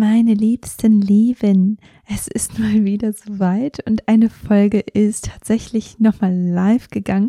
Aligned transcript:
meine 0.00 0.32
liebsten 0.32 1.02
Lieben, 1.02 1.76
es 2.08 2.26
ist 2.26 2.58
mal 2.58 2.86
wieder 2.86 3.12
soweit 3.12 3.86
und 3.86 4.08
eine 4.08 4.30
Folge 4.30 4.80
ist 4.80 5.26
tatsächlich 5.26 5.98
nochmal 5.98 6.34
live 6.34 6.88
gegangen. 6.88 7.28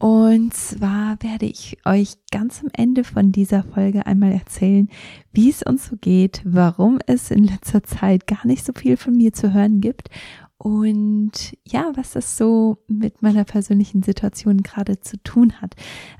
Und 0.00 0.52
zwar 0.52 1.22
werde 1.22 1.46
ich 1.46 1.78
euch 1.84 2.14
ganz 2.32 2.62
am 2.62 2.70
Ende 2.72 3.04
von 3.04 3.30
dieser 3.30 3.62
Folge 3.62 4.06
einmal 4.06 4.32
erzählen, 4.32 4.88
wie 5.32 5.50
es 5.50 5.62
uns 5.62 5.86
so 5.86 5.96
geht, 6.00 6.42
warum 6.44 6.98
es 7.06 7.30
in 7.30 7.44
letzter 7.44 7.84
Zeit 7.84 8.26
gar 8.26 8.44
nicht 8.44 8.66
so 8.66 8.72
viel 8.72 8.96
von 8.96 9.16
mir 9.16 9.32
zu 9.32 9.54
hören 9.54 9.80
gibt 9.80 10.10
und 10.58 11.56
ja, 11.64 11.92
was 11.94 12.10
das 12.10 12.36
so 12.36 12.78
mit 12.88 13.22
meiner 13.22 13.44
persönlichen 13.44 14.02
Situation 14.02 14.64
gerade 14.64 15.00
zu 15.00 15.16
tun 15.22 15.62
hat. 15.62 15.76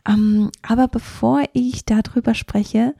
Ähm, 0.08 0.52
aber 0.62 0.86
bevor 0.86 1.42
ich 1.52 1.84
darüber 1.84 2.34
spreche, 2.34 2.94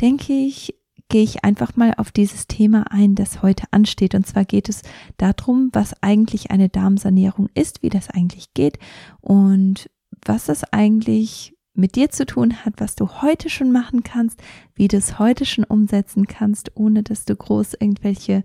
denke 0.00 0.32
ich, 0.32 0.76
gehe 1.08 1.22
ich 1.22 1.44
einfach 1.44 1.76
mal 1.76 1.94
auf 1.96 2.10
dieses 2.10 2.46
Thema 2.46 2.90
ein, 2.90 3.14
das 3.14 3.42
heute 3.42 3.64
ansteht. 3.70 4.14
Und 4.14 4.26
zwar 4.26 4.44
geht 4.44 4.68
es 4.68 4.82
darum, 5.16 5.70
was 5.72 6.02
eigentlich 6.02 6.50
eine 6.50 6.68
Darmsanierung 6.68 7.48
ist, 7.54 7.82
wie 7.82 7.90
das 7.90 8.10
eigentlich 8.10 8.54
geht 8.54 8.78
und 9.20 9.88
was 10.24 10.46
das 10.46 10.64
eigentlich 10.72 11.54
mit 11.74 11.94
dir 11.94 12.10
zu 12.10 12.26
tun 12.26 12.64
hat, 12.64 12.74
was 12.78 12.96
du 12.96 13.22
heute 13.22 13.50
schon 13.50 13.70
machen 13.70 14.02
kannst, 14.02 14.42
wie 14.74 14.88
du 14.88 14.96
es 14.96 15.18
heute 15.18 15.44
schon 15.44 15.64
umsetzen 15.64 16.26
kannst, 16.26 16.72
ohne 16.74 17.02
dass 17.02 17.24
du 17.26 17.36
groß 17.36 17.74
irgendwelche, 17.74 18.42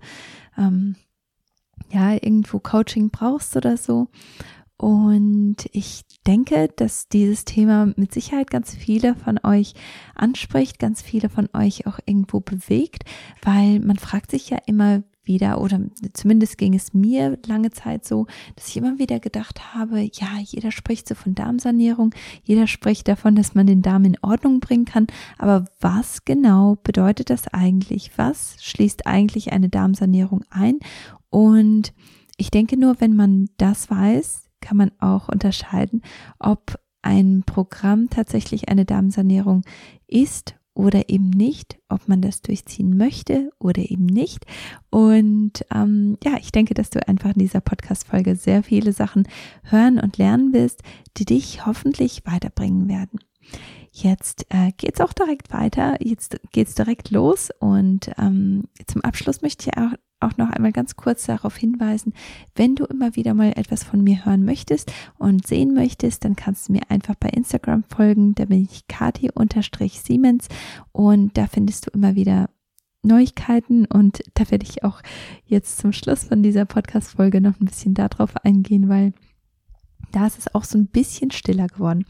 ähm, 0.56 0.96
ja, 1.90 2.12
irgendwo 2.12 2.58
Coaching 2.58 3.10
brauchst 3.10 3.56
oder 3.56 3.76
so. 3.76 4.08
Und 4.82 5.58
ich 5.70 6.02
denke, 6.26 6.68
dass 6.74 7.06
dieses 7.08 7.44
Thema 7.44 7.92
mit 7.94 8.12
Sicherheit 8.12 8.50
ganz 8.50 8.74
viele 8.74 9.14
von 9.14 9.38
euch 9.44 9.74
anspricht, 10.16 10.80
ganz 10.80 11.00
viele 11.00 11.28
von 11.28 11.48
euch 11.52 11.86
auch 11.86 12.00
irgendwo 12.04 12.40
bewegt, 12.40 13.04
weil 13.42 13.78
man 13.78 13.96
fragt 13.96 14.32
sich 14.32 14.50
ja 14.50 14.58
immer 14.66 15.04
wieder, 15.22 15.60
oder 15.60 15.80
zumindest 16.14 16.58
ging 16.58 16.74
es 16.74 16.94
mir 16.94 17.38
lange 17.46 17.70
Zeit 17.70 18.04
so, 18.04 18.26
dass 18.56 18.66
ich 18.66 18.76
immer 18.76 18.98
wieder 18.98 19.20
gedacht 19.20 19.72
habe, 19.72 20.00
ja, 20.00 20.40
jeder 20.42 20.72
spricht 20.72 21.06
so 21.06 21.14
von 21.14 21.36
Darmsanierung, 21.36 22.12
jeder 22.42 22.66
spricht 22.66 23.06
davon, 23.06 23.36
dass 23.36 23.54
man 23.54 23.68
den 23.68 23.82
Darm 23.82 24.04
in 24.04 24.18
Ordnung 24.20 24.58
bringen 24.58 24.84
kann, 24.84 25.06
aber 25.38 25.66
was 25.78 26.24
genau 26.24 26.76
bedeutet 26.82 27.30
das 27.30 27.46
eigentlich? 27.46 28.10
Was 28.16 28.56
schließt 28.58 29.06
eigentlich 29.06 29.52
eine 29.52 29.68
Darmsanierung 29.68 30.42
ein? 30.50 30.80
Und 31.30 31.92
ich 32.36 32.50
denke 32.50 32.76
nur, 32.76 33.00
wenn 33.00 33.14
man 33.14 33.48
das 33.58 33.88
weiß, 33.88 34.41
kann 34.62 34.78
man 34.78 34.92
auch 34.98 35.28
unterscheiden, 35.28 36.00
ob 36.38 36.78
ein 37.02 37.42
Programm 37.44 38.08
tatsächlich 38.08 38.70
eine 38.70 38.86
Darmsanierung 38.86 39.62
ist 40.06 40.54
oder 40.74 41.10
eben 41.10 41.28
nicht, 41.28 41.78
ob 41.88 42.08
man 42.08 42.22
das 42.22 42.40
durchziehen 42.40 42.96
möchte 42.96 43.50
oder 43.58 43.82
eben 43.82 44.06
nicht. 44.06 44.46
Und 44.90 45.64
ähm, 45.74 46.16
ja, 46.24 46.38
ich 46.40 46.52
denke, 46.52 46.72
dass 46.72 46.88
du 46.88 47.06
einfach 47.06 47.34
in 47.34 47.40
dieser 47.40 47.60
Podcast-Folge 47.60 48.36
sehr 48.36 48.62
viele 48.62 48.92
Sachen 48.92 49.28
hören 49.64 49.98
und 49.98 50.16
lernen 50.16 50.54
wirst, 50.54 50.82
die 51.18 51.26
dich 51.26 51.66
hoffentlich 51.66 52.22
weiterbringen 52.24 52.88
werden. 52.88 53.18
Jetzt 54.02 54.46
äh, 54.48 54.72
geht's 54.76 55.00
auch 55.00 55.12
direkt 55.12 55.52
weiter. 55.52 55.96
Jetzt 56.00 56.40
geht's 56.50 56.74
direkt 56.74 57.10
los 57.10 57.50
und 57.60 58.10
ähm, 58.18 58.64
zum 58.86 59.02
Abschluss 59.02 59.42
möchte 59.42 59.70
ich 59.70 59.78
auch 59.78 59.92
auch 60.22 60.36
noch 60.36 60.50
einmal 60.50 60.72
ganz 60.72 60.96
kurz 60.96 61.26
darauf 61.26 61.56
hinweisen, 61.56 62.12
wenn 62.54 62.76
du 62.76 62.84
immer 62.84 63.16
wieder 63.16 63.34
mal 63.34 63.52
etwas 63.56 63.84
von 63.84 64.02
mir 64.02 64.24
hören 64.24 64.44
möchtest 64.44 64.92
und 65.18 65.46
sehen 65.46 65.74
möchtest, 65.74 66.24
dann 66.24 66.36
kannst 66.36 66.68
du 66.68 66.72
mir 66.72 66.82
einfach 66.88 67.16
bei 67.16 67.28
Instagram 67.28 67.84
folgen. 67.84 68.34
Da 68.34 68.44
bin 68.44 68.62
ich 68.62 68.86
Kati-Siemens 68.86 70.48
und 70.92 71.36
da 71.36 71.46
findest 71.46 71.86
du 71.86 71.90
immer 71.90 72.14
wieder 72.14 72.50
Neuigkeiten 73.02 73.84
und 73.86 74.22
da 74.34 74.48
werde 74.50 74.64
ich 74.64 74.84
auch 74.84 75.02
jetzt 75.44 75.78
zum 75.78 75.92
Schluss 75.92 76.24
von 76.24 76.42
dieser 76.42 76.66
Podcast-Folge 76.66 77.40
noch 77.40 77.58
ein 77.60 77.66
bisschen 77.66 77.94
darauf 77.94 78.36
eingehen, 78.44 78.88
weil 78.88 79.12
da 80.12 80.26
ist 80.26 80.38
es 80.38 80.54
auch 80.54 80.64
so 80.64 80.78
ein 80.78 80.86
bisschen 80.86 81.32
stiller 81.32 81.66
geworden. 81.66 82.04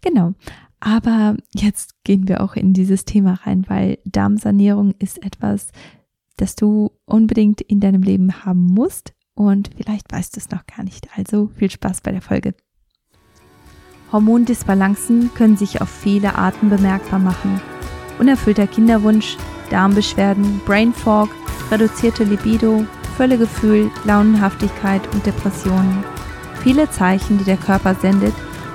Genau. 0.00 0.34
Aber 0.80 1.36
jetzt 1.52 1.94
gehen 2.04 2.28
wir 2.28 2.42
auch 2.42 2.54
in 2.54 2.72
dieses 2.72 3.04
Thema 3.04 3.34
rein, 3.44 3.64
weil 3.68 3.98
Darmsanierung 4.04 4.94
ist 4.98 5.22
etwas, 5.24 5.72
das 6.36 6.54
du 6.54 6.92
unbedingt 7.04 7.60
in 7.60 7.80
deinem 7.80 8.02
Leben 8.02 8.44
haben 8.44 8.64
musst 8.66 9.12
und 9.34 9.70
vielleicht 9.76 10.12
weißt 10.12 10.36
du 10.36 10.40
es 10.40 10.50
noch 10.50 10.66
gar 10.66 10.84
nicht. 10.84 11.08
Also 11.16 11.50
viel 11.54 11.70
Spaß 11.70 12.00
bei 12.00 12.12
der 12.12 12.22
Folge. 12.22 12.54
Hormondisbalancen 14.12 15.32
können 15.34 15.56
sich 15.56 15.80
auf 15.82 15.88
viele 15.90 16.34
Arten 16.36 16.70
bemerkbar 16.70 17.18
machen. 17.18 17.60
Unerfüllter 18.18 18.66
Kinderwunsch, 18.66 19.36
Darmbeschwerden, 19.70 20.60
Brain 20.64 20.92
Fog, 20.92 21.28
reduzierte 21.70 22.24
Libido, 22.24 22.84
Völlegefühl, 23.16 23.90
Launenhaftigkeit 24.04 25.02
und 25.12 25.26
Depressionen. 25.26 26.04
Viele 26.62 26.90
Zeichen, 26.90 27.38
die 27.38 27.44
der 27.44 27.56
Körper 27.56 27.94
sendet, 27.94 28.34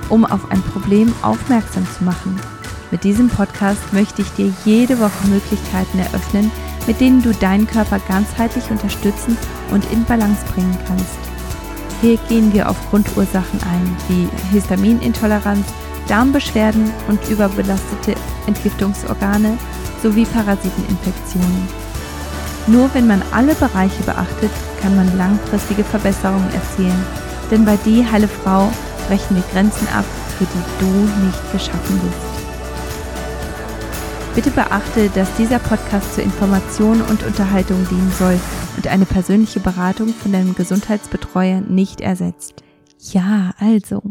um 0.10 0.26
auf 0.26 0.52
ein 0.52 0.62
Problem 0.62 1.14
aufmerksam 1.22 1.86
zu 1.98 2.04
machen. 2.04 2.40
Mit 2.92 3.04
diesem 3.04 3.30
Podcast 3.30 3.92
möchte 3.92 4.22
ich 4.22 4.30
dir 4.34 4.54
jede 4.66 5.00
Woche 5.00 5.28
Möglichkeiten 5.28 6.00
eröffnen, 6.00 6.52
mit 6.86 7.00
denen 7.00 7.22
du 7.22 7.34
deinen 7.34 7.66
Körper 7.66 8.00
ganzheitlich 8.08 8.70
unterstützen 8.70 9.38
und 9.72 9.90
in 9.92 10.04
Balance 10.06 10.46
bringen 10.54 10.78
kannst. 10.88 11.18
Hier 12.02 12.18
gehen 12.30 12.54
wir 12.54 12.70
auf 12.70 12.78
Grundursachen 12.90 13.60
ein, 13.64 13.98
wie 14.10 14.28
Histaminintoleranz, 14.52 15.66
Darmbeschwerden 16.08 16.92
und 17.08 17.20
überbelastete 17.30 18.16
Entgiftungsorgane 18.46 19.58
sowie 20.02 20.26
Parasiteninfektionen. 20.26 21.68
Nur 22.68 22.94
wenn 22.94 23.08
man 23.08 23.22
alle 23.32 23.56
Bereiche 23.56 24.04
beachtet, 24.04 24.52
kann 24.82 24.96
man 24.96 25.18
langfristige 25.18 25.84
Verbesserungen 25.84 26.50
erzielen, 26.54 27.06
denn 27.50 27.66
bei 27.66 27.78
Die 27.86 28.06
Heile 28.06 28.28
Frau 28.28 28.72
brechen 29.08 29.36
wir 29.36 29.44
Grenzen 29.52 29.88
ab, 29.90 30.06
für 30.38 30.46
die 30.46 30.80
du 30.80 31.26
nicht 31.26 31.52
geschaffen 31.52 32.00
bist. 32.00 32.34
Bitte 34.36 34.50
beachte, 34.50 35.10
dass 35.10 35.36
dieser 35.36 35.60
Podcast 35.60 36.16
zur 36.16 36.24
Information 36.24 37.02
und 37.04 37.24
Unterhaltung 37.24 37.88
dienen 37.90 38.12
soll 38.18 38.40
und 38.76 38.88
eine 38.88 39.06
persönliche 39.06 39.60
Beratung 39.60 40.08
von 40.08 40.32
deinem 40.32 40.56
Gesundheitsbetreuer 40.56 41.62
nicht 41.62 42.02
ersetzt. 42.02 42.64
Ja, 43.12 43.54
also, 43.60 44.02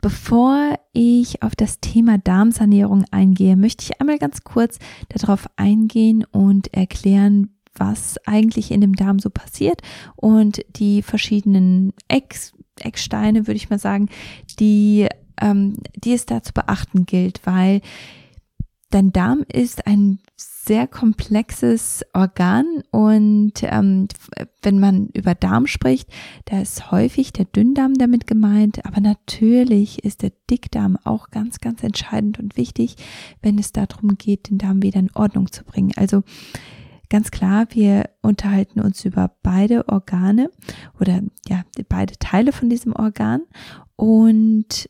bevor 0.00 0.74
ich 0.92 1.42
auf 1.42 1.54
das 1.54 1.80
Thema 1.80 2.18
Darmsanierung 2.18 3.04
eingehe, 3.10 3.56
möchte 3.56 3.84
ich 3.84 4.00
einmal 4.00 4.18
ganz 4.18 4.42
kurz 4.42 4.78
darauf 5.10 5.46
eingehen 5.56 6.24
und 6.24 6.72
erklären, 6.74 7.50
was 7.74 8.16
eigentlich 8.26 8.70
in 8.70 8.80
dem 8.80 8.96
Darm 8.96 9.18
so 9.18 9.30
passiert 9.30 9.82
und 10.16 10.64
die 10.76 11.02
verschiedenen 11.02 11.92
Ex 12.08 12.54
Ecksteine, 12.84 13.46
würde 13.46 13.56
ich 13.56 13.70
mal 13.70 13.78
sagen, 13.78 14.08
die, 14.58 15.08
ähm, 15.40 15.74
die 15.94 16.12
es 16.12 16.26
da 16.26 16.42
zu 16.42 16.52
beachten 16.52 17.06
gilt, 17.06 17.40
weil 17.44 17.80
Dein 18.90 19.12
Darm 19.12 19.44
ist 19.52 19.86
ein 19.86 20.18
sehr 20.34 20.86
komplexes 20.86 22.06
Organ 22.14 22.82
und 22.90 23.52
ähm, 23.62 24.08
wenn 24.62 24.80
man 24.80 25.08
über 25.08 25.34
Darm 25.34 25.66
spricht, 25.66 26.08
da 26.46 26.62
ist 26.62 26.90
häufig 26.90 27.34
der 27.34 27.44
Dünndarm 27.44 27.94
damit 27.94 28.26
gemeint, 28.26 28.86
aber 28.86 29.02
natürlich 29.02 30.04
ist 30.04 30.22
der 30.22 30.32
Dickdarm 30.48 30.96
auch 31.04 31.30
ganz, 31.30 31.60
ganz 31.60 31.82
entscheidend 31.82 32.38
und 32.38 32.56
wichtig, 32.56 32.96
wenn 33.42 33.58
es 33.58 33.72
darum 33.72 34.16
geht, 34.16 34.48
den 34.48 34.56
Darm 34.56 34.82
wieder 34.82 35.00
in 35.00 35.14
Ordnung 35.14 35.52
zu 35.52 35.64
bringen. 35.64 35.92
Also 35.96 36.22
ganz 37.10 37.30
klar, 37.30 37.66
wir 37.70 38.10
unterhalten 38.22 38.80
uns 38.80 39.04
über 39.04 39.34
beide 39.42 39.88
Organe 39.88 40.50
oder 41.00 41.22
ja, 41.48 41.64
beide 41.88 42.18
Teile 42.18 42.52
von 42.52 42.68
diesem 42.68 42.94
Organ 42.94 43.42
und 43.96 44.88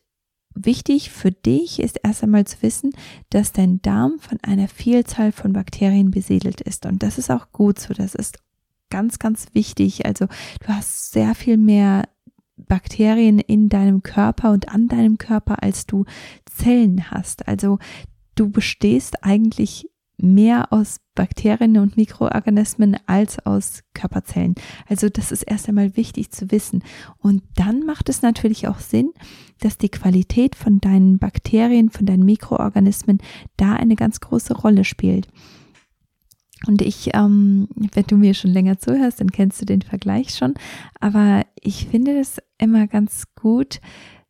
Wichtig 0.60 1.10
für 1.10 1.30
dich 1.30 1.78
ist 1.78 2.00
erst 2.02 2.24
einmal 2.24 2.44
zu 2.44 2.60
wissen, 2.62 2.90
dass 3.30 3.52
dein 3.52 3.80
Darm 3.80 4.18
von 4.18 4.38
einer 4.42 4.66
Vielzahl 4.66 5.30
von 5.30 5.52
Bakterien 5.52 6.10
besiedelt 6.10 6.60
ist. 6.60 6.84
Und 6.84 7.04
das 7.04 7.16
ist 7.16 7.30
auch 7.30 7.52
gut 7.52 7.78
so. 7.78 7.94
Das 7.94 8.16
ist 8.16 8.40
ganz, 8.90 9.20
ganz 9.20 9.46
wichtig. 9.52 10.04
Also 10.04 10.26
du 10.26 10.68
hast 10.68 11.12
sehr 11.12 11.36
viel 11.36 11.58
mehr 11.58 12.08
Bakterien 12.56 13.38
in 13.38 13.68
deinem 13.68 14.02
Körper 14.02 14.50
und 14.50 14.68
an 14.68 14.88
deinem 14.88 15.16
Körper, 15.16 15.62
als 15.62 15.86
du 15.86 16.06
Zellen 16.44 17.08
hast. 17.12 17.46
Also 17.46 17.78
du 18.34 18.50
bestehst 18.50 19.22
eigentlich 19.22 19.88
mehr 20.18 20.72
aus 20.72 21.00
Bakterien 21.14 21.78
und 21.78 21.96
Mikroorganismen 21.96 22.96
als 23.06 23.38
aus 23.44 23.82
Körperzellen. 23.94 24.54
Also 24.88 25.08
das 25.08 25.32
ist 25.32 25.42
erst 25.42 25.68
einmal 25.68 25.96
wichtig 25.96 26.30
zu 26.30 26.50
wissen. 26.50 26.82
Und 27.18 27.42
dann 27.56 27.84
macht 27.86 28.08
es 28.08 28.22
natürlich 28.22 28.68
auch 28.68 28.78
Sinn, 28.80 29.12
dass 29.60 29.78
die 29.78 29.88
Qualität 29.88 30.54
von 30.54 30.80
deinen 30.80 31.18
Bakterien, 31.18 31.90
von 31.90 32.06
deinen 32.06 32.24
Mikroorganismen 32.24 33.18
da 33.56 33.74
eine 33.74 33.96
ganz 33.96 34.20
große 34.20 34.54
Rolle 34.54 34.84
spielt. 34.84 35.28
Und 36.66 36.82
ich, 36.82 37.10
ähm, 37.14 37.68
wenn 37.92 38.04
du 38.04 38.16
mir 38.16 38.34
schon 38.34 38.50
länger 38.50 38.78
zuhörst, 38.78 39.20
dann 39.20 39.30
kennst 39.30 39.60
du 39.60 39.64
den 39.64 39.82
Vergleich 39.82 40.34
schon. 40.34 40.54
Aber 40.98 41.46
ich 41.60 41.86
finde 41.86 42.18
es 42.18 42.38
immer 42.58 42.88
ganz 42.88 43.24
gut 43.36 43.80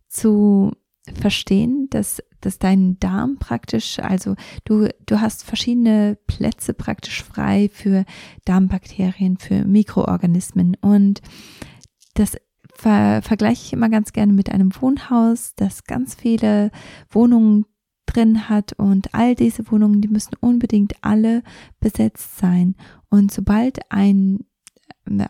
zu 0.09 0.73
verstehen, 1.15 1.89
dass 1.91 2.23
dass 2.41 2.59
dein 2.59 2.99
Darm 3.01 3.37
praktisch, 3.39 3.99
also 3.99 4.35
du, 4.65 4.89
du 5.07 5.21
hast 5.21 5.45
verschiedene 5.45 6.19
Plätze 6.27 6.75
praktisch 6.75 7.23
frei 7.23 7.71
für 7.73 8.05
Darmbakterien, 8.45 9.39
für 9.39 9.65
Mikroorganismen 9.65 10.77
und 10.81 11.21
das 12.15 12.37
ver 12.75 13.23
vergleiche 13.23 13.65
ich 13.65 13.73
immer 13.73 13.89
ganz 13.89 14.13
gerne 14.13 14.33
mit 14.33 14.51
einem 14.51 14.71
Wohnhaus, 14.81 15.55
das 15.57 15.85
ganz 15.85 16.15
viele 16.15 16.71
Wohnungen 17.11 17.65
drin 18.07 18.49
hat 18.49 18.73
und 18.73 19.15
all 19.15 19.35
diese 19.35 19.71
Wohnungen, 19.71 20.01
die 20.01 20.09
müssen 20.09 20.35
unbedingt 20.41 20.95
alle 21.03 21.43
besetzt 21.81 22.39
sein. 22.39 22.75
Und 23.11 23.33
sobald 23.33 23.81
ein 23.91 24.41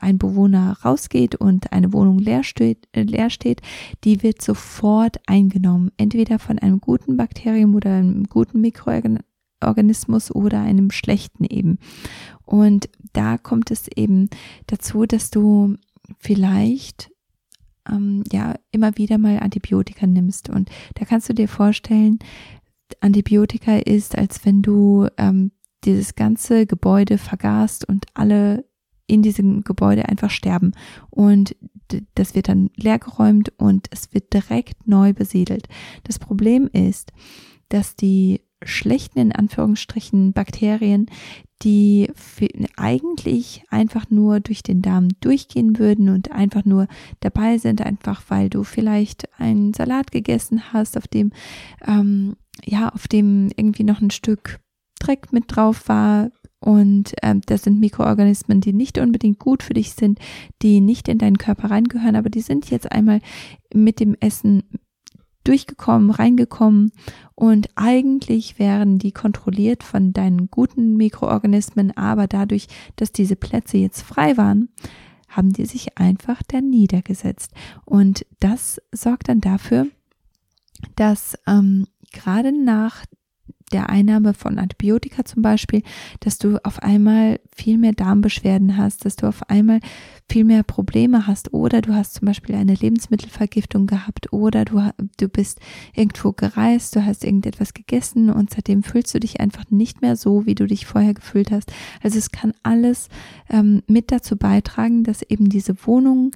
ein 0.01 0.19
Bewohner 0.19 0.77
rausgeht 0.85 1.35
und 1.37 1.73
eine 1.73 1.93
Wohnung 1.93 2.19
leer 2.19 2.45
steht, 2.45 2.89
äh, 2.93 3.03
leer 3.03 3.31
steht, 3.31 3.63
die 4.05 4.23
wird 4.23 4.43
sofort 4.43 5.19
eingenommen. 5.27 5.91
Entweder 5.97 6.39
von 6.39 6.59
einem 6.59 6.81
guten 6.81 7.17
Bakterium 7.17 7.75
oder 7.75 7.95
einem 7.95 8.25
guten 8.25 8.61
Mikroorganismus 8.61 10.35
oder 10.35 10.61
einem 10.61 10.91
schlechten 10.91 11.45
eben. 11.45 11.79
Und 12.45 12.89
da 13.13 13.39
kommt 13.39 13.71
es 13.71 13.89
eben 13.89 14.29
dazu, 14.67 15.07
dass 15.07 15.31
du 15.31 15.77
vielleicht 16.19 17.11
ähm, 17.91 18.25
ja 18.33 18.55
immer 18.71 18.97
wieder 18.97 19.19
mal 19.19 19.39
Antibiotika 19.41 20.07
nimmst. 20.07 20.49
Und 20.49 20.71
da 20.95 21.05
kannst 21.05 21.29
du 21.29 21.35
dir 21.35 21.49
vorstellen, 21.49 22.19
Antibiotika 23.01 23.77
ist, 23.77 24.17
als 24.17 24.45
wenn 24.45 24.63
du 24.63 25.09
ähm, 25.19 25.53
dieses 25.85 26.15
ganze 26.15 26.67
Gebäude 26.67 27.19
vergast 27.19 27.89
und 27.89 28.07
alle 28.15 28.65
in 29.09 29.23
diesem 29.23 29.65
Gebäude 29.65 30.09
einfach 30.09 30.31
sterben. 30.31 30.73
Und 31.11 31.57
das 32.15 32.35
wird 32.35 32.49
dann 32.49 32.71
leergeräumt 32.77 33.53
und 33.59 33.89
es 33.91 34.15
wird 34.15 34.33
direkt 34.33 34.87
neu 34.87 35.13
besiedelt. 35.13 35.67
Das 36.05 36.19
Problem 36.19 36.69
ist, 36.73 37.13
dass 37.71 37.97
die 37.97 38.43
schlechten, 38.63 39.19
in 39.19 39.33
Anführungsstrichen, 39.33 40.33
Bakterien, 40.33 41.07
die 41.63 42.11
eigentlich 42.77 43.63
einfach 43.69 44.11
nur 44.11 44.41
durch 44.41 44.63
den 44.63 44.83
Darm 44.83 45.09
durchgehen 45.21 45.79
würden 45.79 46.09
und 46.09 46.31
einfach 46.31 46.65
nur 46.65 46.87
dabei 47.21 47.59
sind, 47.59 47.83
einfach 47.83 48.23
weil 48.29 48.49
du 48.51 48.65
vielleicht 48.65 49.29
einen 49.41 49.75
Salat 49.75 50.13
gegessen 50.13 50.73
hast, 50.73 50.97
auf 50.97 51.09
dem, 51.09 51.33
ähm, 51.87 52.37
ja, 52.65 52.91
auf 52.91 53.09
dem 53.09 53.51
irgendwie 53.57 53.85
noch 53.85 54.01
ein 54.01 54.11
Stück 54.11 54.61
Dreck 55.01 55.33
mit 55.33 55.45
drauf 55.49 55.89
war, 55.89 56.31
und 56.61 57.15
ähm, 57.23 57.41
das 57.47 57.63
sind 57.63 57.81
Mikroorganismen, 57.81 58.61
die 58.61 58.73
nicht 58.73 58.99
unbedingt 58.99 59.39
gut 59.39 59.63
für 59.63 59.75
dich 59.75 59.93
sind, 59.93 60.19
die 60.63 60.81
nicht 60.81 61.09
in 61.09 61.19
deinen 61.19 61.39
Körper 61.39 61.71
reingehören, 61.71 62.17
aber 62.17 62.31
die 62.31 62.41
sind 62.41 62.71
jetzt 62.71 62.91
einmal 62.91 63.21
mit 63.73 64.01
dem 64.01 64.17
Essen 64.21 64.65
durchgekommen, 65.45 66.11
reingekommen 66.11 66.93
und 67.35 67.69
eigentlich 67.77 68.59
wären 68.59 68.99
die 68.99 69.13
kontrolliert 69.13 69.83
von 69.83 70.13
deinen 70.13 70.51
guten 70.51 70.97
Mikroorganismen, 70.97 71.97
aber 71.97 72.27
dadurch, 72.27 72.67
dass 72.97 73.13
diese 73.13 73.37
Plätze 73.37 73.79
jetzt 73.79 74.03
frei 74.03 74.37
waren, 74.37 74.69
haben 75.29 75.53
die 75.53 75.67
sich 75.67 75.99
einfach 75.99 76.43
da 76.43 76.61
niedergesetzt. 76.61 77.53
Und 77.85 78.27
das 78.41 78.81
sorgt 78.93 79.29
dann 79.29 79.41
dafür, 79.41 79.87
dass 80.97 81.39
ähm, 81.47 81.87
gerade 82.13 82.53
nach 82.53 83.05
der 83.69 83.91
Einnahme 83.91 84.35
von 84.35 84.59
Antibiotika 84.59 85.25
zum 85.25 85.43
Beispiel, 85.43 85.83
dass 86.21 86.39
du 86.39 86.59
auf 86.65 86.83
einmal 86.83 87.41
viel 87.55 87.79
mehr 87.79 87.93
Darmbeschwerden 87.93 88.77
hast, 88.77 89.05
dass 89.05 89.17
du 89.17 89.27
auf 89.27 89.49
einmal 89.51 89.81
viel 90.31 90.45
mehr 90.45 90.63
Probleme 90.63 91.27
hast 91.27 91.53
oder 91.53 91.81
du 91.81 91.95
hast 91.95 92.15
zum 92.15 92.27
Beispiel 92.27 92.55
eine 92.55 92.75
Lebensmittelvergiftung 92.75 93.87
gehabt 93.87 94.33
oder 94.33 94.65
du, 94.65 94.91
du 95.19 95.29
bist 95.29 95.61
irgendwo 95.95 96.33
gereist, 96.33 96.97
du 96.97 97.05
hast 97.05 97.25
irgendetwas 97.25 97.75
gegessen 97.75 98.31
und 98.31 98.51
seitdem 98.51 98.83
fühlst 98.83 99.15
du 99.15 99.21
dich 99.21 99.41
einfach 99.41 99.65
nicht 99.71 100.03
mehr 100.03 100.17
so, 100.17 100.47
wie 100.47 100.55
du 100.55 100.67
dich 100.67 100.87
vorher 100.87 101.15
gefühlt 101.15 101.51
hast. 101.51 101.73
Also 102.03 102.19
es 102.19 102.31
kann 102.31 102.53
alles 102.63 103.09
ähm, 103.49 103.83
mit 103.87 104.13
dazu 104.13 104.37
beitragen, 104.37 105.05
dass 105.05 105.23
eben 105.23 105.49
diese 105.49 105.87
Wohnung 105.87 106.33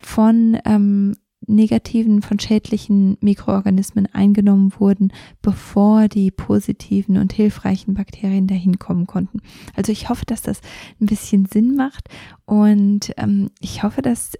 von 0.00 0.58
ähm, 0.64 1.14
negativen, 1.46 2.22
von 2.22 2.38
schädlichen 2.38 3.16
Mikroorganismen 3.20 4.06
eingenommen 4.06 4.72
wurden, 4.78 5.12
bevor 5.42 6.08
die 6.08 6.30
positiven 6.30 7.16
und 7.16 7.32
hilfreichen 7.32 7.94
Bakterien 7.94 8.46
dahin 8.46 8.78
kommen 8.78 9.06
konnten. 9.06 9.40
Also 9.74 9.92
ich 9.92 10.08
hoffe, 10.08 10.26
dass 10.26 10.42
das 10.42 10.60
ein 11.00 11.06
bisschen 11.06 11.46
Sinn 11.46 11.76
macht 11.76 12.08
und 12.44 13.12
ähm, 13.16 13.50
ich 13.60 13.82
hoffe, 13.82 14.02
dass 14.02 14.32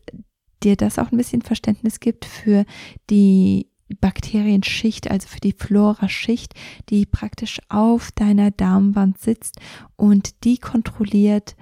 dir 0.62 0.76
das 0.76 0.98
auch 0.98 1.10
ein 1.10 1.16
bisschen 1.16 1.42
Verständnis 1.42 2.00
gibt 2.00 2.24
für 2.24 2.64
die 3.08 3.70
Bakterienschicht, 4.00 5.10
also 5.10 5.26
für 5.26 5.40
die 5.40 5.54
Flora-Schicht, 5.56 6.54
die 6.90 7.06
praktisch 7.06 7.60
auf 7.68 8.12
deiner 8.12 8.50
Darmwand 8.50 9.18
sitzt 9.18 9.58
und 9.96 10.44
die 10.44 10.58
kontrolliert, 10.58 11.56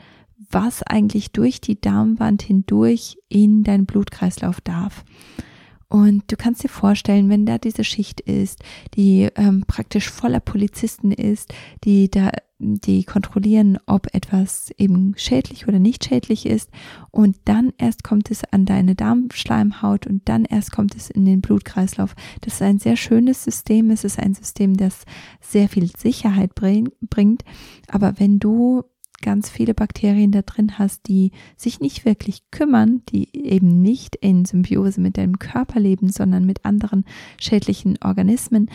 was 0.50 0.82
eigentlich 0.82 1.32
durch 1.32 1.60
die 1.60 1.80
Darmwand 1.80 2.42
hindurch 2.42 3.18
in 3.28 3.64
deinen 3.64 3.86
Blutkreislauf 3.86 4.60
darf. 4.60 5.04
Und 5.88 6.30
du 6.30 6.36
kannst 6.36 6.62
dir 6.62 6.68
vorstellen, 6.68 7.30
wenn 7.30 7.46
da 7.46 7.56
diese 7.56 7.82
Schicht 7.82 8.20
ist, 8.20 8.62
die 8.94 9.28
ähm, 9.36 9.64
praktisch 9.66 10.10
voller 10.10 10.40
Polizisten 10.40 11.12
ist, 11.12 11.54
die 11.82 12.10
da, 12.10 12.30
die 12.58 13.04
kontrollieren, 13.04 13.78
ob 13.86 14.14
etwas 14.14 14.70
eben 14.76 15.14
schädlich 15.16 15.66
oder 15.66 15.78
nicht 15.78 16.04
schädlich 16.04 16.44
ist. 16.44 16.70
Und 17.10 17.38
dann 17.46 17.72
erst 17.78 18.04
kommt 18.04 18.30
es 18.30 18.44
an 18.52 18.66
deine 18.66 18.96
Darmschleimhaut 18.96 20.06
und 20.06 20.28
dann 20.28 20.44
erst 20.44 20.72
kommt 20.72 20.94
es 20.94 21.08
in 21.08 21.24
den 21.24 21.40
Blutkreislauf. 21.40 22.14
Das 22.42 22.54
ist 22.54 22.62
ein 22.62 22.78
sehr 22.78 22.96
schönes 22.96 23.42
System. 23.42 23.90
Es 23.90 24.04
ist 24.04 24.18
ein 24.18 24.34
System, 24.34 24.76
das 24.76 25.06
sehr 25.40 25.70
viel 25.70 25.90
Sicherheit 25.96 26.54
bringt. 26.54 27.44
Aber 27.88 28.12
wenn 28.18 28.38
du 28.38 28.84
ganz 29.20 29.50
viele 29.50 29.74
Bakterien 29.74 30.32
da 30.32 30.42
drin 30.42 30.78
hast, 30.78 31.08
die 31.08 31.32
sich 31.56 31.80
nicht 31.80 32.04
wirklich 32.04 32.50
kümmern, 32.50 33.02
die 33.10 33.28
eben 33.36 33.82
nicht 33.82 34.16
in 34.16 34.44
Symbiose 34.44 35.00
mit 35.00 35.16
deinem 35.18 35.38
Körper 35.38 35.80
leben, 35.80 36.10
sondern 36.10 36.44
mit 36.44 36.64
anderen 36.64 37.04
schädlichen 37.40 37.98
Organismen, 38.02 38.70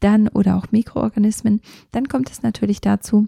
dann 0.00 0.28
oder 0.28 0.56
auch 0.56 0.72
Mikroorganismen, 0.72 1.60
dann 1.92 2.08
kommt 2.08 2.30
es 2.30 2.42
natürlich 2.42 2.80
dazu, 2.80 3.26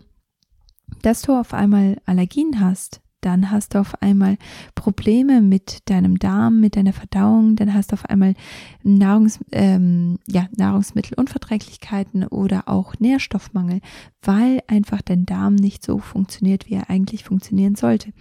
dass 1.02 1.22
du 1.22 1.38
auf 1.38 1.52
einmal 1.52 2.00
Allergien 2.06 2.60
hast, 2.60 3.01
dann 3.22 3.50
hast 3.50 3.74
du 3.74 3.78
auf 3.78 4.00
einmal 4.02 4.36
Probleme 4.74 5.40
mit 5.40 5.88
deinem 5.88 6.18
Darm, 6.18 6.60
mit 6.60 6.76
deiner 6.76 6.92
Verdauung, 6.92 7.56
dann 7.56 7.72
hast 7.72 7.92
du 7.92 7.94
auf 7.94 8.04
einmal 8.04 8.34
Nahrungs, 8.82 9.40
ähm, 9.52 10.18
ja, 10.28 10.48
Nahrungsmittelunverträglichkeiten 10.56 12.26
oder 12.26 12.68
auch 12.68 12.94
Nährstoffmangel, 12.98 13.80
weil 14.22 14.60
einfach 14.66 15.00
dein 15.02 15.24
Darm 15.24 15.54
nicht 15.54 15.84
so 15.84 15.98
funktioniert, 15.98 16.68
wie 16.68 16.74
er 16.74 16.90
eigentlich 16.90 17.24
funktionieren 17.24 17.76
sollte. 17.76 18.12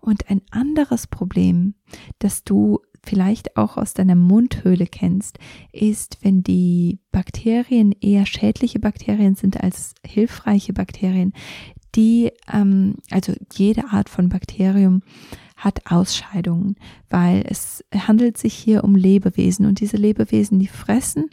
Und 0.00 0.30
ein 0.30 0.42
anderes 0.50 1.06
Problem, 1.06 1.74
das 2.18 2.44
du 2.44 2.80
vielleicht 3.02 3.56
auch 3.56 3.76
aus 3.76 3.94
deiner 3.94 4.16
Mundhöhle 4.16 4.86
kennst, 4.86 5.38
ist, 5.72 6.18
wenn 6.22 6.42
die 6.42 6.98
Bakterien 7.12 7.92
eher 7.92 8.26
schädliche 8.26 8.78
Bakterien 8.78 9.34
sind 9.34 9.62
als 9.62 9.94
hilfreiche 10.06 10.72
Bakterien, 10.72 11.32
die, 11.94 12.32
ähm, 12.52 12.96
also 13.10 13.32
jede 13.52 13.88
Art 13.90 14.08
von 14.08 14.28
Bakterium 14.28 15.02
hat 15.56 15.90
Ausscheidungen, 15.90 16.76
weil 17.08 17.44
es 17.48 17.84
handelt 17.94 18.36
sich 18.36 18.54
hier 18.54 18.84
um 18.84 18.94
Lebewesen 18.96 19.66
und 19.66 19.80
diese 19.80 19.96
Lebewesen, 19.96 20.58
die 20.58 20.66
fressen 20.66 21.30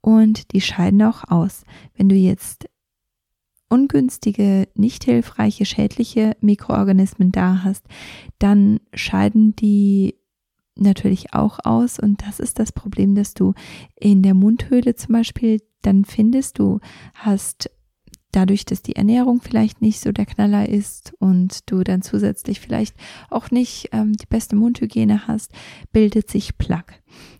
und 0.00 0.52
die 0.52 0.60
scheiden 0.60 1.02
auch 1.02 1.24
aus. 1.30 1.64
Wenn 1.96 2.08
du 2.08 2.14
jetzt 2.14 2.68
ungünstige, 3.68 4.68
nicht 4.74 5.04
hilfreiche, 5.04 5.64
schädliche 5.64 6.36
Mikroorganismen 6.40 7.32
da 7.32 7.62
hast, 7.64 7.86
dann 8.38 8.80
scheiden 8.92 9.56
die 9.56 10.16
natürlich 10.76 11.32
auch 11.32 11.58
aus 11.64 11.98
und 11.98 12.22
das 12.26 12.38
ist 12.38 12.58
das 12.58 12.72
Problem, 12.72 13.14
dass 13.14 13.34
du 13.34 13.54
in 13.98 14.22
der 14.22 14.34
Mundhöhle 14.34 14.94
zum 14.94 15.14
Beispiel 15.14 15.60
dann 15.80 16.04
findest, 16.04 16.58
du 16.58 16.80
hast 17.14 17.70
dadurch, 18.32 18.64
dass 18.64 18.82
die 18.82 18.96
Ernährung 18.96 19.40
vielleicht 19.40 19.80
nicht 19.82 20.00
so 20.00 20.12
der 20.12 20.26
Knaller 20.26 20.68
ist 20.68 21.14
und 21.18 21.70
du 21.70 21.84
dann 21.84 22.02
zusätzlich 22.02 22.60
vielleicht 22.60 22.96
auch 23.30 23.50
nicht 23.50 23.90
ähm, 23.92 24.14
die 24.14 24.26
beste 24.26 24.56
Mundhygiene 24.56 25.28
hast, 25.28 25.52
bildet 25.92 26.30
sich 26.30 26.58
Plaque. 26.58 26.94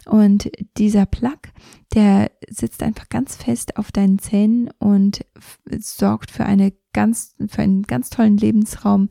Und 0.07 0.51
dieser 0.77 1.07
Plaque, 1.07 1.51
der 1.95 2.31
sitzt 2.49 2.83
einfach 2.83 3.09
ganz 3.09 3.37
fest 3.37 3.77
auf 3.77 3.91
deinen 3.91 4.19
Zähnen 4.19 4.71
und 4.79 5.25
sorgt 5.79 6.31
für 6.31 6.45
eine 6.45 6.73
ganz, 6.93 7.35
für 7.49 7.63
einen 7.63 7.83
ganz 7.83 8.11
tollen 8.11 8.37
Lebensraum 8.37 9.09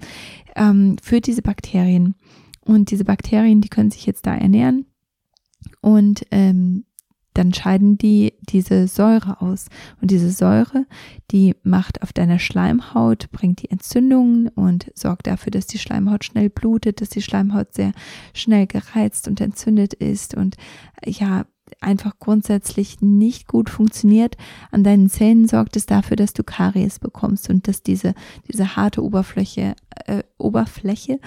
ähm, 0.55 0.97
für 1.01 1.19
diese 1.19 1.41
Bakterien. 1.41 2.15
Und 2.63 2.91
diese 2.91 3.05
Bakterien, 3.05 3.61
die 3.61 3.69
können 3.69 3.91
sich 3.91 4.05
jetzt 4.05 4.27
da 4.27 4.35
ernähren 4.35 4.85
und 5.81 6.25
ähm, 6.31 6.85
dann 7.33 7.53
scheiden 7.53 7.97
die 7.97 8.33
diese 8.41 8.87
Säure 8.87 9.41
aus. 9.41 9.67
Und 10.01 10.11
diese 10.11 10.31
Säure, 10.31 10.85
die 11.31 11.55
macht 11.63 12.01
auf 12.01 12.13
deiner 12.13 12.39
Schleimhaut, 12.39 13.31
bringt 13.31 13.61
die 13.61 13.71
Entzündungen 13.71 14.49
und 14.49 14.91
sorgt 14.95 15.27
dafür, 15.27 15.51
dass 15.51 15.67
die 15.67 15.79
Schleimhaut 15.79 16.25
schnell 16.25 16.49
blutet, 16.49 17.01
dass 17.01 17.09
die 17.09 17.21
Schleimhaut 17.21 17.73
sehr 17.73 17.93
schnell 18.33 18.67
gereizt 18.67 19.27
und 19.27 19.39
entzündet 19.39 19.93
ist 19.93 20.35
und 20.35 20.55
ja, 21.05 21.45
einfach 21.79 22.19
grundsätzlich 22.19 23.01
nicht 23.01 23.47
gut 23.47 23.69
funktioniert 23.69 24.37
an 24.71 24.83
deinen 24.83 25.09
Zähnen, 25.09 25.47
sorgt 25.47 25.75
es 25.75 25.85
dafür, 25.85 26.17
dass 26.17 26.33
du 26.33 26.43
Karies 26.43 26.99
bekommst 26.99 27.49
und 27.49 27.67
dass 27.67 27.83
diese, 27.83 28.13
diese 28.51 28.75
harte 28.75 29.03
Oberfläche, 29.03 29.75
äh, 30.05 30.23
Oberfläche 30.37 31.19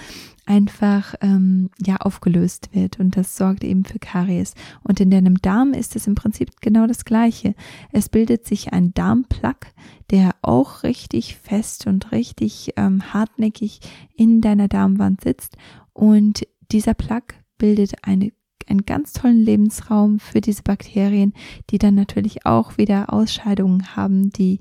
einfach 0.47 1.15
ähm, 1.21 1.71
ja 1.85 1.97
aufgelöst 1.97 2.71
wird 2.73 3.01
und 3.01 3.17
das 3.17 3.37
sorgt 3.37 3.65
eben 3.65 3.85
für 3.85 3.99
Karies. 3.99 4.55
Und 4.83 5.01
in 5.01 5.11
deinem 5.11 5.41
Darm 5.41 5.73
ist 5.73 5.97
es 5.97 6.07
im 6.07 6.15
Prinzip 6.15 6.61
genau 6.61 6.87
das 6.87 7.05
Gleiche. 7.05 7.55
Es 7.93 8.09
bildet 8.09 8.47
sich 8.47 8.73
ein 8.73 8.93
Darmplack, 8.93 9.73
der 10.11 10.35
auch 10.43 10.83
richtig 10.83 11.37
fest 11.37 11.87
und 11.87 12.13
richtig 12.13 12.73
ähm, 12.77 13.15
hartnäckig 13.15 13.81
in 14.15 14.41
deiner 14.41 14.69
Darmwand 14.69 15.23
sitzt 15.23 15.57
und 15.93 16.47
dieser 16.71 16.95
Plack 16.95 17.43
bildet 17.57 17.93
eine 18.03 18.33
einen 18.69 18.85
ganz 18.85 19.13
tollen 19.13 19.41
Lebensraum 19.41 20.19
für 20.19 20.41
diese 20.41 20.63
Bakterien, 20.63 21.33
die 21.71 21.79
dann 21.79 21.95
natürlich 21.95 22.47
auch 22.47 22.79
wieder 22.79 23.13
Ausscheidungen 23.13 23.97
haben, 23.97 24.31
die, 24.31 24.61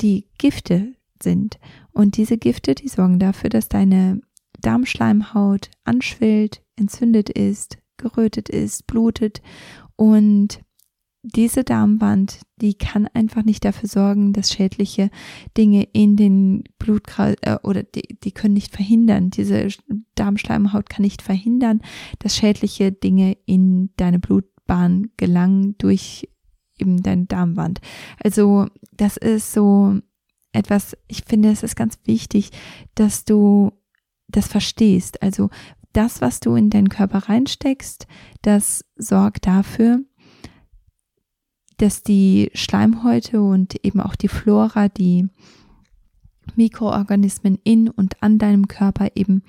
die 0.00 0.26
Gifte 0.38 0.92
sind. 1.22 1.58
Und 1.92 2.16
diese 2.16 2.38
Gifte, 2.38 2.74
die 2.74 2.88
sorgen 2.88 3.18
dafür, 3.18 3.50
dass 3.50 3.68
deine 3.68 4.20
Darmschleimhaut 4.60 5.70
anschwillt, 5.84 6.62
entzündet 6.76 7.30
ist, 7.30 7.78
gerötet 7.96 8.48
ist, 8.48 8.86
blutet 8.86 9.40
und 9.96 10.60
diese 11.34 11.64
Darmwand, 11.64 12.40
die 12.56 12.74
kann 12.74 13.08
einfach 13.08 13.44
nicht 13.44 13.64
dafür 13.64 13.88
sorgen, 13.88 14.32
dass 14.32 14.52
schädliche 14.52 15.10
Dinge 15.56 15.82
in 15.92 16.16
den 16.16 16.64
Blutkreis 16.78 17.36
äh, 17.42 17.58
oder 17.62 17.82
die, 17.82 18.18
die 18.22 18.32
können 18.32 18.54
nicht 18.54 18.74
verhindern. 18.74 19.30
Diese 19.30 19.68
Darmschleimhaut 20.14 20.88
kann 20.88 21.02
nicht 21.02 21.22
verhindern, 21.22 21.80
dass 22.20 22.36
schädliche 22.36 22.92
Dinge 22.92 23.36
in 23.44 23.90
deine 23.96 24.20
Blutbahn 24.20 25.10
gelangen 25.16 25.74
durch 25.78 26.28
eben 26.78 27.02
deine 27.02 27.26
Darmwand. 27.26 27.80
Also 28.22 28.66
das 28.92 29.16
ist 29.16 29.52
so 29.52 29.98
etwas, 30.52 30.96
ich 31.08 31.24
finde, 31.24 31.50
es 31.50 31.62
ist 31.62 31.74
ganz 31.74 31.98
wichtig, 32.04 32.50
dass 32.94 33.24
du 33.24 33.72
das 34.28 34.46
verstehst. 34.46 35.22
Also 35.22 35.50
das, 35.92 36.20
was 36.20 36.40
du 36.40 36.54
in 36.54 36.70
deinen 36.70 36.88
Körper 36.88 37.28
reinsteckst, 37.28 38.06
das 38.42 38.84
sorgt 38.96 39.46
dafür, 39.46 40.00
dass 41.78 42.02
die 42.02 42.50
Schleimhäute 42.54 43.42
und 43.42 43.84
eben 43.84 44.00
auch 44.00 44.16
die 44.16 44.28
Flora, 44.28 44.88
die 44.88 45.28
Mikroorganismen 46.54 47.58
in 47.64 47.88
und 47.88 48.22
an 48.22 48.38
deinem 48.38 48.68
Körper 48.68 49.08
eben 49.14 49.42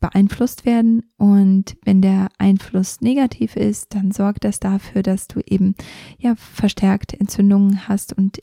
beeinflusst 0.00 0.66
werden. 0.66 1.02
Und 1.16 1.76
wenn 1.84 2.02
der 2.02 2.28
Einfluss 2.38 3.00
negativ 3.00 3.56
ist, 3.56 3.94
dann 3.94 4.12
sorgt 4.12 4.44
das 4.44 4.60
dafür, 4.60 5.02
dass 5.02 5.28
du 5.28 5.40
eben 5.40 5.74
ja 6.18 6.34
verstärkt 6.36 7.14
Entzündungen 7.14 7.88
hast 7.88 8.12
und 8.12 8.42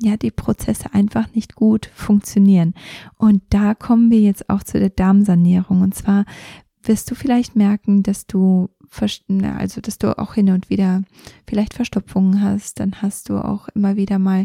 ja, 0.00 0.16
die 0.16 0.30
Prozesse 0.30 0.94
einfach 0.94 1.34
nicht 1.34 1.54
gut 1.54 1.90
funktionieren. 1.94 2.74
Und 3.16 3.42
da 3.50 3.74
kommen 3.74 4.10
wir 4.10 4.20
jetzt 4.20 4.48
auch 4.48 4.62
zu 4.62 4.78
der 4.78 4.90
Darmsanierung. 4.90 5.82
Und 5.82 5.94
zwar 5.94 6.24
wirst 6.82 7.10
du 7.10 7.14
vielleicht 7.14 7.56
merken, 7.56 8.02
dass 8.02 8.26
du 8.26 8.70
also 9.56 9.80
dass 9.80 9.98
du 9.98 10.18
auch 10.18 10.34
hin 10.34 10.50
und 10.50 10.70
wieder 10.70 11.02
vielleicht 11.48 11.74
Verstopfungen 11.74 12.42
hast, 12.42 12.80
dann 12.80 13.02
hast 13.02 13.28
du 13.28 13.38
auch 13.38 13.68
immer 13.68 13.96
wieder 13.96 14.18
mal 14.18 14.44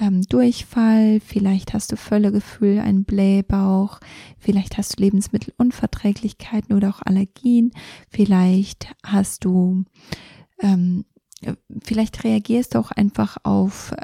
ähm, 0.00 0.22
Durchfall, 0.22 1.20
vielleicht 1.20 1.74
hast 1.74 1.92
du 1.92 1.96
Völlegefühl, 1.96 2.78
einen 2.80 3.04
Blähbauch, 3.04 4.00
vielleicht 4.38 4.78
hast 4.78 4.98
du 4.98 5.02
Lebensmittelunverträglichkeiten 5.02 6.74
oder 6.74 6.88
auch 6.88 7.02
Allergien, 7.04 7.72
vielleicht 8.08 8.88
hast 9.04 9.44
du 9.44 9.84
ähm, 10.60 11.04
vielleicht 11.82 12.24
reagierst 12.24 12.74
du 12.74 12.78
auch 12.78 12.90
einfach 12.90 13.38
auf, 13.44 13.94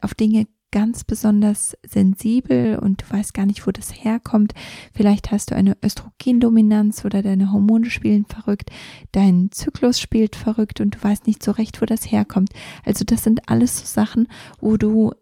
auf 0.00 0.14
Dinge 0.14 0.46
ganz 0.70 1.04
besonders 1.04 1.76
sensibel 1.86 2.78
und 2.78 3.02
du 3.02 3.10
weißt 3.10 3.34
gar 3.34 3.46
nicht, 3.46 3.66
wo 3.66 3.70
das 3.70 3.90
herkommt. 3.90 4.52
Vielleicht 4.92 5.30
hast 5.30 5.50
du 5.50 5.56
eine 5.56 5.76
Östrogendominanz 5.82 7.04
oder 7.04 7.22
deine 7.22 7.52
Hormone 7.52 7.90
spielen 7.90 8.26
verrückt, 8.26 8.70
dein 9.12 9.50
Zyklus 9.52 10.00
spielt 10.00 10.36
verrückt 10.36 10.80
und 10.80 10.96
du 10.96 11.02
weißt 11.02 11.26
nicht 11.26 11.42
so 11.42 11.52
recht, 11.52 11.80
wo 11.80 11.86
das 11.86 12.10
herkommt. 12.10 12.50
Also 12.84 13.04
das 13.04 13.24
sind 13.24 13.48
alles 13.48 13.78
so 13.78 13.86
Sachen, 13.86 14.28
wo 14.60 14.76
du 14.76 15.12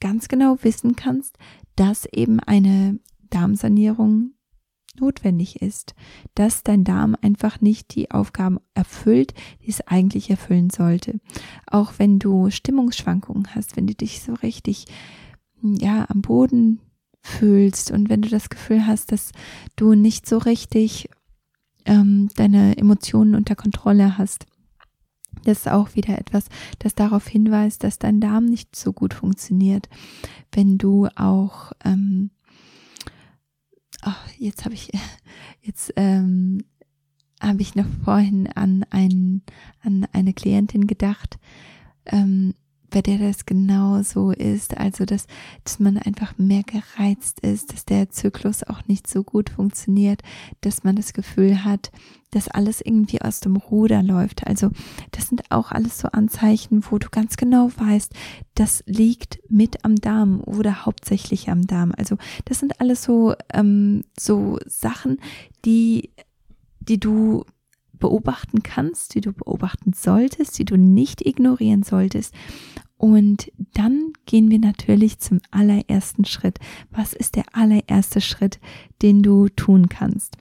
ganz 0.00 0.28
genau 0.28 0.58
wissen 0.62 0.96
kannst, 0.96 1.36
dass 1.76 2.06
eben 2.06 2.40
eine 2.40 2.98
Darmsanierung 3.30 4.32
notwendig 5.00 5.62
ist, 5.62 5.94
dass 6.34 6.62
dein 6.62 6.84
Darm 6.84 7.16
einfach 7.20 7.60
nicht 7.60 7.94
die 7.94 8.10
Aufgaben 8.10 8.58
erfüllt, 8.74 9.34
die 9.62 9.70
es 9.70 9.86
eigentlich 9.86 10.30
erfüllen 10.30 10.70
sollte. 10.70 11.20
Auch 11.66 11.94
wenn 11.98 12.18
du 12.18 12.50
Stimmungsschwankungen 12.50 13.54
hast, 13.54 13.76
wenn 13.76 13.86
du 13.86 13.94
dich 13.94 14.22
so 14.22 14.34
richtig, 14.34 14.86
ja, 15.62 16.06
am 16.08 16.22
Boden 16.22 16.80
fühlst 17.20 17.90
und 17.90 18.10
wenn 18.10 18.22
du 18.22 18.28
das 18.28 18.50
Gefühl 18.50 18.86
hast, 18.86 19.10
dass 19.10 19.32
du 19.76 19.94
nicht 19.94 20.26
so 20.26 20.38
richtig 20.38 21.08
ähm, 21.86 22.28
deine 22.36 22.76
Emotionen 22.76 23.34
unter 23.34 23.56
Kontrolle 23.56 24.18
hast. 24.18 24.46
Das 25.44 25.58
ist 25.58 25.68
auch 25.68 25.94
wieder 25.94 26.18
etwas, 26.18 26.46
das 26.78 26.94
darauf 26.94 27.26
hinweist, 27.26 27.82
dass 27.82 27.98
dein 27.98 28.20
Darm 28.20 28.44
nicht 28.44 28.76
so 28.76 28.92
gut 28.92 29.14
funktioniert. 29.14 29.88
Wenn 30.52 30.78
du 30.78 31.08
auch 31.16 31.72
ähm, 31.84 32.30
ach, 34.04 34.28
jetzt 34.38 34.64
habe 34.64 34.74
ich, 34.74 34.90
jetzt 35.62 35.92
ähm, 35.96 36.64
habe 37.40 37.62
ich 37.62 37.74
noch 37.74 37.86
vorhin 38.04 38.46
an, 38.54 38.84
ein, 38.90 39.42
an 39.82 40.06
eine 40.12 40.32
Klientin 40.32 40.86
gedacht, 40.86 41.38
ähm, 42.06 42.54
bei 42.94 43.02
der 43.02 43.18
das 43.18 43.44
genau 43.44 44.04
so 44.04 44.30
ist, 44.30 44.76
also 44.76 45.04
dass, 45.04 45.26
dass 45.64 45.80
man 45.80 45.98
einfach 45.98 46.38
mehr 46.38 46.62
gereizt 46.62 47.40
ist, 47.40 47.72
dass 47.72 47.84
der 47.84 48.08
Zyklus 48.10 48.62
auch 48.62 48.86
nicht 48.86 49.08
so 49.08 49.24
gut 49.24 49.50
funktioniert, 49.50 50.22
dass 50.60 50.84
man 50.84 50.94
das 50.94 51.12
Gefühl 51.12 51.64
hat, 51.64 51.90
dass 52.30 52.46
alles 52.46 52.80
irgendwie 52.80 53.20
aus 53.20 53.40
dem 53.40 53.56
Ruder 53.56 54.00
läuft. 54.04 54.46
Also 54.46 54.70
das 55.10 55.26
sind 55.26 55.50
auch 55.50 55.72
alles 55.72 55.98
so 55.98 56.06
Anzeichen, 56.06 56.84
wo 56.88 56.98
du 56.98 57.08
ganz 57.10 57.36
genau 57.36 57.68
weißt, 57.76 58.12
das 58.54 58.84
liegt 58.86 59.40
mit 59.48 59.84
am 59.84 59.96
Darm 59.96 60.40
oder 60.40 60.86
hauptsächlich 60.86 61.50
am 61.50 61.66
Darm. 61.66 61.92
Also 61.98 62.16
das 62.44 62.60
sind 62.60 62.80
alles 62.80 63.02
so 63.02 63.34
ähm, 63.52 64.04
so 64.16 64.60
Sachen, 64.66 65.18
die 65.64 66.10
die 66.78 67.00
du 67.00 67.44
beobachten 68.04 68.62
kannst, 68.62 69.14
die 69.14 69.22
du 69.22 69.32
beobachten 69.32 69.94
solltest, 69.94 70.58
die 70.58 70.64
du 70.64 70.76
nicht 70.76 71.24
ignorieren 71.24 71.82
solltest. 71.82 72.34
Und 73.04 73.52
dann 73.74 74.14
gehen 74.24 74.50
wir 74.50 74.58
natürlich 74.58 75.18
zum 75.18 75.40
allerersten 75.50 76.24
Schritt. 76.24 76.58
Was 76.90 77.12
ist 77.12 77.36
der 77.36 77.44
allererste 77.52 78.22
Schritt, 78.22 78.58
den 79.02 79.22
du 79.22 79.50
tun 79.50 79.90
kannst? 79.90 80.38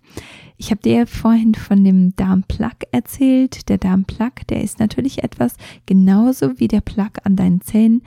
Ich 0.55 0.71
habe 0.71 0.79
dir 0.79 1.05
vorhin 1.05 1.55
von 1.55 1.83
dem 1.83 2.15
Darmplug 2.15 2.71
erzählt. 2.93 3.67
Der 3.67 3.79
Darmplug, 3.79 4.47
der 4.47 4.63
ist 4.63 4.79
natürlich 4.79 5.25
etwas 5.25 5.57
genauso 5.85 6.57
wie 6.57 6.69
der 6.69 6.79
Plug 6.79 7.11
an 7.25 7.35
deinen 7.35 7.59
Zähnen. 7.59 8.01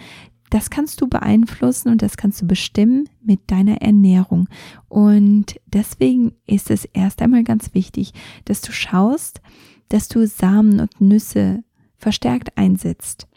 Das 0.49 0.71
kannst 0.71 1.03
du 1.03 1.07
beeinflussen 1.07 1.91
und 1.91 2.01
das 2.01 2.17
kannst 2.17 2.41
du 2.41 2.47
bestimmen 2.47 3.11
mit 3.23 3.51
deiner 3.51 3.83
Ernährung. 3.83 4.49
Und 4.89 5.61
deswegen 5.67 6.33
ist 6.47 6.71
es 6.71 6.87
erst 6.95 7.21
einmal 7.21 7.45
ganz 7.45 7.75
wichtig, 7.75 8.15
dass 8.47 8.63
du 8.63 8.73
schaust, 8.73 9.43
dass 9.91 10.09
du 10.09 10.27
Samen 10.27 10.81
und 10.81 10.99
Nüsse 10.99 11.63
verstärkt 11.99 12.57
einsetzt 12.57 13.29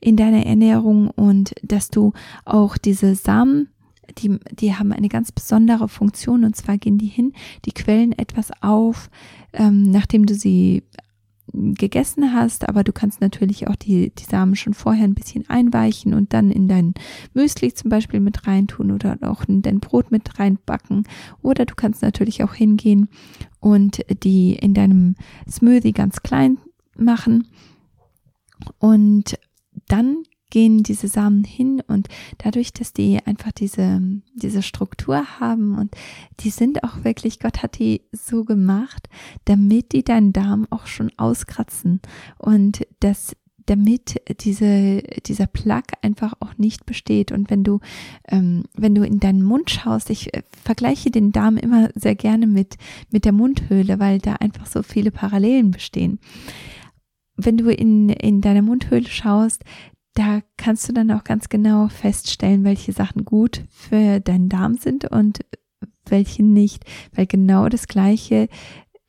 in 0.00 0.16
deiner 0.16 0.46
Ernährung 0.46 1.10
und 1.10 1.54
dass 1.62 1.90
du 1.90 2.12
auch 2.44 2.76
diese 2.78 3.14
Samen, 3.14 3.68
die, 4.18 4.38
die 4.52 4.74
haben 4.74 4.92
eine 4.92 5.08
ganz 5.08 5.32
besondere 5.32 5.88
Funktion. 5.88 6.44
Und 6.44 6.56
zwar 6.56 6.78
gehen 6.78 6.98
die 6.98 7.06
hin, 7.06 7.32
die 7.64 7.72
quellen 7.72 8.12
etwas 8.12 8.50
auf, 8.62 9.10
ähm, 9.52 9.90
nachdem 9.90 10.26
du 10.26 10.34
sie 10.34 10.82
gegessen 11.52 12.34
hast, 12.34 12.68
aber 12.68 12.84
du 12.84 12.92
kannst 12.92 13.20
natürlich 13.20 13.68
auch 13.68 13.76
die, 13.76 14.10
die 14.10 14.24
Samen 14.24 14.54
schon 14.54 14.74
vorher 14.74 15.04
ein 15.04 15.14
bisschen 15.14 15.48
einweichen 15.48 16.14
und 16.14 16.32
dann 16.32 16.50
in 16.50 16.68
dein 16.68 16.94
Müsli 17.34 17.72
zum 17.72 17.90
Beispiel 17.90 18.20
mit 18.20 18.46
reintun 18.46 18.90
oder 18.90 19.16
auch 19.22 19.44
in 19.44 19.62
dein 19.62 19.80
Brot 19.80 20.10
mit 20.10 20.38
reinbacken. 20.38 21.04
Oder 21.42 21.64
du 21.64 21.74
kannst 21.74 22.02
natürlich 22.02 22.44
auch 22.44 22.54
hingehen 22.54 23.08
und 23.60 24.04
die 24.22 24.54
in 24.54 24.74
deinem 24.74 25.14
Smoothie 25.48 25.92
ganz 25.92 26.22
klein 26.22 26.58
machen. 26.96 27.48
Und 28.78 29.38
dann 29.88 30.24
gehen 30.50 30.82
diese 30.82 31.08
Samen 31.08 31.44
hin 31.44 31.82
und 31.86 32.08
dadurch, 32.38 32.72
dass 32.72 32.92
die 32.92 33.18
einfach 33.24 33.52
diese, 33.52 34.00
diese 34.34 34.62
Struktur 34.62 35.40
haben 35.40 35.76
und 35.76 35.94
die 36.40 36.50
sind 36.50 36.84
auch 36.84 37.04
wirklich, 37.04 37.38
Gott 37.38 37.62
hat 37.62 37.78
die 37.78 38.02
so 38.12 38.44
gemacht, 38.44 39.08
damit 39.44 39.92
die 39.92 40.04
deinen 40.04 40.32
Darm 40.32 40.66
auch 40.70 40.86
schon 40.86 41.12
auskratzen 41.18 42.00
und 42.38 42.86
dass 43.00 43.36
damit 43.66 44.22
diese, 44.40 45.02
dieser 45.26 45.46
Plug 45.46 45.82
einfach 46.00 46.32
auch 46.40 46.56
nicht 46.56 46.86
besteht. 46.86 47.32
Und 47.32 47.50
wenn 47.50 47.64
du, 47.64 47.80
ähm, 48.26 48.64
wenn 48.74 48.94
du 48.94 49.02
in 49.02 49.20
deinen 49.20 49.42
Mund 49.42 49.68
schaust, 49.68 50.08
ich 50.08 50.32
äh, 50.32 50.42
vergleiche 50.64 51.10
den 51.10 51.32
Darm 51.32 51.58
immer 51.58 51.90
sehr 51.94 52.14
gerne 52.14 52.46
mit, 52.46 52.76
mit 53.10 53.26
der 53.26 53.32
Mundhöhle, 53.32 53.98
weil 53.98 54.20
da 54.20 54.34
einfach 54.34 54.64
so 54.64 54.82
viele 54.82 55.10
Parallelen 55.10 55.70
bestehen 55.70 56.18
wenn 57.38 57.56
du 57.56 57.70
in, 57.70 58.10
in 58.10 58.40
deiner 58.40 58.62
Mundhöhle 58.62 59.08
schaust, 59.08 59.64
da 60.14 60.40
kannst 60.56 60.88
du 60.88 60.92
dann 60.92 61.10
auch 61.12 61.24
ganz 61.24 61.48
genau 61.48 61.88
feststellen, 61.88 62.64
welche 62.64 62.92
Sachen 62.92 63.24
gut 63.24 63.64
für 63.70 64.20
deinen 64.20 64.48
Darm 64.48 64.74
sind 64.74 65.10
und 65.10 65.40
welche 66.06 66.42
nicht, 66.42 66.84
weil 67.14 67.26
genau 67.26 67.68
das 67.68 67.86
Gleiche 67.86 68.48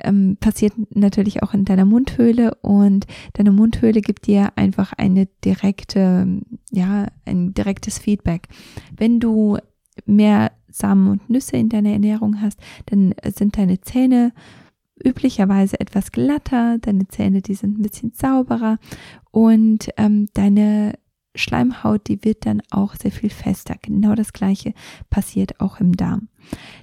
ähm, 0.02 0.38
passiert 0.40 0.74
natürlich 0.92 1.42
auch 1.42 1.54
in 1.54 1.66
deiner 1.66 1.86
Mundhöhle 1.86 2.56
und 2.62 3.08
deine 3.34 3.52
Mundhöhle 3.52 4.02
gibt 4.02 4.28
dir 4.28 4.52
einfach 4.56 4.94
eine 4.94 5.28
direkte, 5.44 6.42
ja, 6.72 7.08
ein 7.26 7.54
direktes 7.54 7.98
Feedback. 7.98 8.48
Wenn 8.96 9.20
du 9.20 9.58
mehr 10.06 10.52
Samen 10.70 11.10
und 11.10 11.30
Nüsse 11.30 11.58
in 11.58 11.70
deiner 11.70 11.90
Ernährung 11.90 12.42
hast, 12.42 12.60
dann 12.86 13.14
sind 13.34 13.58
deine 13.58 13.82
Zähne 13.82 14.32
üblicherweise 15.04 15.80
etwas 15.80 16.12
glatter, 16.12 16.78
deine 16.80 17.08
Zähne, 17.08 17.42
die 17.42 17.56
sind 17.56 17.80
ein 17.80 17.82
bisschen 17.82 18.12
sauberer 18.14 18.78
und 19.32 19.90
ähm, 19.98 20.28
deine 20.34 20.94
Schleimhaut, 21.36 22.08
die 22.08 22.24
wird 22.24 22.46
dann 22.46 22.62
auch 22.70 22.96
sehr 22.96 23.12
viel 23.12 23.30
fester. 23.30 23.76
Genau 23.82 24.16
das 24.16 24.34
gleiche 24.34 24.74
passiert 25.10 25.60
auch 25.60 25.80
im 25.80 25.96
Darm. 25.96 26.30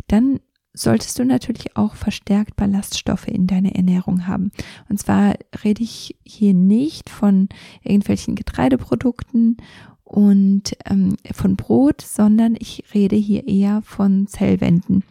Dann 0.08 0.40
solltest 0.72 1.18
du 1.18 1.24
natürlich 1.24 1.76
auch 1.76 1.94
verstärkt 1.94 2.56
Ballaststoffe 2.56 3.28
in 3.28 3.46
deiner 3.46 3.74
Ernährung 3.74 4.26
haben. 4.26 4.52
Und 4.88 4.98
zwar 4.98 5.34
rede 5.64 5.82
ich 5.82 6.16
hier 6.24 6.54
nicht 6.54 7.08
von 7.08 7.48
irgendwelchen 7.82 8.34
Getreideprodukten 8.34 9.56
und 10.04 10.76
ähm, 10.84 11.16
von 11.32 11.56
Brot, 11.56 12.02
sondern 12.02 12.56
ich 12.58 12.84
rede 12.94 13.16
hier 13.16 13.48
eher 13.48 13.82
von 13.82 14.26
Zellwänden. 14.26 15.02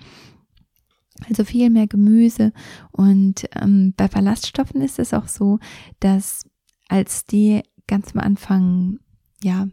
Also 1.27 1.43
viel 1.45 1.69
mehr 1.69 1.87
Gemüse. 1.87 2.51
Und 2.91 3.45
ähm, 3.55 3.93
bei 3.95 4.07
Ballaststoffen 4.07 4.81
ist 4.81 4.99
es 4.99 5.13
auch 5.13 5.27
so, 5.27 5.59
dass 5.99 6.43
als 6.89 7.25
die 7.25 7.61
ganz 7.87 8.13
am 8.13 8.21
Anfang 8.21 8.99
ja 9.43 9.67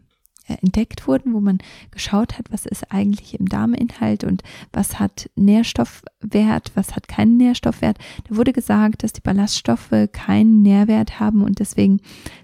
äh, 0.47 0.57
entdeckt 0.61 1.07
wurden, 1.07 1.33
wo 1.33 1.39
man 1.39 1.59
geschaut 1.91 2.37
hat, 2.37 2.51
was 2.51 2.65
ist 2.65 2.91
eigentlich 2.91 3.39
im 3.39 3.47
Darminhalt 3.47 4.25
und 4.25 4.43
was 4.73 4.99
hat 4.99 5.29
Nährstoffwert, 5.35 6.71
was 6.75 6.95
hat 6.95 7.07
keinen 7.07 7.37
Nährstoffwert. 7.37 7.97
Da 8.27 8.35
wurde 8.35 8.51
gesagt, 8.51 9.03
dass 9.03 9.13
die 9.13 9.21
Ballaststoffe 9.21 10.09
keinen 10.11 10.61
Nährwert 10.61 11.19
haben 11.19 11.43
und 11.43 11.59
deswegen 11.59 12.01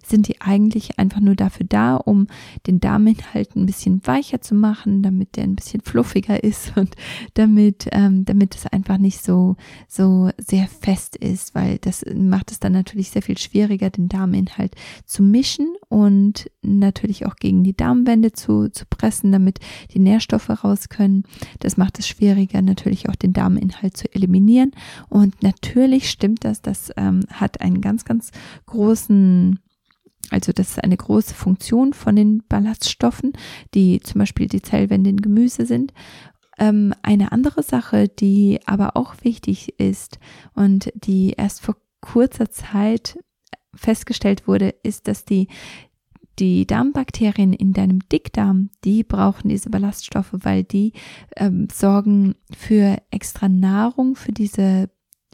sind 0.10 0.28
die 0.28 0.42
eigentlich 0.42 1.00
einfach 1.00 1.20
nur 1.20 1.36
dafür 1.36 1.66
da, 1.68 1.96
um 1.96 2.28
den 2.68 2.80
Darminhalt 2.80 3.56
ein 3.56 3.66
bisschen 3.66 4.02
weicher 4.06 4.42
zu 4.42 4.56
machen, 4.56 5.02
damit 5.02 5.36
der 5.36 5.44
ein 5.44 5.56
bisschen 5.56 5.82
fluffiger 5.82 6.44
ist 6.44 6.74
und 6.76 6.96
damit, 7.36 7.88
ähm, 7.92 8.26
damit 8.26 8.56
es 8.56 8.66
einfach 8.66 8.98
nicht 8.98 9.24
so, 9.24 9.56
so 9.88 10.30
sehr 10.38 10.68
fest 10.68 11.16
ist, 11.16 11.56
weil 11.56 11.78
das 11.80 12.04
macht 12.14 12.52
es 12.52 12.60
dann 12.60 12.74
natürlich 12.74 13.12
sehr 13.12 13.22
viel 13.22 13.38
schwieriger, 13.38 13.90
den 13.90 14.10
Darminhalt 14.10 14.76
zu 15.06 15.24
mischen 15.24 15.68
und 15.88 16.50
natürlich 16.62 17.26
auch 17.26 17.36
gegen 17.36 17.64
die 17.64 17.76
Darmwände 17.76 18.32
zu, 18.32 18.70
zu 18.70 18.86
pressen, 18.86 19.32
damit 19.32 19.60
die 19.94 20.00
Nährstoffe 20.00 20.50
raus 20.64 20.90
können. 20.90 21.24
Das 21.60 21.78
macht 21.78 22.00
es 22.00 22.08
schwieriger, 22.08 22.62
natürlich 22.62 23.10
auch 23.10 23.16
den 23.16 23.34
Darminhalt 23.34 23.98
zu 23.98 24.14
eliminieren. 24.14 24.72
Und 25.10 25.42
natürlich 25.44 26.10
stimmt 26.10 26.44
das, 26.44 26.62
das 26.62 26.92
ähm, 26.98 27.22
hat 27.32 27.62
einen 27.62 27.82
ganz, 27.82 28.06
ganz 28.06 28.32
großen 28.66 29.60
also 30.32 30.52
das 30.52 30.72
ist 30.72 30.84
eine 30.84 30.98
große 30.98 31.34
Funktion 31.34 31.94
von 31.94 32.16
den 32.16 32.44
Ballaststoffen, 32.48 33.34
die 33.74 34.00
zum 34.02 34.20
Beispiel 34.20 34.48
die 34.48 34.62
Zellwände 34.62 35.10
in 35.10 35.22
Gemüse 35.22 35.66
sind. 35.66 35.94
Ähm, 36.58 36.94
eine 37.02 37.32
andere 37.32 37.64
Sache, 37.64 38.08
die 38.08 38.60
aber 38.66 38.96
auch 38.96 39.16
wichtig 39.24 39.80
ist 39.80 40.20
und 40.54 40.92
die 40.94 41.32
erst 41.32 41.62
vor 41.62 41.78
kurzer 42.02 42.50
Zeit 42.50 43.18
festgestellt 43.74 44.48
wurde, 44.48 44.70
ist, 44.84 45.08
dass 45.08 45.26
die 45.26 45.48
die 46.40 46.66
Darmbakterien 46.66 47.52
in 47.52 47.74
deinem 47.74 48.00
Dickdarm, 48.08 48.70
die 48.86 49.04
brauchen 49.04 49.50
diese 49.50 49.70
Ballaststoffe, 49.70 50.32
weil 50.32 50.64
die 50.64 50.94
ähm, 51.36 51.68
sorgen 51.70 52.36
für 52.56 52.98
extra 53.12 53.50
Nahrung 53.50 54.16
für 54.16 54.32
diese 54.32 54.90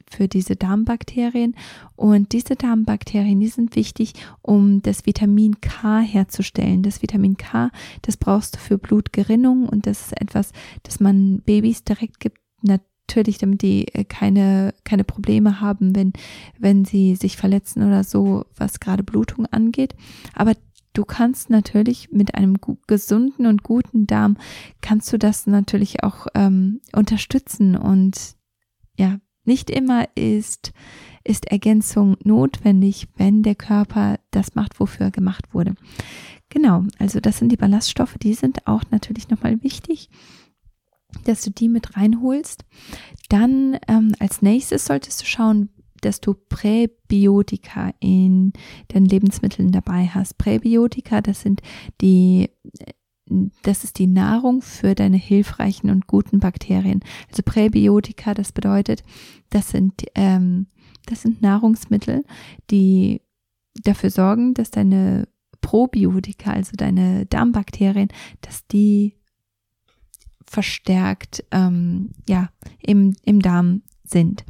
für 0.09 0.27
diese 0.27 0.55
Darmbakterien. 0.55 1.56
Und 1.95 2.34
diese 2.34 2.56
Darmbakterien, 2.56 3.39
die 3.39 3.47
sind 3.47 3.75
wichtig, 3.75 4.13
um 4.41 4.82
das 4.82 5.06
Vitamin 5.06 5.62
K 5.62 5.99
herzustellen. 5.99 6.84
Das 6.84 7.01
Vitamin 7.01 7.38
K, 7.38 7.71
das 8.01 8.17
brauchst 8.17 8.56
du 8.56 8.60
für 8.60 8.77
Blutgerinnung 8.77 9.67
und 9.67 9.88
das 9.88 10.08
ist 10.08 10.21
etwas, 10.21 10.51
das 10.84 10.99
man 10.99 11.41
Babys 11.45 11.84
direkt 11.84 12.19
gibt. 12.19 12.39
Natürlich, 12.62 13.38
damit 13.38 13.62
die 13.62 13.88
äh, 13.93 14.03
keine, 14.03 14.73
keine 14.84 15.03
Probleme 15.03 15.62
haben, 15.62 15.95
wenn, 15.95 16.13
wenn 16.58 16.86
sie 16.86 17.15
sich 17.15 17.38
verletzen 17.38 17.84
oder 17.84 18.03
so, 18.03 18.45
was 18.56 18.80
gerade 18.80 19.03
Blutung 19.03 19.45
angeht. 19.47 19.95
Aber 20.34 20.53
Du 20.95 21.03
kannst 21.03 21.49
natürlich 21.49 22.10
mit 22.13 22.36
einem 22.36 22.56
gesunden 22.88 23.47
und 23.47 23.63
guten 23.63 24.08
Darm 24.08 24.38
kannst 24.80 25.12
du 25.12 25.19
das 25.19 25.45
natürlich 25.45 26.03
auch 26.03 26.27
ähm, 26.36 26.80
unterstützen 26.93 27.75
und 27.75 28.38
ja, 28.97 29.19
nicht 29.45 29.69
immer 29.69 30.08
ist, 30.15 30.73
ist 31.23 31.47
Ergänzung 31.47 32.17
notwendig, 32.23 33.08
wenn 33.17 33.43
der 33.43 33.55
Körper 33.55 34.19
das 34.31 34.55
macht, 34.55 34.79
wofür 34.79 35.08
er 35.08 35.12
gemacht 35.12 35.53
wurde. 35.53 35.75
Genau, 36.49 36.84
also 36.99 37.19
das 37.19 37.39
sind 37.39 37.51
die 37.51 37.58
Ballaststoffe, 37.58 38.17
die 38.21 38.34
sind 38.34 38.67
auch 38.67 38.84
natürlich 38.91 39.29
nochmal 39.29 39.62
wichtig, 39.63 40.10
dass 41.23 41.41
du 41.41 41.49
die 41.49 41.69
mit 41.69 41.97
reinholst. 41.97 42.65
Dann 43.29 43.77
ähm, 43.88 44.13
als 44.19 44.41
nächstes 44.41 44.86
solltest 44.86 45.21
du 45.21 45.25
schauen, 45.25 45.69
dass 46.01 46.21
du 46.21 46.36
Präbiotika 46.36 47.93
in 47.99 48.53
den 48.93 49.05
Lebensmitteln 49.05 49.71
dabei 49.71 50.08
hast. 50.08 50.38
Präbiotika, 50.38 51.21
das 51.21 51.41
sind 51.41 51.62
die 52.01 52.49
das 53.63 53.83
ist 53.83 53.97
die 53.97 54.07
Nahrung 54.07 54.61
für 54.61 54.93
deine 54.93 55.17
hilfreichen 55.17 55.89
und 55.89 56.07
guten 56.07 56.39
Bakterien. 56.39 57.01
Also 57.29 57.41
Präbiotika, 57.43 58.33
das 58.33 58.51
bedeutet, 58.51 59.03
das 59.49 59.69
sind, 59.69 60.03
ähm, 60.13 60.67
das 61.07 61.23
sind 61.23 61.41
Nahrungsmittel, 61.41 62.23
die 62.69 63.21
dafür 63.83 64.09
sorgen, 64.11 64.53
dass 64.53 64.69
deine 64.69 65.27
Probiotika, 65.61 66.51
also 66.51 66.73
deine 66.75 67.25
Darmbakterien, 67.25 68.09
dass 68.41 68.67
die 68.67 69.15
verstärkt 70.45 71.43
ähm, 71.51 72.11
ja, 72.29 72.49
im, 72.79 73.15
im 73.23 73.41
Darm 73.41 73.81
sind. 74.03 74.45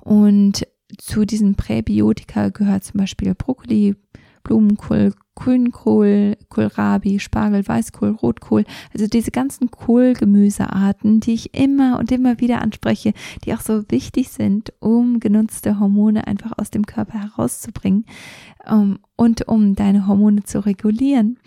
Und 0.00 0.66
zu 0.96 1.26
diesen 1.26 1.56
Präbiotika 1.56 2.48
gehört 2.48 2.84
zum 2.84 2.98
Beispiel 2.98 3.34
Brokkoli, 3.34 3.96
Blumenkohl, 4.42 5.12
Grünkohl, 5.36 6.36
Kohlrabi, 6.48 7.20
Spargel, 7.20 7.66
Weißkohl, 7.68 8.10
Rotkohl, 8.10 8.64
also 8.92 9.06
diese 9.06 9.30
ganzen 9.30 9.70
Kohlgemüsearten, 9.70 11.20
die 11.20 11.34
ich 11.34 11.54
immer 11.54 11.98
und 11.98 12.10
immer 12.10 12.40
wieder 12.40 12.62
anspreche, 12.62 13.12
die 13.44 13.54
auch 13.54 13.60
so 13.60 13.84
wichtig 13.88 14.30
sind, 14.30 14.72
um 14.80 15.20
genutzte 15.20 15.78
Hormone 15.78 16.26
einfach 16.26 16.52
aus 16.56 16.70
dem 16.70 16.86
Körper 16.86 17.20
herauszubringen. 17.20 18.06
Ähm, 18.66 18.98
und 19.16 19.48
um 19.48 19.74
deine 19.74 20.06
Hormone 20.06 20.44
zu 20.44 20.64
regulieren 20.64 21.38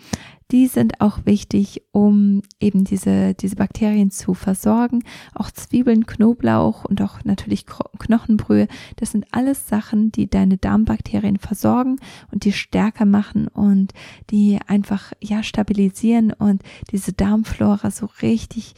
die 0.50 0.66
sind 0.66 1.00
auch 1.00 1.26
wichtig, 1.26 1.82
um 1.92 2.42
eben 2.58 2.84
diese, 2.84 3.34
diese 3.34 3.56
Bakterien 3.56 4.10
zu 4.10 4.34
versorgen. 4.34 5.04
Auch 5.34 5.50
Zwiebeln, 5.50 6.06
Knoblauch 6.06 6.84
und 6.84 7.00
auch 7.02 7.24
natürlich 7.24 7.66
Knochenbrühe. 7.66 8.66
Das 8.96 9.12
sind 9.12 9.26
alles 9.30 9.68
Sachen, 9.68 10.10
die 10.10 10.28
deine 10.28 10.56
Darmbakterien 10.56 11.38
versorgen 11.38 11.96
und 12.32 12.44
die 12.44 12.52
stärker 12.52 13.04
machen 13.04 13.48
und 13.48 13.92
die 14.30 14.58
einfach, 14.66 15.12
ja, 15.20 15.42
stabilisieren 15.42 16.32
und 16.32 16.62
diese 16.90 17.12
Darmflora 17.12 17.90
so 17.90 18.08
richtig, 18.22 18.74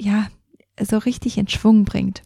ja, 0.00 0.28
so 0.80 0.98
richtig 0.98 1.36
in 1.36 1.48
Schwung 1.48 1.84
bringt. 1.84 2.22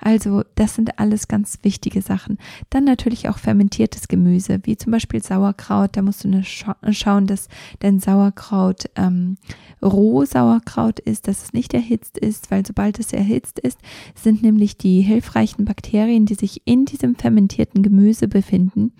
Also 0.00 0.42
das 0.54 0.74
sind 0.74 0.98
alles 0.98 1.28
ganz 1.28 1.58
wichtige 1.62 2.02
Sachen. 2.02 2.38
Dann 2.70 2.84
natürlich 2.84 3.28
auch 3.28 3.38
fermentiertes 3.38 4.08
Gemüse, 4.08 4.60
wie 4.64 4.76
zum 4.76 4.92
Beispiel 4.92 5.22
Sauerkraut. 5.22 5.90
Da 5.96 6.02
musst 6.02 6.24
du 6.24 6.42
scha 6.44 6.76
schauen, 6.90 7.26
dass 7.26 7.48
dein 7.80 8.00
Sauerkraut 8.00 8.84
ähm, 8.96 9.36
Rohsauerkraut 9.82 11.00
ist, 11.00 11.28
dass 11.28 11.44
es 11.44 11.52
nicht 11.52 11.74
erhitzt 11.74 12.18
ist, 12.18 12.50
weil 12.50 12.64
sobald 12.66 12.98
es 12.98 13.12
erhitzt 13.12 13.58
ist, 13.58 13.78
sind 14.14 14.42
nämlich 14.42 14.76
die 14.76 15.00
hilfreichen 15.00 15.64
Bakterien, 15.64 16.26
die 16.26 16.34
sich 16.34 16.62
in 16.64 16.84
diesem 16.84 17.14
fermentierten 17.14 17.82
Gemüse 17.82 18.28
befinden, 18.28 18.92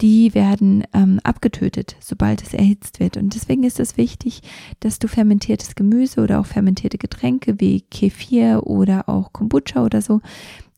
die 0.00 0.34
werden 0.34 0.84
ähm, 0.94 1.20
abgetötet, 1.22 1.96
sobald 2.00 2.42
es 2.42 2.54
erhitzt 2.54 3.00
wird. 3.00 3.16
Und 3.16 3.34
deswegen 3.34 3.64
ist 3.64 3.80
es 3.80 3.96
wichtig, 3.96 4.40
dass 4.80 4.98
du 4.98 5.08
fermentiertes 5.08 5.74
Gemüse 5.74 6.22
oder 6.22 6.40
auch 6.40 6.46
fermentierte 6.46 6.98
Getränke 6.98 7.60
wie 7.60 7.82
Kefir 7.82 8.66
oder 8.66 9.08
auch 9.08 9.32
Kombucha 9.32 9.84
oder 9.84 9.99
so, 10.00 10.20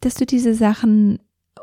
dass 0.00 0.14
du 0.14 0.26
diese 0.26 0.54
Sachen 0.54 1.18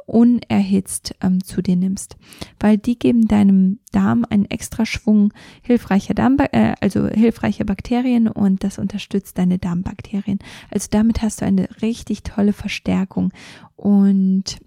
unerhitzt 0.06 1.16
ähm, 1.22 1.44
zu 1.44 1.62
dir 1.62 1.76
nimmst, 1.76 2.18
weil 2.60 2.78
die 2.78 2.98
geben 2.98 3.28
deinem 3.28 3.80
Darm 3.92 4.26
einen 4.30 4.46
extra 4.46 4.86
Schwung 4.86 5.34
hilfreicher 5.62 6.16
Darm, 6.16 6.38
äh, 6.52 6.74
also 6.82 7.08
hilfreicher 7.08 7.64
Bakterien 7.64 8.28
und 8.28 8.64
das 8.64 8.80
unterstützt 8.80 9.38
deine 9.38 9.60
Darmbakterien. 9.60 10.40
Also 10.72 10.88
damit 10.90 11.22
hast 11.22 11.42
du 11.42 11.46
eine 11.46 11.70
richtig 11.82 12.24
tolle 12.24 12.54
Verstärkung. 12.54 13.32
Und 13.76 14.58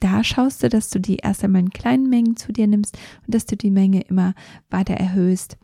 da 0.00 0.24
schaust 0.24 0.62
du, 0.62 0.68
dass 0.68 0.90
du 0.90 1.00
die 1.00 1.16
erst 1.16 1.44
einmal 1.44 1.62
in 1.62 1.70
kleinen 1.70 2.08
Mengen 2.08 2.36
zu 2.36 2.52
dir 2.52 2.66
nimmst 2.66 2.96
und 3.26 3.34
dass 3.34 3.46
du 3.46 3.56
die 3.56 3.70
Menge 3.70 4.00
immer 4.02 4.34
weiter 4.70 4.94
erhöhst. 4.94 5.58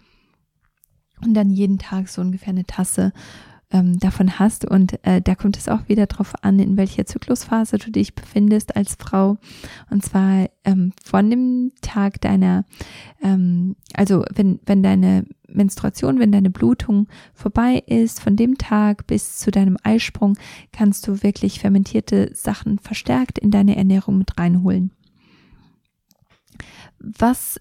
Und 1.24 1.34
dann 1.34 1.48
jeden 1.48 1.78
Tag 1.78 2.08
so 2.08 2.20
ungefähr 2.20 2.50
eine 2.50 2.66
Tasse 2.66 3.12
ähm, 3.74 3.98
davon 3.98 4.38
hast. 4.38 4.64
Und 4.64 5.04
äh, 5.04 5.20
da 5.20 5.34
kommt 5.34 5.58
es 5.58 5.68
auch 5.68 5.88
wieder 5.88 6.06
darauf 6.06 6.32
an, 6.42 6.60
in 6.60 6.76
welcher 6.76 7.04
Zyklusphase 7.04 7.76
du 7.78 7.90
dich 7.90 8.14
befindest 8.14 8.76
als 8.76 8.94
Frau. 8.94 9.36
Und 9.90 10.04
zwar 10.04 10.48
ähm, 10.64 10.92
von 11.02 11.28
dem 11.28 11.72
Tag 11.82 12.20
deiner, 12.20 12.64
ähm, 13.20 13.74
also 13.92 14.24
wenn, 14.32 14.60
wenn 14.64 14.84
deine 14.84 15.26
Menstruation, 15.48 16.20
wenn 16.20 16.30
deine 16.30 16.50
Blutung 16.50 17.08
vorbei 17.34 17.82
ist, 17.86 18.20
von 18.20 18.36
dem 18.36 18.58
Tag 18.58 19.08
bis 19.08 19.38
zu 19.38 19.50
deinem 19.50 19.76
Eisprung, 19.82 20.38
kannst 20.72 21.08
du 21.08 21.24
wirklich 21.24 21.58
fermentierte 21.58 22.30
Sachen 22.32 22.78
verstärkt 22.78 23.40
in 23.40 23.50
deine 23.50 23.76
Ernährung 23.76 24.18
mit 24.18 24.38
reinholen. 24.38 24.92
Was, 27.00 27.60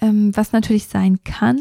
ähm, 0.00 0.36
was 0.36 0.52
natürlich 0.52 0.88
sein 0.88 1.22
kann, 1.22 1.60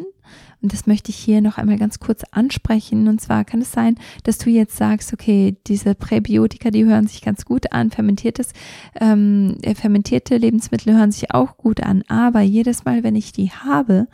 und 0.61 0.73
das 0.73 0.85
möchte 0.85 1.09
ich 1.09 1.17
hier 1.17 1.41
noch 1.41 1.57
einmal 1.57 1.77
ganz 1.77 1.99
kurz 1.99 2.23
ansprechen. 2.31 3.07
Und 3.07 3.19
zwar 3.19 3.45
kann 3.45 3.61
es 3.61 3.71
sein, 3.71 3.95
dass 4.23 4.37
du 4.37 4.49
jetzt 4.49 4.77
sagst, 4.77 5.11
okay, 5.11 5.57
diese 5.67 5.95
Präbiotika, 5.95 6.69
die 6.69 6.85
hören 6.85 7.07
sich 7.07 7.21
ganz 7.21 7.45
gut 7.45 7.71
an, 7.71 7.89
fermentiertes, 7.89 8.53
ähm, 8.99 9.57
äh, 9.63 9.73
fermentierte 9.73 10.37
Lebensmittel 10.37 10.95
hören 10.95 11.11
sich 11.11 11.33
auch 11.33 11.57
gut 11.57 11.81
an. 11.81 12.03
Aber 12.07 12.41
jedes 12.41 12.85
Mal, 12.85 13.03
wenn 13.03 13.15
ich 13.15 13.31
die 13.31 13.49
habe, 13.49 14.07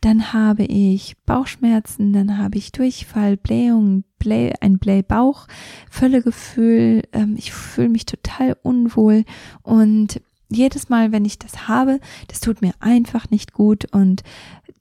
dann 0.00 0.32
habe 0.32 0.64
ich 0.64 1.16
Bauchschmerzen, 1.24 2.12
dann 2.12 2.36
habe 2.38 2.58
ich 2.58 2.72
Durchfall, 2.72 3.36
Blähung, 3.36 4.02
Bläh, 4.18 4.52
ein 4.60 4.78
Blähbauch, 4.78 5.46
Völlegefühl, 5.88 7.02
ähm, 7.12 7.36
ich 7.36 7.52
fühle 7.52 7.88
mich 7.88 8.06
total 8.06 8.56
unwohl 8.62 9.24
und 9.62 10.20
jedes 10.52 10.88
Mal, 10.88 11.12
wenn 11.12 11.24
ich 11.24 11.38
das 11.38 11.68
habe, 11.68 12.00
das 12.28 12.40
tut 12.40 12.62
mir 12.62 12.72
einfach 12.80 13.30
nicht 13.30 13.52
gut 13.52 13.92
und 13.92 14.22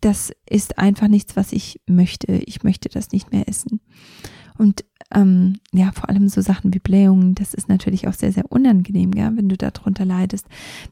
das 0.02 0.32
ist 0.50 0.78
einfach 0.78 1.08
nichts, 1.08 1.36
was 1.36 1.52
ich 1.52 1.80
möchte. 1.88 2.34
Ich 2.46 2.64
möchte 2.64 2.90
das 2.90 3.12
nicht 3.12 3.32
mehr 3.32 3.48
essen. 3.48 3.80
Und 4.58 4.84
ähm, 5.14 5.58
ja, 5.74 5.92
vor 5.92 6.10
allem 6.10 6.30
so 6.30 6.42
Sachen 6.42 6.74
wie 6.74 6.80
Blähungen, 6.80 7.36
das 7.36 7.54
ist 7.54 7.68
natürlich 7.68 8.08
auch 8.08 8.14
sehr, 8.14 8.32
sehr 8.32 8.50
unangenehm, 8.52 9.12
gell, 9.12 9.32
wenn 9.36 9.50
du 9.50 9.58
darunter 9.58 10.06
leidest. 10.06 10.48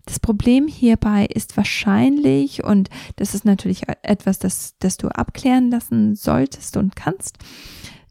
Das 0.06 0.20
Problem 0.20 0.68
hierbei 0.68 1.26
ist 1.26 1.56
wahrscheinlich, 1.56 2.64
und 2.64 2.90
das 3.16 3.34
ist 3.34 3.46
natürlich 3.46 3.84
etwas, 4.02 4.40
das, 4.40 4.76
das 4.80 4.98
du 4.98 5.08
abklären 5.08 5.72
lassen 5.72 6.16
solltest 6.16 6.78
und 6.78 6.96
kannst, 6.96 7.38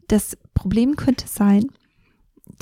das 0.07 0.37
Problem 0.53 0.95
könnte 0.95 1.27
sein, 1.27 1.65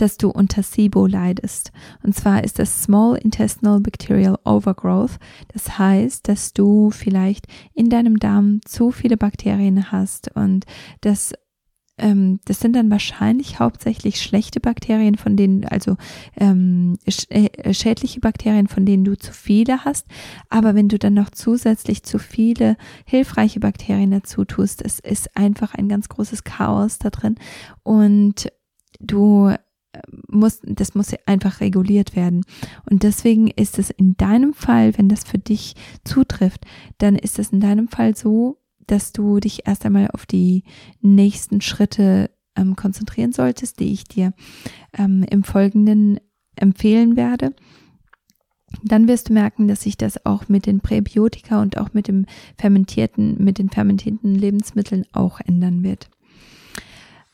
dass 0.02 0.18
du 0.18 0.30
unter 0.30 0.64
SIBO 0.64 1.08
leidest. 1.08 1.72
Und 2.04 2.16
zwar 2.16 2.44
ist 2.44 2.60
das 2.60 2.84
Small 2.84 3.18
Intestinal 3.18 3.80
Bacterial 3.80 4.38
Overgrowth. 4.46 5.20
Das 5.54 5.78
heißt, 5.78 6.28
dass 6.28 6.54
du 6.54 6.92
vielleicht 6.92 7.48
in 7.74 7.90
deinem 7.90 8.18
Darm 8.18 8.62
zu 8.66 8.92
viele 8.92 9.18
Bakterien 9.18 9.92
hast 9.92 10.36
und 10.36 10.66
das 11.02 11.34
ähm, 11.98 12.40
das 12.46 12.60
sind 12.60 12.76
dann 12.76 12.92
wahrscheinlich 12.92 13.60
hauptsächlich 13.60 14.22
schlechte 14.22 14.60
Bakterien, 14.60 15.16
von 15.16 15.36
denen, 15.36 15.66
also 15.66 15.98
ähm, 16.36 16.98
äh, 17.30 17.74
schädliche 17.74 18.20
Bakterien, 18.20 18.68
von 18.68 18.86
denen 18.86 19.04
du 19.04 19.18
zu 19.18 19.34
viele 19.34 19.84
hast. 19.84 20.06
Aber 20.50 20.76
wenn 20.76 20.90
du 20.90 21.00
dann 21.00 21.16
noch 21.16 21.32
zusätzlich 21.32 22.04
zu 22.04 22.20
viele 22.20 22.78
hilfreiche 23.06 23.60
Bakterien 23.60 24.12
dazu 24.12 24.46
tust, 24.46 24.84
es 24.84 25.00
ist 25.00 25.36
einfach 25.36 25.74
ein 25.74 25.90
ganz 25.90 26.08
großes 26.10 26.44
Chaos 26.44 27.00
da 27.00 27.10
drin. 27.10 27.36
Und 27.84 28.52
du 29.00 29.54
muss, 30.28 30.60
das 30.64 30.96
muss 30.96 31.14
einfach 31.26 31.62
reguliert 31.62 32.16
werden. 32.16 32.44
Und 32.90 33.04
deswegen 33.04 33.48
ist 33.48 33.80
es 33.80 33.90
in 33.90 34.16
deinem 34.18 34.54
Fall, 34.54 34.98
wenn 34.98 35.10
das 35.10 35.24
für 35.24 35.38
dich 35.38 35.76
zutrifft, 36.04 36.66
dann 36.98 37.16
ist 37.16 37.40
es 37.40 37.50
in 37.50 37.60
deinem 37.60 37.88
Fall 37.88 38.16
so, 38.16 38.58
dass 38.86 39.12
du 39.12 39.40
dich 39.40 39.68
erst 39.68 39.86
einmal 39.86 40.10
auf 40.14 40.26
die 40.26 40.64
nächsten 41.02 41.62
Schritte 41.62 42.32
ähm, 42.56 42.76
konzentrieren 42.76 43.34
solltest, 43.34 43.80
die 43.80 43.92
ich 43.92 44.06
dir 44.06 44.34
ähm, 44.98 45.24
im 45.30 45.44
Folgenden 45.44 46.20
empfehlen 46.56 47.16
werde. 47.16 47.54
Dann 48.84 49.08
wirst 49.08 49.30
du 49.30 49.34
merken, 49.34 49.68
dass 49.68 49.82
sich 49.82 49.98
das 49.98 50.26
auch 50.26 50.50
mit 50.50 50.66
den 50.66 50.82
Präbiotika 50.82 51.62
und 51.62 51.78
auch 51.78 51.94
mit 51.94 52.08
dem 52.08 52.26
fermentierten, 52.58 53.42
mit 53.44 53.60
den 53.60 53.70
fermentierten 53.70 54.36
Lebensmitteln 54.36 55.06
auch 55.14 55.40
ändern 55.40 55.84
wird. 55.84 56.10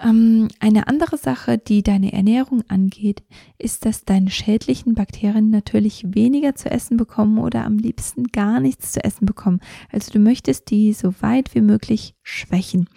Ähm, 0.03 0.49
eine 0.59 0.87
andere 0.87 1.17
Sache, 1.17 1.57
die 1.57 1.81
deine 1.81 2.11
Ernährung 2.11 2.63
angeht, 2.67 3.23
ist, 3.57 3.85
dass 3.85 4.03
deine 4.03 4.29
schädlichen 4.29 4.95
Bakterien 4.95 5.49
natürlich 5.49 6.03
weniger 6.13 6.55
zu 6.55 6.69
essen 6.69 6.97
bekommen 6.97 7.37
oder 7.37 7.63
am 7.63 7.77
liebsten 7.77 8.25
gar 8.25 8.59
nichts 8.59 8.91
zu 8.91 9.03
essen 9.03 9.25
bekommen. 9.25 9.61
Also 9.91 10.11
du 10.11 10.19
möchtest 10.19 10.69
die 10.69 10.93
so 10.93 11.13
weit 11.21 11.55
wie 11.55 11.61
möglich 11.61 12.15
schwächen. 12.21 12.89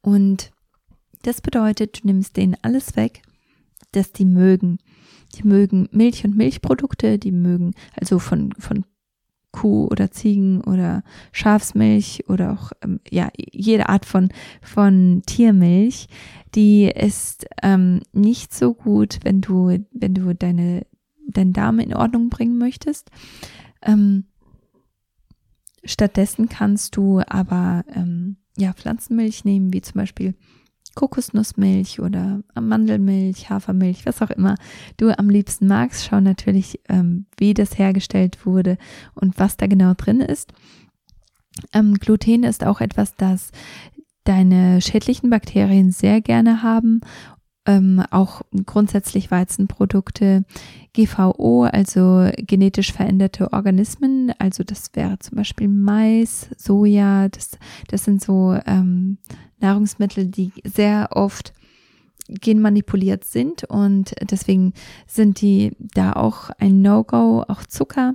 Und 0.00 0.52
das 1.22 1.40
bedeutet, 1.40 2.02
du 2.02 2.06
nimmst 2.06 2.36
denen 2.36 2.56
alles 2.62 2.94
weg, 2.94 3.22
dass 3.92 4.12
die 4.12 4.24
mögen. 4.24 4.78
Die 5.34 5.46
mögen 5.46 5.88
Milch 5.90 6.24
und 6.24 6.36
Milchprodukte, 6.36 7.18
die 7.18 7.32
mögen 7.32 7.74
also 8.00 8.18
von, 8.18 8.52
von 8.58 8.84
Kuh 9.58 9.88
oder 9.90 10.12
Ziegen 10.12 10.60
oder 10.60 11.02
Schafsmilch 11.32 12.24
oder 12.28 12.52
auch 12.52 12.70
ähm, 12.80 13.00
ja 13.10 13.28
jede 13.36 13.88
Art 13.88 14.06
von 14.06 14.28
von 14.62 15.22
Tiermilch, 15.26 16.06
die 16.54 16.84
ist 16.84 17.46
ähm, 17.62 18.00
nicht 18.12 18.54
so 18.54 18.72
gut, 18.72 19.18
wenn 19.24 19.40
du 19.40 19.84
wenn 19.90 20.14
du 20.14 20.32
deine 20.32 20.86
deinen 21.26 21.52
Darm 21.52 21.80
in 21.80 21.92
Ordnung 21.92 22.28
bringen 22.28 22.56
möchtest. 22.56 23.10
Ähm, 23.82 24.26
stattdessen 25.82 26.48
kannst 26.48 26.96
du 26.96 27.20
aber 27.26 27.84
ähm, 27.92 28.36
ja 28.56 28.72
Pflanzenmilch 28.72 29.44
nehmen, 29.44 29.72
wie 29.72 29.80
zum 29.80 29.94
Beispiel 29.94 30.34
Kokosnussmilch 30.98 32.00
oder 32.00 32.40
Mandelmilch, 32.60 33.50
Hafermilch, 33.50 34.04
was 34.04 34.20
auch 34.20 34.30
immer 34.30 34.56
du 34.96 35.16
am 35.16 35.30
liebsten 35.30 35.68
magst. 35.68 36.04
Schau 36.04 36.20
natürlich, 36.20 36.80
ähm, 36.88 37.26
wie 37.36 37.54
das 37.54 37.78
hergestellt 37.78 38.44
wurde 38.44 38.78
und 39.14 39.38
was 39.38 39.56
da 39.56 39.68
genau 39.68 39.94
drin 39.94 40.20
ist. 40.20 40.52
Ähm, 41.72 41.94
Gluten 41.94 42.42
ist 42.42 42.64
auch 42.64 42.80
etwas, 42.80 43.14
das 43.14 43.52
deine 44.24 44.80
schädlichen 44.80 45.30
Bakterien 45.30 45.92
sehr 45.92 46.20
gerne 46.20 46.64
haben. 46.64 47.00
Ähm, 47.68 48.02
auch 48.10 48.40
grundsätzlich 48.64 49.30
Weizenprodukte, 49.30 50.46
GVO, 50.94 51.64
also 51.64 52.30
genetisch 52.38 52.94
veränderte 52.94 53.52
Organismen, 53.52 54.32
also 54.38 54.64
das 54.64 54.90
wäre 54.94 55.18
zum 55.18 55.36
Beispiel 55.36 55.68
Mais, 55.68 56.48
Soja, 56.56 57.28
das, 57.28 57.58
das 57.88 58.04
sind 58.04 58.22
so 58.22 58.58
ähm, 58.64 59.18
Nahrungsmittel, 59.60 60.28
die 60.28 60.50
sehr 60.64 61.10
oft 61.12 61.52
genmanipuliert 62.28 63.24
sind 63.24 63.64
und 63.64 64.14
deswegen 64.30 64.72
sind 65.06 65.42
die 65.42 65.72
da 65.78 66.14
auch 66.14 66.48
ein 66.58 66.80
No-Go, 66.80 67.44
auch 67.48 67.64
Zucker. 67.64 68.14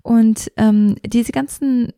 Und 0.00 0.50
ähm, 0.56 0.96
diese 1.04 1.32
ganzen 1.32 1.92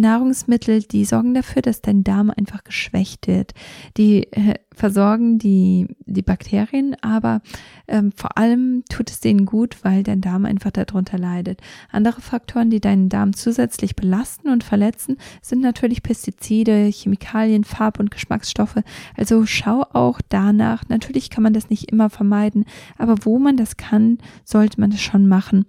Nahrungsmittel, 0.00 0.82
die 0.82 1.04
sorgen 1.04 1.34
dafür, 1.34 1.62
dass 1.62 1.82
dein 1.82 2.04
Darm 2.04 2.30
einfach 2.30 2.64
geschwächt 2.64 3.26
wird. 3.26 3.52
Die 3.96 4.32
äh, 4.32 4.54
versorgen 4.76 5.38
die, 5.38 5.88
die 6.04 6.22
Bakterien, 6.22 6.96
aber 7.00 7.40
ähm, 7.88 8.12
vor 8.14 8.36
allem 8.36 8.84
tut 8.90 9.10
es 9.10 9.20
denen 9.20 9.46
gut, 9.46 9.78
weil 9.82 10.02
dein 10.02 10.20
Darm 10.20 10.44
einfach 10.44 10.70
darunter 10.70 11.18
leidet. 11.18 11.60
Andere 11.90 12.20
Faktoren, 12.20 12.68
die 12.68 12.80
deinen 12.80 13.08
Darm 13.08 13.34
zusätzlich 13.34 13.96
belasten 13.96 14.50
und 14.50 14.64
verletzen, 14.64 15.16
sind 15.40 15.62
natürlich 15.62 16.02
Pestizide, 16.02 16.90
Chemikalien, 16.92 17.64
Farb- 17.64 17.98
und 17.98 18.10
Geschmacksstoffe. 18.10 18.82
Also 19.16 19.46
schau 19.46 19.82
auch 19.92 20.20
danach. 20.28 20.84
Natürlich 20.88 21.30
kann 21.30 21.42
man 21.42 21.54
das 21.54 21.70
nicht 21.70 21.90
immer 21.90 22.10
vermeiden, 22.10 22.66
aber 22.98 23.14
wo 23.22 23.38
man 23.38 23.56
das 23.56 23.78
kann, 23.78 24.18
sollte 24.44 24.78
man 24.78 24.90
das 24.90 25.00
schon 25.00 25.26
machen, 25.26 25.64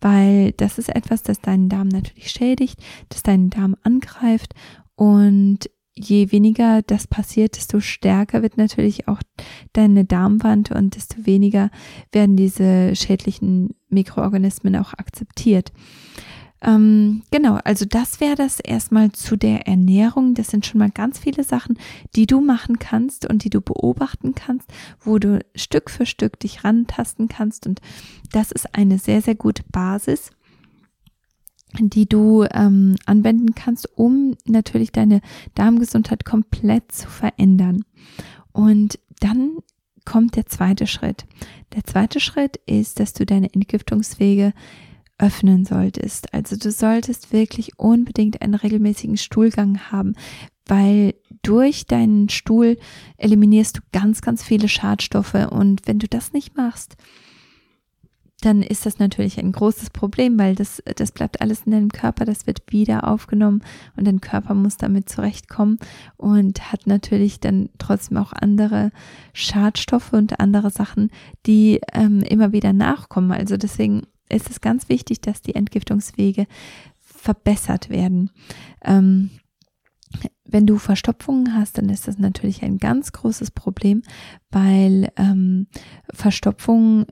weil 0.00 0.52
das 0.52 0.78
ist 0.78 0.88
etwas, 0.88 1.22
das 1.22 1.40
deinen 1.40 1.68
Darm 1.68 1.88
natürlich 1.88 2.30
schädigt, 2.30 2.80
das 3.08 3.24
deinen 3.24 3.50
Darm 3.50 3.71
angreift 3.82 4.54
und 4.94 5.70
je 5.94 6.32
weniger 6.32 6.82
das 6.82 7.06
passiert, 7.06 7.56
desto 7.56 7.80
stärker 7.80 8.42
wird 8.42 8.56
natürlich 8.56 9.08
auch 9.08 9.20
deine 9.72 10.04
Darmwand 10.04 10.70
und 10.70 10.96
desto 10.96 11.26
weniger 11.26 11.70
werden 12.12 12.36
diese 12.36 12.96
schädlichen 12.96 13.74
Mikroorganismen 13.88 14.76
auch 14.76 14.94
akzeptiert. 14.94 15.72
Ähm, 16.64 17.22
genau, 17.32 17.58
also 17.64 17.84
das 17.84 18.20
wäre 18.20 18.36
das 18.36 18.60
erstmal 18.60 19.10
zu 19.10 19.36
der 19.36 19.66
Ernährung. 19.66 20.34
Das 20.34 20.46
sind 20.48 20.64
schon 20.64 20.78
mal 20.78 20.90
ganz 20.90 21.18
viele 21.18 21.42
Sachen, 21.42 21.76
die 22.14 22.26
du 22.26 22.40
machen 22.40 22.78
kannst 22.78 23.28
und 23.28 23.44
die 23.44 23.50
du 23.50 23.60
beobachten 23.60 24.34
kannst, 24.34 24.72
wo 25.00 25.18
du 25.18 25.40
Stück 25.56 25.90
für 25.90 26.06
Stück 26.06 26.38
dich 26.38 26.62
rantasten 26.62 27.28
kannst. 27.28 27.66
Und 27.66 27.80
das 28.30 28.52
ist 28.52 28.74
eine 28.76 28.98
sehr, 28.98 29.22
sehr 29.22 29.34
gute 29.34 29.64
Basis 29.72 30.30
die 31.80 32.08
du 32.08 32.44
ähm, 32.52 32.96
anwenden 33.06 33.54
kannst, 33.54 33.88
um 33.96 34.36
natürlich 34.44 34.92
deine 34.92 35.20
Darmgesundheit 35.54 36.24
komplett 36.24 36.92
zu 36.92 37.08
verändern. 37.08 37.84
Und 38.52 38.98
dann 39.20 39.58
kommt 40.04 40.36
der 40.36 40.46
zweite 40.46 40.86
Schritt. 40.86 41.26
Der 41.74 41.84
zweite 41.84 42.20
Schritt 42.20 42.58
ist, 42.66 43.00
dass 43.00 43.12
du 43.12 43.24
deine 43.24 43.52
Entgiftungswege 43.52 44.52
öffnen 45.18 45.64
solltest. 45.64 46.34
Also 46.34 46.56
du 46.56 46.70
solltest 46.70 47.32
wirklich 47.32 47.78
unbedingt 47.78 48.42
einen 48.42 48.54
regelmäßigen 48.54 49.16
Stuhlgang 49.16 49.78
haben, 49.92 50.14
weil 50.66 51.14
durch 51.42 51.86
deinen 51.86 52.28
Stuhl 52.28 52.78
eliminierst 53.16 53.78
du 53.78 53.80
ganz, 53.92 54.20
ganz 54.20 54.42
viele 54.42 54.68
Schadstoffe 54.68 55.34
und 55.50 55.86
wenn 55.86 55.98
du 55.98 56.08
das 56.08 56.32
nicht 56.32 56.56
machst, 56.56 56.96
dann 58.44 58.62
ist 58.62 58.86
das 58.86 58.98
natürlich 58.98 59.38
ein 59.38 59.52
großes 59.52 59.90
Problem, 59.90 60.38
weil 60.38 60.54
das, 60.54 60.82
das 60.96 61.12
bleibt 61.12 61.40
alles 61.40 61.62
in 61.62 61.72
deinem 61.72 61.90
Körper, 61.90 62.24
das 62.24 62.46
wird 62.46 62.60
wieder 62.70 63.08
aufgenommen 63.08 63.62
und 63.96 64.06
dein 64.06 64.20
Körper 64.20 64.54
muss 64.54 64.76
damit 64.76 65.08
zurechtkommen 65.08 65.78
und 66.16 66.72
hat 66.72 66.86
natürlich 66.86 67.40
dann 67.40 67.70
trotzdem 67.78 68.18
auch 68.18 68.32
andere 68.32 68.90
Schadstoffe 69.32 70.12
und 70.12 70.40
andere 70.40 70.70
Sachen, 70.70 71.10
die 71.46 71.80
ähm, 71.92 72.20
immer 72.20 72.52
wieder 72.52 72.72
nachkommen. 72.72 73.32
Also 73.32 73.56
deswegen 73.56 74.02
ist 74.28 74.50
es 74.50 74.60
ganz 74.60 74.88
wichtig, 74.88 75.20
dass 75.20 75.42
die 75.42 75.54
Entgiftungswege 75.54 76.46
verbessert 76.98 77.90
werden. 77.90 78.30
Ähm, 78.82 79.30
wenn 80.44 80.66
du 80.66 80.78
Verstopfungen 80.78 81.54
hast, 81.54 81.78
dann 81.78 81.88
ist 81.88 82.08
das 82.08 82.18
natürlich 82.18 82.62
ein 82.62 82.78
ganz 82.78 83.12
großes 83.12 83.52
Problem, 83.52 84.02
weil 84.50 85.10
ähm, 85.16 85.66
Verstopfungen 86.12 87.06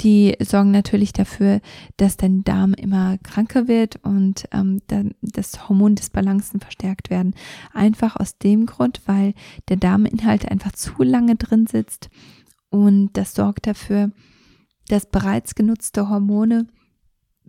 die 0.00 0.36
sorgen 0.40 0.70
natürlich 0.70 1.12
dafür, 1.12 1.60
dass 1.96 2.16
dein 2.16 2.44
Darm 2.44 2.74
immer 2.74 3.18
kranker 3.18 3.68
wird 3.68 3.96
und 4.02 4.44
ähm, 4.52 4.80
dann 4.88 5.14
das 5.22 5.68
Hormon 5.68 5.94
des 5.94 6.10
Balancen 6.10 6.60
verstärkt 6.60 7.10
werden. 7.10 7.34
Einfach 7.72 8.16
aus 8.16 8.38
dem 8.38 8.66
Grund, 8.66 9.02
weil 9.06 9.34
der 9.68 9.76
Darminhalt 9.76 10.50
einfach 10.50 10.72
zu 10.72 11.02
lange 11.02 11.36
drin 11.36 11.66
sitzt 11.66 12.10
und 12.70 13.10
das 13.12 13.34
sorgt 13.34 13.66
dafür, 13.68 14.10
dass 14.88 15.06
bereits 15.06 15.54
genutzte 15.54 16.08
Hormone 16.08 16.66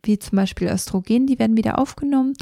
wie 0.05 0.19
zum 0.19 0.37
Beispiel 0.37 0.67
Östrogen, 0.67 1.27
die 1.27 1.39
werden 1.39 1.57
wieder 1.57 1.79
aufgenommen 1.79 2.33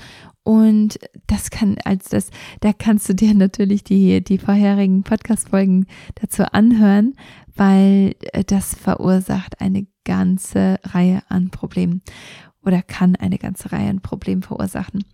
und 0.44 1.00
das 1.28 1.50
kann, 1.50 1.78
als 1.86 2.10
das, 2.10 2.30
da 2.60 2.74
kannst 2.74 3.08
du 3.08 3.16
dir 3.16 3.34
natürlich 3.34 3.84
die, 3.84 4.22
die 4.22 4.38
vorherigen 4.38 5.04
Podcast-Folgen 5.04 5.88
dazu 6.16 6.44
anhören, 6.52 7.16
weil 7.56 8.16
äh, 8.34 8.44
das 8.44 8.76
verursacht 8.76 9.62
eine 9.62 9.88
ganze 10.04 10.80
Reihe 10.84 11.24
an 11.30 11.50
Problemen 11.50 12.02
oder 12.62 12.82
kann 12.82 13.16
eine 13.16 13.38
ganze 13.38 13.72
Reihe 13.72 13.90
an 13.90 14.02
Problemen 14.02 14.44
verursachen. 14.44 15.06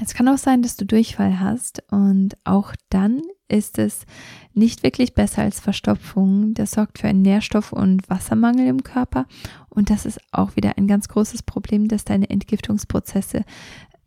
Es 0.00 0.14
kann 0.14 0.28
auch 0.28 0.38
sein, 0.38 0.62
dass 0.62 0.76
du 0.76 0.84
Durchfall 0.84 1.40
hast 1.40 1.82
und 1.90 2.36
auch 2.44 2.74
dann 2.90 3.22
ist 3.48 3.78
es 3.78 4.04
nicht 4.52 4.82
wirklich 4.82 5.14
besser 5.14 5.42
als 5.42 5.60
Verstopfung. 5.60 6.52
Das 6.54 6.72
sorgt 6.72 6.98
für 6.98 7.08
einen 7.08 7.22
Nährstoff- 7.22 7.72
und 7.72 8.08
Wassermangel 8.10 8.66
im 8.66 8.82
Körper 8.82 9.26
und 9.68 9.90
das 9.90 10.04
ist 10.04 10.20
auch 10.32 10.56
wieder 10.56 10.76
ein 10.76 10.86
ganz 10.86 11.08
großes 11.08 11.42
Problem, 11.42 11.88
dass 11.88 12.04
deine 12.04 12.28
Entgiftungsprozesse 12.28 13.44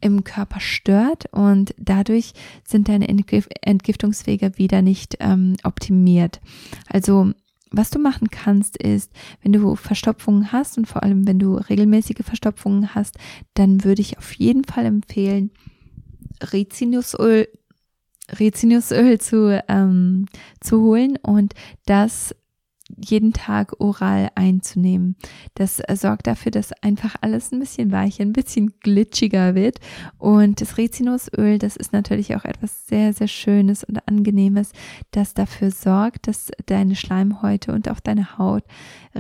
im 0.02 0.23
Körper 0.23 0.60
stört 0.60 1.25
und 1.34 1.73
dadurch 1.78 2.34
sind 2.65 2.88
deine 2.88 3.10
Entgiftungswege 3.10 4.58
wieder 4.58 4.82
nicht 4.82 5.17
ähm, 5.19 5.56
optimiert. 5.63 6.39
Also 6.88 7.34
was 7.71 7.91
du 7.91 7.99
machen 7.99 8.30
kannst, 8.30 8.78
ist, 8.78 9.12
wenn 9.43 9.54
du 9.54 9.75
Verstopfungen 9.75 10.52
hast 10.52 10.78
und 10.78 10.88
vor 10.88 11.04
allem 11.04 11.28
wenn 11.28 11.38
du 11.39 11.56
regelmäßige 11.56 12.23
Verstopfungen 12.23 12.95
hast, 12.95 13.17
dann 13.54 13.84
würde 13.84 14.02
ich 14.02 14.17
auf 14.17 14.34
jeden 14.34 14.63
Fall 14.63 14.86
empfehlen, 14.86 15.52
Rizinusöl, 16.54 17.47
Rizinusöl 18.39 19.19
zu, 19.19 19.63
ähm, 19.67 20.28
zu 20.60 20.82
holen 20.82 21.17
und 21.21 21.54
das 21.86 22.36
jeden 22.97 23.34
Tag 23.34 23.80
oral 23.80 24.30
einzunehmen. 24.36 25.15
Das 25.56 25.82
sorgt 25.93 26.28
dafür, 26.28 26.52
dass 26.52 26.73
einfach 26.82 27.15
alles 27.21 27.52
ein 27.52 27.60
bisschen 27.60 27.91
weicher, 27.91 28.23
ein 28.23 28.34
bisschen 28.34 28.73
glitschiger 28.80 29.56
wird. 29.56 29.80
Und 30.17 30.62
das 30.62 30.78
Rizinusöl, 30.78 31.60
das 31.60 31.75
ist 31.75 31.93
natürlich 31.93 32.36
auch 32.36 32.45
etwas 32.45 32.88
sehr, 32.88 33.13
sehr 33.13 33.28
Schönes 33.28 33.84
und 33.84 34.08
Angenehmes, 34.08 34.71
das 35.12 35.34
dafür 35.34 35.71
sorgt, 35.71 36.28
dass 36.28 36.52
deine 36.65 36.95
Schleimhäute 36.95 37.73
und 37.73 37.89
auch 37.89 37.99
deine 37.99 38.38
Haut 38.38 38.63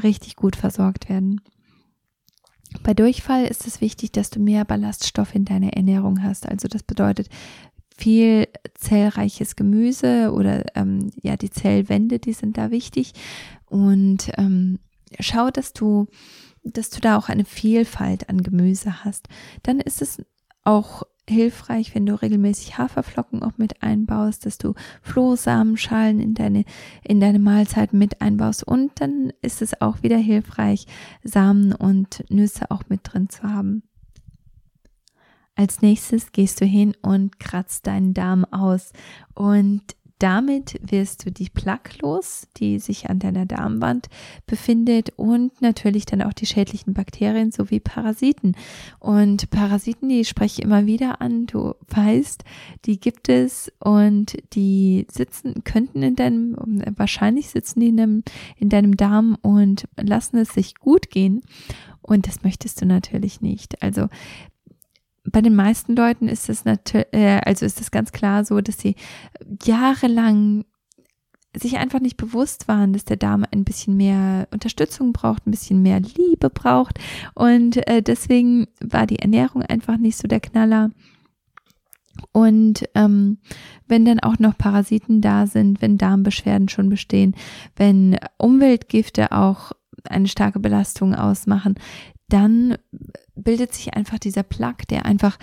richtig 0.03 0.35
gut 0.35 0.55
versorgt 0.55 1.09
werden. 1.09 1.41
Bei 2.83 2.93
Durchfall 2.93 3.45
ist 3.45 3.65
es 3.67 3.81
wichtig, 3.81 4.11
dass 4.11 4.29
du 4.29 4.39
mehr 4.39 4.65
Ballaststoffe 4.65 5.35
in 5.35 5.45
deiner 5.45 5.73
Ernährung 5.73 6.23
hast. 6.23 6.47
Also 6.47 6.67
das 6.67 6.83
bedeutet 6.83 7.29
viel 7.97 8.47
zellreiches 8.75 9.55
Gemüse 9.55 10.31
oder 10.31 10.65
ähm, 10.75 11.11
ja 11.21 11.35
die 11.35 11.49
Zellwände, 11.49 12.19
die 12.19 12.33
sind 12.33 12.57
da 12.57 12.71
wichtig. 12.71 13.13
Und 13.65 14.31
ähm, 14.37 14.79
schau, 15.19 15.49
dass 15.49 15.73
du, 15.73 16.07
dass 16.63 16.89
du 16.89 17.01
da 17.01 17.17
auch 17.17 17.29
eine 17.29 17.45
Vielfalt 17.45 18.29
an 18.29 18.41
Gemüse 18.41 19.03
hast. 19.03 19.27
Dann 19.63 19.79
ist 19.79 20.01
es 20.01 20.23
auch 20.63 21.03
hilfreich, 21.29 21.93
wenn 21.95 22.05
du 22.05 22.19
regelmäßig 22.19 22.77
Haferflocken 22.77 23.43
auch 23.43 23.57
mit 23.57 23.81
einbaust, 23.81 24.45
dass 24.45 24.57
du 24.57 24.73
Flohsamenschalen 25.01 26.19
in 26.19 26.33
deine, 26.33 26.65
in 27.03 27.19
deine 27.19 27.39
Mahlzeit 27.39 27.93
mit 27.93 28.21
einbaust. 28.21 28.63
Und 28.63 28.99
dann 28.99 29.31
ist 29.41 29.61
es 29.61 29.79
auch 29.81 30.01
wieder 30.03 30.17
hilfreich, 30.17 30.87
Samen 31.23 31.73
und 31.73 32.25
Nüsse 32.29 32.71
auch 32.71 32.83
mit 32.89 33.01
drin 33.03 33.29
zu 33.29 33.43
haben. 33.43 33.83
Als 35.55 35.81
nächstes 35.81 36.31
gehst 36.31 36.61
du 36.61 36.65
hin 36.65 36.95
und 37.01 37.39
kratzt 37.39 37.85
deinen 37.85 38.13
Darm 38.13 38.45
aus 38.45 38.93
und 39.35 39.83
damit 40.19 40.79
wirst 40.81 41.25
du 41.25 41.31
die 41.31 41.49
Plaque 41.49 41.97
los, 42.01 42.47
die 42.57 42.79
sich 42.79 43.09
an 43.09 43.19
deiner 43.19 43.45
Darmwand 43.45 44.07
befindet 44.45 45.11
und 45.15 45.61
natürlich 45.61 46.05
dann 46.05 46.21
auch 46.21 46.33
die 46.33 46.45
schädlichen 46.45 46.93
Bakterien 46.93 47.51
sowie 47.51 47.79
Parasiten. 47.79 48.55
Und 48.99 49.49
Parasiten, 49.49 50.09
die 50.09 50.25
spreche 50.25 50.61
ich 50.61 50.65
immer 50.65 50.85
wieder 50.85 51.21
an. 51.21 51.45
Du 51.45 51.73
weißt, 51.87 52.43
die 52.85 52.99
gibt 52.99 53.29
es 53.29 53.71
und 53.79 54.37
die 54.53 55.07
sitzen, 55.09 55.63
könnten 55.63 56.03
in 56.03 56.15
deinem, 56.15 56.55
wahrscheinlich 56.97 57.49
sitzen 57.49 57.79
die 57.79 57.87
in 57.87 57.97
deinem, 57.97 58.23
in 58.57 58.69
deinem 58.69 58.97
Darm 58.97 59.37
und 59.41 59.87
lassen 59.95 60.37
es 60.37 60.49
sich 60.49 60.75
gut 60.75 61.09
gehen. 61.09 61.41
Und 62.01 62.27
das 62.27 62.43
möchtest 62.43 62.81
du 62.81 62.85
natürlich 62.85 63.39
nicht. 63.39 63.83
Also 63.83 64.07
bei 65.31 65.41
den 65.41 65.55
meisten 65.55 65.95
Leuten 65.95 66.27
ist 66.27 66.49
es 66.49 66.65
natürlich, 66.65 67.07
äh, 67.13 67.41
also 67.45 67.65
ist 67.65 67.81
es 67.81 67.91
ganz 67.91 68.11
klar 68.11 68.45
so, 68.45 68.61
dass 68.61 68.79
sie 68.79 68.95
jahrelang 69.63 70.65
sich 71.55 71.77
einfach 71.77 71.99
nicht 71.99 72.17
bewusst 72.17 72.67
waren, 72.67 72.93
dass 72.93 73.05
der 73.05 73.17
Darm 73.17 73.45
ein 73.51 73.63
bisschen 73.63 73.97
mehr 73.97 74.47
Unterstützung 74.51 75.13
braucht, 75.13 75.47
ein 75.47 75.51
bisschen 75.51 75.81
mehr 75.81 75.99
Liebe 75.99 76.49
braucht. 76.49 76.99
Und 77.33 77.87
äh, 77.87 78.01
deswegen 78.01 78.67
war 78.81 79.07
die 79.07 79.19
Ernährung 79.19 79.63
einfach 79.63 79.97
nicht 79.97 80.17
so 80.17 80.27
der 80.27 80.41
Knaller. 80.41 80.91
Und 82.31 82.87
ähm, 82.95 83.39
wenn 83.87 84.05
dann 84.05 84.19
auch 84.19 84.37
noch 84.39 84.57
Parasiten 84.57 85.21
da 85.21 85.47
sind, 85.47 85.81
wenn 85.81 85.97
Darmbeschwerden 85.97 86.69
schon 86.69 86.89
bestehen, 86.89 87.35
wenn 87.75 88.17
Umweltgifte 88.37 89.31
auch 89.31 89.71
eine 90.03 90.27
starke 90.27 90.59
Belastung 90.59 91.15
ausmachen, 91.15 91.75
dann 92.29 92.77
bildet 93.35 93.73
sich 93.73 93.93
einfach 93.93 94.19
dieser 94.19 94.43
Plaque, 94.43 94.85
der 94.87 95.05
einfach 95.05 95.37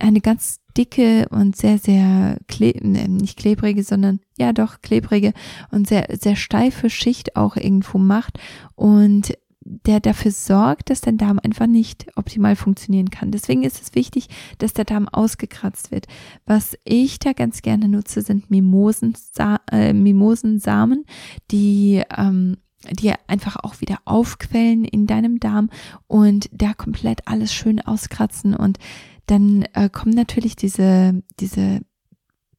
eine 0.00 0.20
ganz 0.20 0.60
dicke 0.76 1.28
und 1.30 1.56
sehr, 1.56 1.78
sehr, 1.78 2.38
kle 2.48 2.72
nicht 2.82 3.38
klebrige, 3.38 3.82
sondern 3.82 4.20
ja 4.38 4.52
doch 4.52 4.82
klebrige 4.82 5.32
und 5.70 5.88
sehr, 5.88 6.06
sehr 6.18 6.36
steife 6.36 6.90
Schicht 6.90 7.36
auch 7.36 7.56
irgendwo 7.56 7.98
macht 7.98 8.38
und 8.74 9.32
der 9.68 10.00
dafür 10.00 10.30
sorgt, 10.30 10.90
dass 10.90 11.00
dein 11.00 11.18
Darm 11.18 11.40
einfach 11.42 11.66
nicht 11.66 12.06
optimal 12.16 12.54
funktionieren 12.54 13.10
kann. 13.10 13.32
Deswegen 13.32 13.64
ist 13.64 13.82
es 13.82 13.94
wichtig, 13.94 14.28
dass 14.58 14.72
der 14.72 14.84
Darm 14.84 15.08
ausgekratzt 15.08 15.90
wird. 15.90 16.06
Was 16.44 16.78
ich 16.84 17.18
da 17.18 17.32
ganz 17.32 17.62
gerne 17.62 17.88
nutze, 17.88 18.22
sind 18.22 18.50
Mimosensa 18.50 19.60
äh, 19.72 19.92
Mimosensamen, 19.92 21.04
die 21.50 22.02
ähm, 22.16 22.58
die 22.92 23.12
einfach 23.26 23.56
auch 23.56 23.80
wieder 23.80 23.98
aufquellen 24.04 24.84
in 24.84 25.06
deinem 25.06 25.38
Darm 25.40 25.70
und 26.06 26.48
da 26.52 26.74
komplett 26.74 27.26
alles 27.26 27.52
schön 27.52 27.80
auskratzen. 27.80 28.54
Und 28.54 28.78
dann 29.26 29.62
äh, 29.74 29.88
kommen 29.90 30.14
natürlich 30.14 30.56
diese, 30.56 31.22
diese 31.40 31.80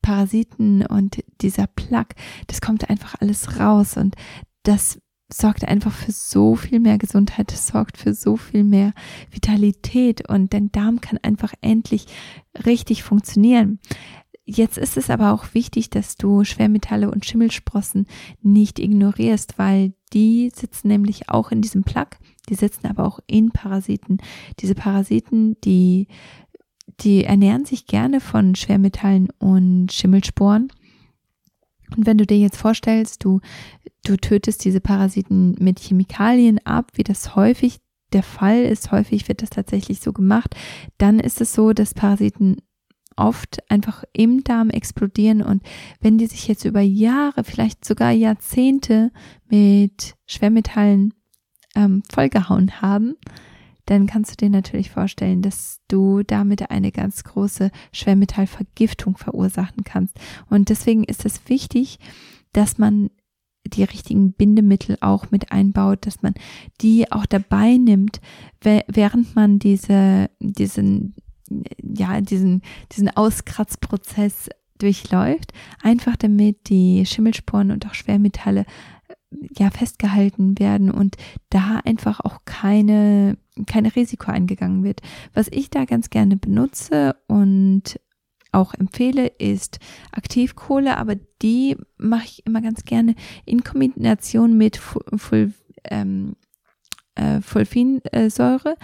Parasiten 0.01 0.85
und 0.85 1.23
dieser 1.41 1.67
Plaque, 1.67 2.15
das 2.47 2.61
kommt 2.61 2.89
einfach 2.89 3.15
alles 3.19 3.59
raus. 3.59 3.97
Und 3.97 4.15
das 4.63 4.99
sorgt 5.31 5.67
einfach 5.67 5.91
für 5.91 6.11
so 6.11 6.55
viel 6.55 6.79
mehr 6.79 6.97
Gesundheit, 6.97 7.51
das 7.51 7.67
sorgt 7.67 7.97
für 7.97 8.13
so 8.13 8.37
viel 8.37 8.63
mehr 8.63 8.93
Vitalität. 9.31 10.29
Und 10.29 10.53
dein 10.53 10.71
Darm 10.71 11.01
kann 11.01 11.19
einfach 11.21 11.53
endlich 11.61 12.05
richtig 12.65 13.03
funktionieren. 13.03 13.79
Jetzt 14.49 14.77
ist 14.77 14.95
es 14.95 15.09
aber 15.09 15.33
auch 15.33 15.53
wichtig, 15.53 15.89
dass 15.89 16.15
du 16.15 16.45
Schwermetalle 16.45 17.11
und 17.11 17.25
Schimmelsprossen 17.25 18.07
nicht 18.41 18.79
ignorierst, 18.79 19.59
weil 19.59 19.91
die 20.13 20.53
sitzen 20.55 20.87
nämlich 20.87 21.27
auch 21.27 21.51
in 21.51 21.61
diesem 21.61 21.83
Plaque, 21.83 22.17
die 22.47 22.55
sitzen 22.55 22.87
aber 22.87 23.05
auch 23.05 23.19
in 23.27 23.51
Parasiten. 23.51 24.19
Diese 24.59 24.73
Parasiten, 24.73 25.59
die, 25.65 26.07
die 27.01 27.25
ernähren 27.25 27.65
sich 27.65 27.87
gerne 27.87 28.21
von 28.21 28.55
Schwermetallen 28.55 29.27
und 29.37 29.91
Schimmelsporen. 29.91 30.71
Und 31.97 32.05
wenn 32.05 32.17
du 32.17 32.25
dir 32.25 32.37
jetzt 32.37 32.57
vorstellst, 32.57 33.25
du, 33.25 33.41
du 34.05 34.15
tötest 34.15 34.63
diese 34.63 34.79
Parasiten 34.79 35.55
mit 35.59 35.77
Chemikalien 35.81 36.65
ab, 36.65 36.91
wie 36.93 37.03
das 37.03 37.35
häufig 37.35 37.81
der 38.13 38.23
Fall 38.23 38.63
ist, 38.63 38.93
häufig 38.93 39.27
wird 39.27 39.41
das 39.41 39.49
tatsächlich 39.49 39.99
so 39.99 40.13
gemacht, 40.13 40.55
dann 40.97 41.19
ist 41.19 41.41
es 41.41 41.53
so, 41.53 41.73
dass 41.73 41.93
Parasiten 41.93 42.61
oft 43.17 43.69
einfach 43.69 44.03
im 44.13 44.43
Darm 44.43 44.69
explodieren 44.69 45.41
und 45.41 45.63
wenn 45.99 46.17
die 46.17 46.27
sich 46.27 46.47
jetzt 46.47 46.65
über 46.65 46.81
Jahre, 46.81 47.43
vielleicht 47.43 47.83
sogar 47.83 48.11
Jahrzehnte 48.11 49.11
mit 49.49 50.15
Schwermetallen 50.25 51.13
ähm, 51.75 52.03
vollgehauen 52.09 52.81
haben, 52.81 53.15
dann 53.85 54.05
kannst 54.05 54.31
du 54.31 54.35
dir 54.35 54.49
natürlich 54.49 54.91
vorstellen, 54.91 55.41
dass 55.41 55.79
du 55.87 56.21
damit 56.23 56.69
eine 56.69 56.91
ganz 56.91 57.23
große 57.23 57.71
Schwermetallvergiftung 57.93 59.17
verursachen 59.17 59.83
kannst. 59.83 60.19
Und 60.49 60.69
deswegen 60.69 61.03
ist 61.05 61.25
es 61.25 61.47
wichtig, 61.47 61.99
dass 62.51 62.77
man 62.77 63.09
die 63.65 63.83
richtigen 63.83 64.33
Bindemittel 64.33 64.97
auch 65.01 65.31
mit 65.31 65.51
einbaut, 65.51 66.05
dass 66.05 66.21
man 66.21 66.33
die 66.81 67.11
auch 67.11 67.25
dabei 67.25 67.77
nimmt, 67.77 68.19
während 68.61 69.35
man 69.35 69.59
diese, 69.59 70.29
diesen, 70.39 71.15
ja, 71.81 72.21
diesen, 72.21 72.61
diesen 72.91 73.09
Auskratzprozess 73.15 74.49
durchläuft, 74.77 75.53
einfach 75.81 76.15
damit 76.15 76.69
die 76.69 77.05
Schimmelsporen 77.05 77.71
und 77.71 77.85
auch 77.87 77.93
Schwermetalle 77.93 78.65
ja 79.57 79.69
festgehalten 79.69 80.57
werden 80.59 80.89
und 80.91 81.17
da 81.49 81.81
einfach 81.83 82.21
auch 82.21 82.39
keine 82.45 83.37
keine 83.65 83.95
Risiko 83.95 84.31
eingegangen 84.31 84.83
wird. 84.83 85.01
Was 85.33 85.47
ich 85.49 85.69
da 85.69 85.85
ganz 85.85 86.09
gerne 86.09 86.37
benutze 86.37 87.15
und 87.27 87.99
auch 88.51 88.73
empfehle, 88.73 89.27
ist 89.27 89.79
Aktivkohle, 90.11 90.97
aber 90.97 91.15
die 91.41 91.75
mache 91.97 92.25
ich 92.25 92.45
immer 92.45 92.61
ganz 92.61 92.85
gerne 92.85 93.15
in 93.45 93.63
Kombination 93.63 94.57
mit 94.57 94.77
Ful 94.77 95.53
ähm, 95.83 96.35
äh, 97.17 97.41
Fulfinsäure. 97.41 98.75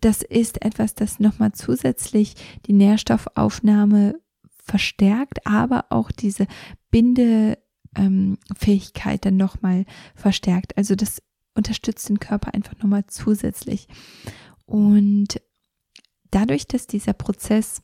Das 0.00 0.22
ist 0.22 0.64
etwas, 0.64 0.94
das 0.94 1.20
nochmal 1.20 1.52
zusätzlich 1.52 2.34
die 2.66 2.72
Nährstoffaufnahme 2.72 4.16
verstärkt, 4.64 5.46
aber 5.46 5.86
auch 5.90 6.10
diese 6.10 6.46
Binde 6.90 7.58
ähm, 7.96 8.38
dann 9.20 9.36
nochmal 9.36 9.84
verstärkt. 10.14 10.76
Also 10.76 10.94
das 10.94 11.22
unterstützt 11.54 12.08
den 12.08 12.18
Körper 12.18 12.54
einfach 12.54 12.74
nochmal 12.78 13.04
zusätzlich. 13.06 13.86
Und 14.66 15.40
dadurch, 16.30 16.66
dass 16.66 16.86
dieser 16.86 17.12
Prozess 17.12 17.82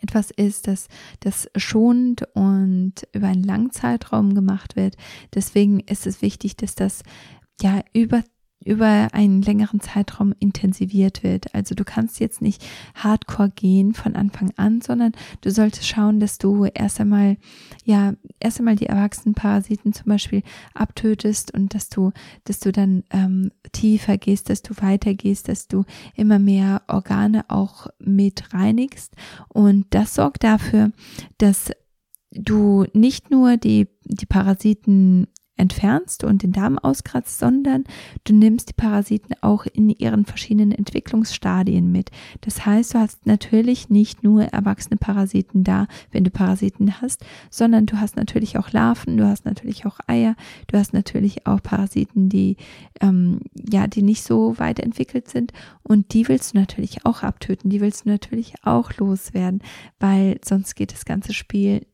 etwas 0.00 0.30
ist, 0.30 0.66
das, 0.66 0.88
das 1.20 1.48
schonend 1.56 2.24
und 2.34 2.94
über 3.12 3.28
einen 3.28 3.44
langen 3.44 3.70
Zeitraum 3.70 4.34
gemacht 4.34 4.76
wird, 4.76 4.96
deswegen 5.34 5.80
ist 5.80 6.06
es 6.06 6.22
wichtig, 6.22 6.56
dass 6.56 6.74
das 6.74 7.02
ja 7.60 7.82
über 7.92 8.24
über 8.64 9.08
einen 9.12 9.42
längeren 9.42 9.80
Zeitraum 9.80 10.34
intensiviert 10.38 11.22
wird. 11.22 11.54
Also 11.54 11.74
du 11.74 11.84
kannst 11.84 12.20
jetzt 12.20 12.42
nicht 12.42 12.64
hardcore 12.94 13.50
gehen 13.50 13.94
von 13.94 14.16
Anfang 14.16 14.52
an, 14.56 14.80
sondern 14.80 15.12
du 15.40 15.50
solltest 15.50 15.86
schauen, 15.86 16.20
dass 16.20 16.38
du 16.38 16.64
erst 16.64 17.00
einmal, 17.00 17.36
ja, 17.84 18.14
erst 18.40 18.58
einmal 18.58 18.76
die 18.76 18.86
erwachsenen 18.86 19.34
Parasiten 19.34 19.92
zum 19.92 20.06
Beispiel 20.06 20.42
abtötest 20.74 21.54
und 21.54 21.74
dass 21.74 21.88
du, 21.88 22.12
dass 22.44 22.60
du 22.60 22.72
dann 22.72 23.04
ähm, 23.10 23.50
tiefer 23.72 24.16
gehst, 24.18 24.50
dass 24.50 24.62
du 24.62 24.74
weitergehst, 24.80 25.48
dass 25.48 25.68
du 25.68 25.84
immer 26.16 26.38
mehr 26.38 26.82
Organe 26.88 27.44
auch 27.48 27.88
mit 27.98 28.54
reinigst. 28.54 29.14
Und 29.48 29.86
das 29.90 30.14
sorgt 30.14 30.44
dafür, 30.44 30.90
dass 31.38 31.70
du 32.34 32.84
nicht 32.92 33.30
nur 33.30 33.56
die, 33.56 33.88
die 34.04 34.26
Parasiten 34.26 35.28
entfernst 35.56 36.24
und 36.24 36.42
den 36.42 36.52
Darm 36.52 36.78
auskratzt, 36.78 37.38
sondern 37.38 37.84
du 38.24 38.34
nimmst 38.34 38.70
die 38.70 38.74
Parasiten 38.74 39.36
auch 39.40 39.66
in 39.66 39.88
ihren 39.88 40.24
verschiedenen 40.24 40.72
Entwicklungsstadien 40.72 41.90
mit. 41.92 42.10
Das 42.40 42.66
heißt, 42.66 42.94
du 42.94 42.98
hast 42.98 43.26
natürlich 43.26 43.88
nicht 43.88 44.24
nur 44.24 44.44
erwachsene 44.44 44.96
Parasiten 44.96 45.62
da, 45.62 45.86
wenn 46.10 46.24
du 46.24 46.30
Parasiten 46.30 47.00
hast, 47.00 47.24
sondern 47.50 47.86
du 47.86 48.00
hast 48.00 48.16
natürlich 48.16 48.58
auch 48.58 48.72
Larven, 48.72 49.16
du 49.16 49.26
hast 49.26 49.44
natürlich 49.44 49.86
auch 49.86 50.00
Eier, 50.06 50.34
du 50.66 50.78
hast 50.78 50.92
natürlich 50.92 51.46
auch 51.46 51.62
Parasiten, 51.62 52.28
die 52.28 52.56
ähm, 53.00 53.40
ja, 53.54 53.86
die 53.86 54.02
nicht 54.02 54.24
so 54.24 54.58
weit 54.58 54.80
entwickelt 54.80 55.28
sind 55.28 55.52
und 55.82 56.14
die 56.14 56.28
willst 56.28 56.54
du 56.54 56.58
natürlich 56.58 57.06
auch 57.06 57.22
abtöten, 57.22 57.70
die 57.70 57.80
willst 57.80 58.04
du 58.04 58.08
natürlich 58.08 58.54
auch 58.62 58.92
loswerden, 58.94 59.62
weil 60.00 60.38
sonst 60.44 60.74
geht 60.74 60.92
das 60.92 61.04
ganze 61.04 61.32
Spiel 61.32 61.86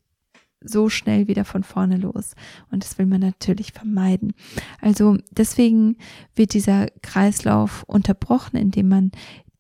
so 0.62 0.88
schnell 0.88 1.28
wieder 1.28 1.44
von 1.44 1.62
vorne 1.62 1.96
los. 1.96 2.34
Und 2.70 2.84
das 2.84 2.98
will 2.98 3.06
man 3.06 3.20
natürlich 3.20 3.72
vermeiden. 3.72 4.34
Also 4.80 5.16
deswegen 5.30 5.96
wird 6.34 6.54
dieser 6.54 6.86
Kreislauf 7.02 7.82
unterbrochen, 7.84 8.56
indem 8.56 8.88
man 8.88 9.12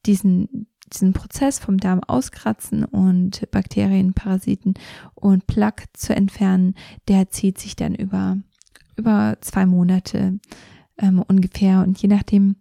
diesen 0.06 0.66
diesen 0.92 1.12
Prozess 1.12 1.58
vom 1.58 1.78
Darm 1.78 2.00
auskratzen 2.06 2.84
und 2.84 3.48
Bakterien, 3.50 4.12
Parasiten 4.12 4.74
und 5.14 5.46
Plaque 5.46 5.84
zu 5.92 6.14
entfernen, 6.14 6.74
der 7.08 7.30
zieht 7.30 7.58
sich 7.58 7.76
dann 7.76 7.94
über, 7.94 8.38
über 8.96 9.36
zwei 9.40 9.66
Monate 9.66 10.40
ähm, 10.98 11.22
ungefähr. 11.26 11.82
Und 11.82 12.00
je 12.02 12.08
nachdem, 12.08 12.56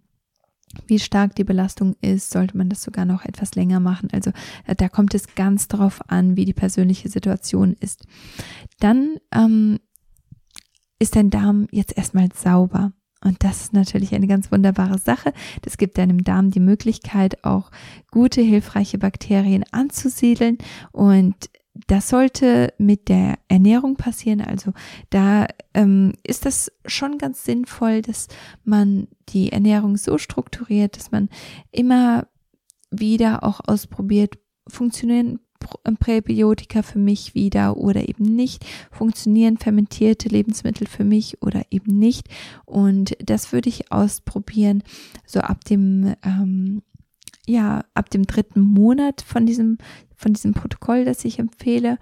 wie 0.88 1.00
stark 1.00 1.36
die 1.36 1.44
Belastung 1.44 1.96
ist, 2.02 2.32
sollte 2.32 2.58
man 2.58 2.70
das 2.70 2.82
sogar 2.82 3.06
noch 3.06 3.26
etwas 3.26 3.56
länger 3.56 3.80
machen. 3.80 4.10
Also 4.12 4.32
äh, 4.66 4.76
da 4.76 4.90
kommt 4.90 5.14
es 5.14 5.36
ganz 5.36 5.68
darauf 5.68 6.02
an, 6.10 6.36
wie 6.36 6.46
die 6.46 6.54
persönliche 6.54 7.10
Situation 7.10 7.76
ist. 7.80 8.06
Dann 8.80 9.18
ähm, 9.34 9.80
ist 11.00 11.16
dein 11.16 11.30
Darm 11.30 11.68
jetzt 11.72 11.98
erstmal 11.98 12.30
sauber. 12.34 12.92
Und 13.24 13.44
das 13.44 13.64
ist 13.64 13.74
natürlich 13.74 14.16
eine 14.16 14.28
ganz 14.28 14.52
wunderbare 14.52 14.98
Sache. 14.98 15.34
Das 15.64 15.78
gibt 15.78 15.98
deinem 15.98 16.24
Darm 16.24 16.52
die 16.52 16.62
Möglichkeit, 16.62 17.44
auch 17.44 17.70
gute, 18.12 18.42
hilfreiche 18.42 18.98
Bakterien 18.98 19.66
anzusiedeln. 19.72 20.58
Und 20.92 21.36
das 21.88 22.10
sollte 22.10 22.74
mit 22.78 23.10
der 23.10 23.38
Ernährung 23.48 23.96
passieren. 23.96 24.42
Also 24.42 24.74
da 25.10 25.48
ähm, 25.74 26.14
ist 26.26 26.46
das 26.46 26.72
schon 26.86 27.18
ganz 27.18 27.44
sinnvoll, 27.44 28.02
dass 28.02 28.28
man 28.64 29.08
die 29.30 29.52
Ernährung 29.52 29.98
so 29.98 30.18
strukturiert, 30.18 30.98
dass 30.98 31.12
man 31.12 31.30
immer 31.72 32.28
wieder 32.92 33.44
auch 33.44 33.62
ausprobiert, 33.66 34.38
funktionieren 34.68 35.40
ähm, 35.86 35.98
Präbiotika 35.98 36.82
für 36.82 37.00
mich 37.00 37.36
wieder 37.36 37.78
oder 37.78 38.08
eben 38.08 38.24
nicht, 38.24 38.66
funktionieren 38.92 39.58
fermentierte 39.58 40.30
Lebensmittel 40.30 40.88
für 40.88 41.04
mich 41.04 41.42
oder 41.42 41.64
eben 41.70 41.98
nicht. 42.00 42.28
Und 42.66 43.16
das 43.24 43.52
würde 43.52 43.70
ich 43.70 43.92
ausprobieren, 43.92 44.84
so 45.26 45.42
ab 45.42 45.64
dem 45.66 46.16
ähm, 46.24 46.82
ja, 47.50 47.84
ab 47.96 48.12
dem 48.12 48.28
dritten 48.28 48.62
Monat 48.62 49.22
von 49.22 49.46
diesem 49.46 49.80
von 50.20 50.34
diesem 50.34 50.54
Protokoll, 50.54 51.06
das 51.06 51.24
ich 51.24 51.40
empfehle. 51.40 51.98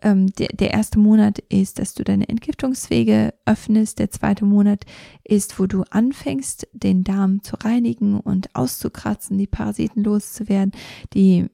Ähm, 0.00 0.28
der, 0.38 0.48
der 0.48 0.70
erste 0.70 0.98
Monat 0.98 1.38
ist, 1.50 1.78
dass 1.78 1.92
du 1.92 2.02
deine 2.02 2.26
Entgiftungswege 2.26 3.34
öffnest. 3.44 3.98
Der 3.98 4.10
zweite 4.10 4.46
Monat 4.46 4.86
ist, 5.22 5.60
wo 5.60 5.66
du 5.66 5.82
anfängst, 5.90 6.66
den 6.72 7.04
Darm 7.04 7.42
zu 7.42 7.56
reinigen 7.56 8.18
und 8.20 8.54
auszukratzen, 8.54 9.36
die 9.36 9.46
Parasiten 9.46 10.02
loszuwerden, 10.02 10.72
die, 11.12 11.44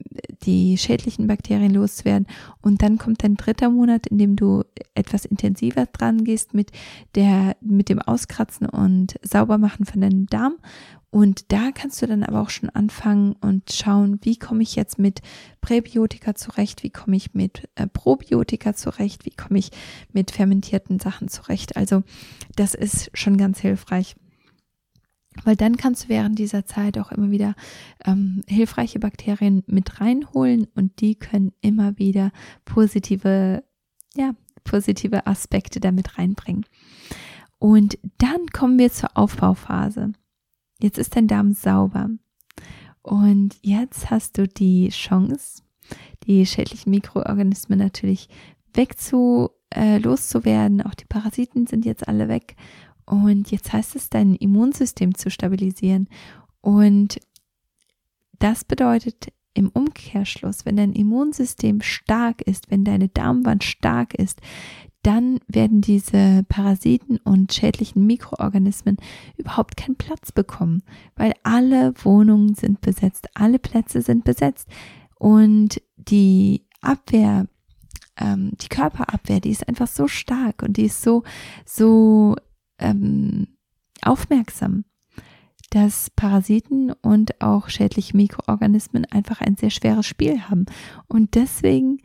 die 0.45 0.79
schädlichen 0.79 1.27
Bakterien 1.27 1.75
loszuwerden. 1.75 2.29
Und 2.63 2.83
dann 2.83 2.97
kommt 2.97 3.25
dein 3.25 3.35
dritter 3.35 3.69
Monat, 3.69 4.07
in 4.07 4.19
dem 4.19 4.37
du 4.37 4.63
etwas 4.95 5.25
intensiver 5.25 5.87
dran 5.87 6.23
gehst 6.23 6.55
mit 6.55 6.71
der, 7.17 7.57
mit 7.61 7.89
dem 7.89 7.99
Auskratzen 7.99 8.69
und 8.69 9.17
Saubermachen 9.23 9.85
von 9.85 10.01
deinem 10.01 10.27
Darm. 10.27 10.55
Und 11.15 11.53
da 11.53 11.71
kannst 11.71 12.03
du 12.03 12.09
dann 12.09 12.25
aber 12.25 12.41
auch 12.41 12.51
schon 12.51 12.71
anfangen 12.71 13.35
und 13.35 13.71
schauen, 13.71 14.19
wie 14.23 14.37
komme 14.37 14.65
ich 14.65 14.75
jetzt 14.75 14.99
mit 14.99 15.23
Präbiotika 15.61 16.35
zurecht, 16.35 16.83
wie 16.83 16.91
komme 16.91 17.15
ich 17.15 17.35
mit 17.35 17.69
äh, 17.77 17.87
Probiotika 17.87 18.75
zurecht, 18.75 19.25
wie 19.25 19.31
komme 19.31 19.61
ich 19.61 19.71
mit 20.13 20.33
fermentierten 20.33 20.99
Sachen 20.99 21.29
zurecht. 21.29 21.77
Also 21.77 22.03
das 22.57 22.75
ist 22.75 23.17
schon 23.17 23.37
ganz 23.37 23.61
hilfreich. 23.61 24.17
Weil 25.45 25.55
dann 25.55 25.77
kannst 25.77 26.07
du 26.07 26.09
während 26.09 26.37
dieser 26.37 26.67
Zeit 26.67 26.99
auch 26.99 27.13
immer 27.13 27.31
wieder 27.31 27.55
ähm, 28.05 28.43
hilfreiche 28.49 28.99
Bakterien 28.99 29.63
mit 29.69 30.01
reinholen 30.01 30.67
und 30.75 31.01
die 31.01 31.15
können 31.15 31.53
immer 31.61 31.97
wieder 31.97 32.33
positive, 32.65 33.63
ja, 34.17 34.35
positive 34.65 35.29
Aspekte 35.29 35.79
damit 35.79 36.19
reinbringen. 36.19 36.67
Und 37.61 38.01
dann 38.19 38.49
kommen 38.53 38.81
wir 38.81 38.91
zur 38.91 39.17
Aufbauphase. 39.17 40.13
Jetzt 40.81 40.99
ist 40.99 41.17
dein 41.17 41.29
Darm 41.29 41.53
sauber. 41.53 42.11
Und 43.03 43.57
jetzt 43.63 44.11
hast 44.11 44.39
du 44.39 44.49
die 44.49 44.89
Chance, 44.89 45.63
die 46.27 46.47
schädlichen 46.47 46.91
Mikroorganismen 46.91 47.79
natürlich 47.79 48.29
wegzu, 48.73 49.51
äh, 49.71 49.99
loszuwerden. 49.99 50.83
Auch 50.83 50.95
die 50.95 51.05
Parasiten 51.05 51.67
sind 51.67 51.85
jetzt 51.85 52.09
alle 52.09 52.29
weg. 52.29 52.57
Und 53.05 53.51
jetzt 53.51 53.73
heißt 53.73 53.97
es, 53.97 54.09
dein 54.09 54.35
Immunsystem 54.35 55.15
zu 55.15 55.31
stabilisieren. 55.31 56.09
Und 56.61 57.21
das 58.39 58.65
bedeutet 58.65 59.29
im 59.53 59.69
Umkehrschluss, 59.69 60.67
wenn 60.67 60.77
dein 60.77 60.93
Immunsystem 60.93 61.81
stark 61.83 62.43
ist, 62.43 62.71
wenn 62.71 62.85
deine 62.85 63.09
Darmwand 63.09 63.63
stark 63.65 64.15
ist, 64.15 64.41
dann 65.07 65.39
werden 65.47 65.81
diese 65.81 66.45
Parasiten 66.49 67.19
und 67.19 67.53
schädlichen 67.53 68.07
Mikroorganismen 68.07 68.97
überhaupt 69.37 69.77
keinen 69.77 69.97
Platz 69.97 70.33
bekommen, 70.33 70.83
weil 71.15 71.35
alle 71.43 71.95
Wohnungen 72.03 72.55
sind 72.55 72.81
besetzt, 72.81 73.29
alle 73.35 73.59
Plätze 73.59 74.03
sind 74.03 74.25
besetzt 74.25 74.69
und 75.19 75.81
die 75.97 76.67
Abwehr, 76.81 77.47
ähm, 78.17 78.53
die 78.61 78.69
Körperabwehr, 78.69 79.41
die 79.41 79.51
ist 79.51 79.69
einfach 79.69 79.89
so 79.89 80.09
stark 80.09 80.63
und 80.63 80.77
die 80.77 80.87
ist 80.87 81.03
so, 81.03 81.23
so 81.65 82.37
ähm, 82.79 83.49
aufmerksam, 84.03 84.85
dass 85.71 86.11
Parasiten 86.11 86.93
und 86.93 87.41
auch 87.41 87.69
schädliche 87.69 88.17
Mikroorganismen 88.17 89.05
einfach 89.07 89.41
ein 89.41 89.57
sehr 89.57 89.71
schweres 89.71 90.07
Spiel 90.07 90.43
haben. 90.43 90.67
Und 91.09 91.35
deswegen 91.35 92.01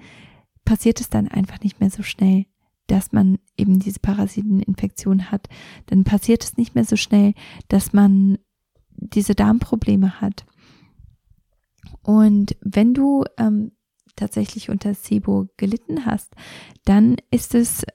passiert 0.66 1.00
es 1.00 1.10
dann 1.10 1.28
einfach 1.28 1.60
nicht 1.62 1.80
mehr 1.80 1.92
so 1.92 2.02
schnell, 2.02 2.46
dass 2.90 3.12
man 3.12 3.38
eben 3.56 3.80
diese 3.80 4.00
Parasiteninfektion 4.00 5.32
hat. 5.32 5.48
Dann 5.86 6.04
passiert 6.04 6.44
es 6.44 6.58
nicht 6.58 6.76
mehr 6.76 6.86
so 6.86 6.96
schnell, 6.96 7.34
dass 7.68 7.94
man 7.94 8.40
diese 8.92 9.36
Darmprobleme 9.36 10.20
hat. 10.20 10.46
Und 12.02 12.58
wenn 12.62 12.94
du 12.94 13.26
ähm, 13.38 13.72
tatsächlich 14.16 14.70
unter 14.70 14.94
SIBO 14.94 15.48
gelitten 15.56 16.06
hast, 16.06 16.34
dann 16.84 17.18
ist 17.30 17.54
es 17.54 17.86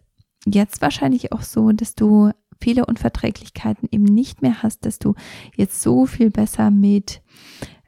jetzt 0.47 0.81
wahrscheinlich 0.81 1.33
auch 1.33 1.43
so, 1.43 1.73
dass 1.73 1.95
du 1.95 2.31
viele 2.61 2.87
Unverträglichkeiten 2.87 3.89
eben 3.91 4.05
nicht 4.05 4.43
mehr 4.43 4.63
hast, 4.63 4.87
dass 4.87 5.01
du 5.01 5.15
jetzt 5.57 5.83
so 5.83 6.07
viel 6.07 6.31
besser 6.31 6.71
mit, 6.71 7.21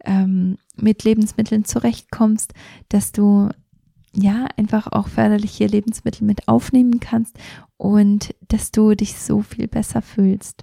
ähm, 0.04 0.58
mit 0.76 1.04
Lebensmitteln 1.04 1.64
zurechtkommst, 1.64 2.52
dass 2.88 3.12
du 3.12 3.50
ja 4.22 4.46
einfach 4.56 4.88
auch 4.92 5.08
förderliche 5.08 5.66
Lebensmittel 5.66 6.24
mit 6.24 6.48
aufnehmen 6.48 7.00
kannst 7.00 7.38
und 7.76 8.34
dass 8.48 8.72
du 8.72 8.94
dich 8.94 9.18
so 9.18 9.42
viel 9.42 9.68
besser 9.68 10.02
fühlst. 10.02 10.62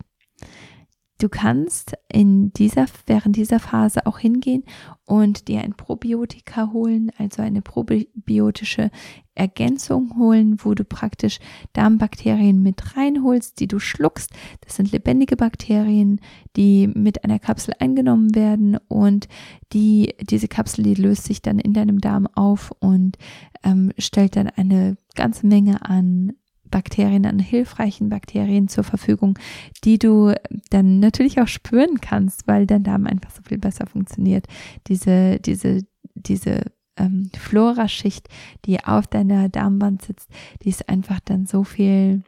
Du 1.19 1.29
kannst 1.29 1.93
in 2.11 2.51
dieser, 2.53 2.85
während 3.05 3.35
dieser 3.35 3.59
Phase 3.59 4.05
auch 4.05 4.19
hingehen 4.19 4.63
und 5.05 5.47
dir 5.47 5.61
ein 5.61 5.73
Probiotika 5.73 6.71
holen, 6.73 7.11
also 7.17 7.41
eine 7.41 7.61
probiotische 7.61 8.89
Ergänzung 9.35 10.17
holen, 10.17 10.57
wo 10.63 10.73
du 10.73 10.83
praktisch 10.83 11.39
Darmbakterien 11.73 12.61
mit 12.61 12.97
reinholst, 12.97 13.59
die 13.59 13.67
du 13.67 13.79
schluckst. 13.79 14.31
Das 14.61 14.75
sind 14.75 14.91
lebendige 14.91 15.37
Bakterien, 15.37 16.19
die 16.55 16.87
mit 16.87 17.23
einer 17.23 17.39
Kapsel 17.39 17.73
eingenommen 17.79 18.35
werden 18.35 18.77
und 18.87 19.27
die, 19.71 20.15
diese 20.21 20.47
Kapsel, 20.47 20.83
die 20.83 20.95
löst 20.95 21.23
sich 21.25 21.41
dann 21.41 21.59
in 21.59 21.73
deinem 21.73 22.01
Darm 22.01 22.27
auf 22.27 22.71
und 22.79 23.17
ähm, 23.63 23.91
stellt 23.97 24.35
dann 24.35 24.47
eine 24.47 24.97
ganze 25.15 25.47
Menge 25.47 25.87
an 25.87 26.33
Bakterien, 26.73 27.27
an 27.27 27.37
hilfreichen 27.37 28.09
Bakterien 28.09 28.67
zur 28.67 28.83
Verfügung, 28.83 29.37
die 29.83 29.99
du 29.99 30.33
dann 30.71 30.99
natürlich 30.99 31.39
auch 31.39 31.47
spüren 31.47 32.01
kannst, 32.01 32.47
weil 32.47 32.65
dein 32.65 32.83
Darm 32.83 33.05
einfach 33.05 33.29
so 33.29 33.43
viel 33.43 33.59
besser 33.59 33.85
funktioniert. 33.85 34.47
Diese, 34.87 35.39
diese, 35.39 35.85
diese 36.15 36.71
ähm, 36.97 37.29
Flora-Schicht, 37.37 38.27
die 38.65 38.83
auf 38.83 39.05
deiner 39.05 39.49
Darmwand 39.49 40.01
sitzt, 40.01 40.31
die 40.63 40.69
ist 40.69 40.89
einfach 40.89 41.19
dann 41.19 41.45
so 41.45 41.63
viel 41.63 42.23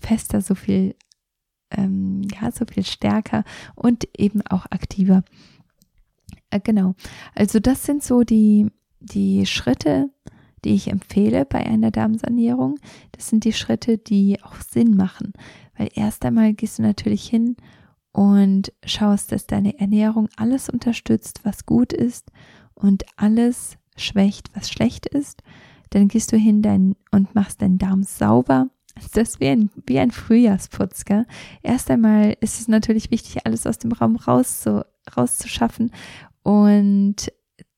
fester, 0.00 0.40
so 0.40 0.54
viel, 0.54 0.94
ähm, 1.70 2.22
ja, 2.40 2.50
so 2.52 2.64
viel 2.64 2.84
stärker 2.84 3.44
und 3.74 4.08
eben 4.16 4.40
auch 4.46 4.64
aktiver. 4.70 5.22
Äh, 6.48 6.60
genau. 6.60 6.94
Also 7.34 7.60
das 7.60 7.84
sind 7.84 8.02
so 8.02 8.22
die, 8.22 8.70
die 9.00 9.44
Schritte, 9.44 10.08
die 10.66 10.74
ich 10.74 10.88
empfehle 10.88 11.44
bei 11.44 11.64
einer 11.64 11.92
Darmsanierung. 11.92 12.80
Das 13.12 13.28
sind 13.28 13.44
die 13.44 13.52
Schritte, 13.52 13.98
die 13.98 14.42
auch 14.42 14.56
Sinn 14.56 14.96
machen. 14.96 15.32
Weil 15.78 15.90
erst 15.94 16.24
einmal 16.24 16.54
gehst 16.54 16.78
du 16.78 16.82
natürlich 16.82 17.28
hin 17.28 17.56
und 18.10 18.72
schaust, 18.84 19.30
dass 19.30 19.46
deine 19.46 19.78
Ernährung 19.78 20.28
alles 20.36 20.68
unterstützt, 20.68 21.40
was 21.44 21.66
gut 21.66 21.92
ist 21.92 22.32
und 22.74 23.04
alles 23.16 23.78
schwächt, 23.96 24.50
was 24.56 24.68
schlecht 24.68 25.06
ist. 25.06 25.42
Dann 25.90 26.08
gehst 26.08 26.32
du 26.32 26.36
hin 26.36 26.62
dein, 26.62 26.96
und 27.12 27.34
machst 27.36 27.62
deinen 27.62 27.78
Darm 27.78 28.02
sauber. 28.02 28.68
Das 29.12 29.28
ist 29.34 29.40
wie 29.40 29.48
ein, 29.48 29.70
wie 29.86 29.98
ein 29.98 30.10
Frühjahrsputz. 30.10 31.04
Gell? 31.04 31.26
Erst 31.62 31.90
einmal 31.90 32.34
ist 32.40 32.58
es 32.58 32.66
natürlich 32.66 33.10
wichtig, 33.10 33.44
alles 33.44 33.66
aus 33.66 33.76
dem 33.76 33.92
Raum 33.92 34.16
raus 34.16 34.62
zu, 34.62 34.86
rauszuschaffen 35.14 35.92
und 36.42 37.30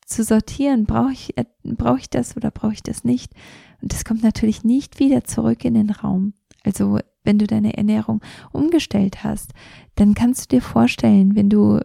zu 0.09 0.25
sortieren, 0.25 0.85
brauche 0.85 1.13
ich, 1.13 1.37
äh, 1.37 1.45
brauche 1.63 2.01
ich 2.01 2.11
das 2.11 2.37
oder 2.37 2.51
brauche 2.51 2.73
ich 2.73 2.83
das 2.83 3.05
nicht? 3.05 3.33
Und 3.81 3.93
das 3.93 4.05
kommt 4.05 4.23
natürlich 4.23 4.65
nicht 4.65 4.99
wieder 4.99 5.25
zurück 5.25 5.65
in 5.65 5.75
den 5.75 5.91
Raum. 5.91 6.33
Also 6.65 6.99
wenn 7.23 7.39
du 7.39 7.47
deine 7.47 7.77
Ernährung 7.77 8.21
umgestellt 8.53 9.23
hast, 9.23 9.53
dann 9.95 10.15
kannst 10.15 10.45
du 10.45 10.57
dir 10.57 10.63
vorstellen, 10.63 11.37
wenn 11.37 11.51
du 11.51 11.81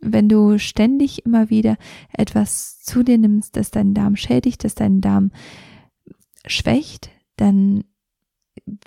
wenn 0.00 0.28
du 0.28 0.58
ständig 0.58 1.24
immer 1.24 1.48
wieder 1.50 1.76
etwas 2.12 2.80
zu 2.80 3.02
dir 3.02 3.18
nimmst, 3.18 3.56
das 3.56 3.70
deinen 3.70 3.94
Darm 3.94 4.14
schädigt, 4.14 4.62
das 4.62 4.74
deinen 4.74 5.00
Darm 5.00 5.32
schwächt, 6.46 7.10
dann 7.36 7.84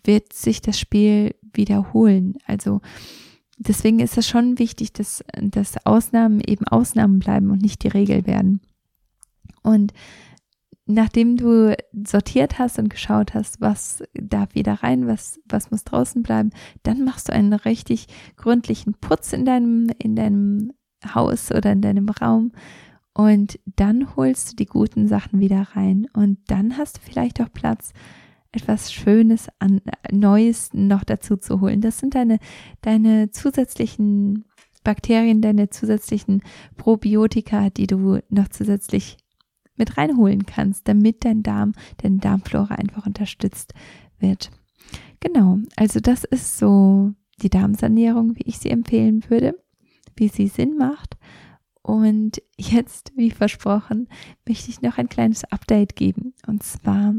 wird 0.04 0.34
sich 0.34 0.62
das 0.62 0.80
Spiel 0.80 1.36
wiederholen. 1.52 2.36
Also 2.46 2.82
deswegen 3.58 4.00
ist 4.00 4.18
es 4.18 4.28
schon 4.28 4.60
wichtig, 4.60 4.94
dass, 4.94 5.24
dass 5.42 5.86
Ausnahmen 5.86 6.42
eben 6.42 6.68
Ausnahmen 6.68 7.20
bleiben 7.20 7.52
und 7.52 7.62
nicht 7.62 7.84
die 7.84 7.90
Regel 7.90 8.26
werden. 8.26 8.62
Und 9.64 9.94
nachdem 10.86 11.36
du 11.36 11.76
sortiert 12.06 12.60
hast 12.60 12.80
und 12.80 12.90
geschaut 12.90 13.34
hast, 13.34 13.60
was 13.60 14.04
darf 14.14 14.56
wieder 14.56 14.76
rein, 14.84 15.08
was, 15.08 15.40
was 15.46 15.72
muss 15.72 15.84
draußen 15.84 16.24
bleiben, 16.24 16.52
dann 16.84 17.04
machst 17.04 17.28
du 17.28 17.34
einen 17.34 17.54
richtig 17.54 18.08
gründlichen 18.38 18.94
Putz 18.94 19.34
in 19.34 19.46
deinem, 19.46 19.90
in 20.00 20.16
deinem 20.16 20.72
Haus 21.14 21.52
oder 21.52 21.72
in 21.74 21.82
deinem 21.82 22.10
Raum 22.10 22.52
und 23.18 23.60
dann 23.66 24.16
holst 24.16 24.52
du 24.52 24.56
die 24.56 24.66
guten 24.68 25.08
Sachen 25.08 25.40
wieder 25.40 25.70
rein 25.74 26.08
und 26.14 26.38
dann 26.48 26.78
hast 26.78 26.98
du 26.98 27.02
vielleicht 27.02 27.42
auch 27.42 27.52
Platz 27.52 27.92
etwas 28.52 28.94
Schönes 28.94 29.48
an 29.60 29.82
Neues 30.12 30.74
noch 30.74 31.04
dazu 31.04 31.38
zu 31.38 31.62
holen. 31.62 31.82
Das 31.82 32.00
sind 32.00 32.16
deine, 32.16 32.40
deine 32.82 33.32
zusätzlichen 33.32 34.46
Bakterien, 34.84 35.42
deine 35.42 35.70
zusätzlichen 35.70 36.42
Probiotika, 36.78 37.70
die 37.70 37.88
du 37.88 38.20
noch 38.30 38.48
zusätzlich 38.48 39.18
mit 39.76 39.98
reinholen 39.98 40.46
kannst, 40.46 40.88
damit 40.88 41.26
dein 41.26 41.44
Darm, 41.44 41.74
deine 41.98 42.18
Darmflora 42.18 42.76
einfach 42.76 43.06
unterstützt 43.06 43.74
wird. 44.20 44.50
Genau, 45.20 45.60
also 45.76 46.00
das 46.00 46.24
ist 46.24 46.58
so 46.58 47.14
die 47.42 47.50
Darmsanierung, 47.50 48.36
wie 48.36 48.44
ich 48.46 48.58
sie 48.60 48.70
empfehlen 48.70 49.24
würde, 49.30 49.56
wie 50.16 50.28
sie 50.28 50.48
Sinn 50.48 50.78
macht. 50.78 51.18
Und 51.82 52.42
jetzt, 52.58 53.14
wie 53.16 53.32
versprochen, 53.32 54.10
möchte 54.48 54.70
ich 54.70 54.82
noch 54.82 54.98
ein 54.98 55.10
kleines 55.10 55.44
Update 55.46 55.96
geben. 55.96 56.34
Und 56.46 56.64
zwar 56.64 57.14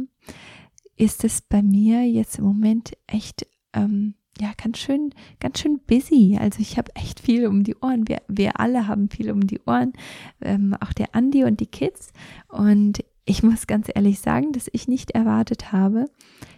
ist 0.99 1.25
es 1.25 1.41
bei 1.41 1.63
mir 1.63 2.05
jetzt 2.05 2.39
im 2.39 2.45
Moment 2.45 2.93
echt, 3.07 3.47
ähm, 3.73 4.15
ja, 4.41 4.53
ganz 4.63 4.79
schön, 4.79 5.15
ganz 5.41 5.61
schön 5.61 5.81
busy. 5.87 6.37
Also 6.41 6.61
ich 6.61 6.77
habe 6.77 6.95
echt 6.95 7.21
viel 7.21 7.47
um 7.47 7.65
die 7.65 7.77
Ohren. 7.77 8.07
Wir, 8.09 8.23
wir 8.29 8.61
alle 8.61 8.87
haben 8.87 9.09
viel 9.09 9.31
um 9.31 9.47
die 9.47 9.61
Ohren. 9.67 9.93
Ähm, 10.41 10.77
auch 10.81 10.93
der 10.93 11.15
Andi 11.15 11.45
und 11.45 11.61
die 11.61 11.67
Kids. 11.67 12.13
Und 12.49 13.05
ich 13.25 13.43
muss 13.43 13.67
ganz 13.67 13.89
ehrlich 13.95 14.21
sagen, 14.21 14.53
dass 14.53 14.71
ich 14.73 14.89
nicht 14.89 15.13
erwartet 15.13 15.73
habe, 15.73 16.07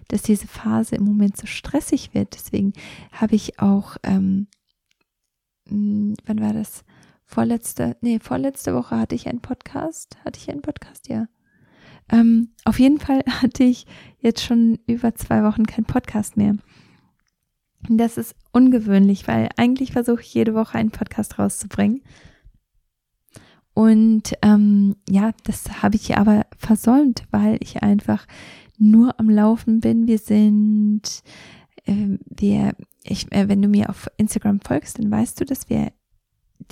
dass 0.09 0.23
diese 0.23 0.47
Phase 0.47 0.97
im 0.97 1.05
Moment 1.05 1.37
so 1.37 1.47
stressig 1.47 2.15
wird. 2.15 2.35
Deswegen 2.35 2.73
habe 3.13 3.35
ich 3.35 3.61
auch, 3.61 3.97
ähm, 4.03 4.47
hm, 5.69 6.15
wann 6.27 6.41
war 6.41 6.53
das? 6.53 6.85
Vorletzte, 7.25 7.97
nee, 8.01 8.19
vorletzte 8.19 8.75
Woche 8.75 8.99
hatte 8.99 9.15
ich 9.15 9.29
einen 9.29 9.41
Podcast. 9.41 10.19
Hatte 10.25 10.41
ich 10.41 10.51
einen 10.51 10.63
Podcast, 10.63 11.09
ja. 11.09 11.27
Ähm, 12.11 12.51
auf 12.65 12.79
jeden 12.79 12.99
Fall 12.99 13.23
hatte 13.29 13.65
ich 13.65 13.87
jetzt 14.19 14.43
schon 14.43 14.79
über 14.87 15.15
zwei 15.15 15.43
Wochen 15.45 15.67
keinen 15.67 15.85
Podcast 15.85 16.37
mehr. 16.37 16.57
Das 17.89 18.19
ist 18.19 18.35
ungewöhnlich, 18.53 19.27
weil 19.27 19.49
eigentlich 19.57 19.93
versuche 19.93 20.21
ich 20.21 20.35
jede 20.35 20.55
Woche 20.55 20.77
einen 20.77 20.91
Podcast 20.91 21.39
rauszubringen. 21.39 22.03
Und 23.73 24.35
ähm, 24.43 24.97
ja, 25.09 25.31
das 25.45 25.83
habe 25.83 25.97
ich 25.97 26.17
aber 26.17 26.45
versäumt, 26.59 27.25
weil 27.31 27.57
ich 27.61 27.83
einfach 27.83 28.27
nur 28.77 29.19
am 29.19 29.31
Laufen 29.31 29.81
bin. 29.81 30.07
Wir 30.07 30.19
sind, 30.19 31.23
äh, 31.87 32.19
wir, 32.27 32.75
ich, 33.05 33.33
äh, 33.33 33.49
wenn 33.49 33.63
du 33.63 33.69
mir 33.69 33.89
auf 33.89 34.09
Instagram 34.17 34.61
folgst, 34.61 34.99
dann 34.99 35.11
weißt 35.11 35.41
du, 35.41 35.45
dass 35.45 35.71
wir 35.71 35.93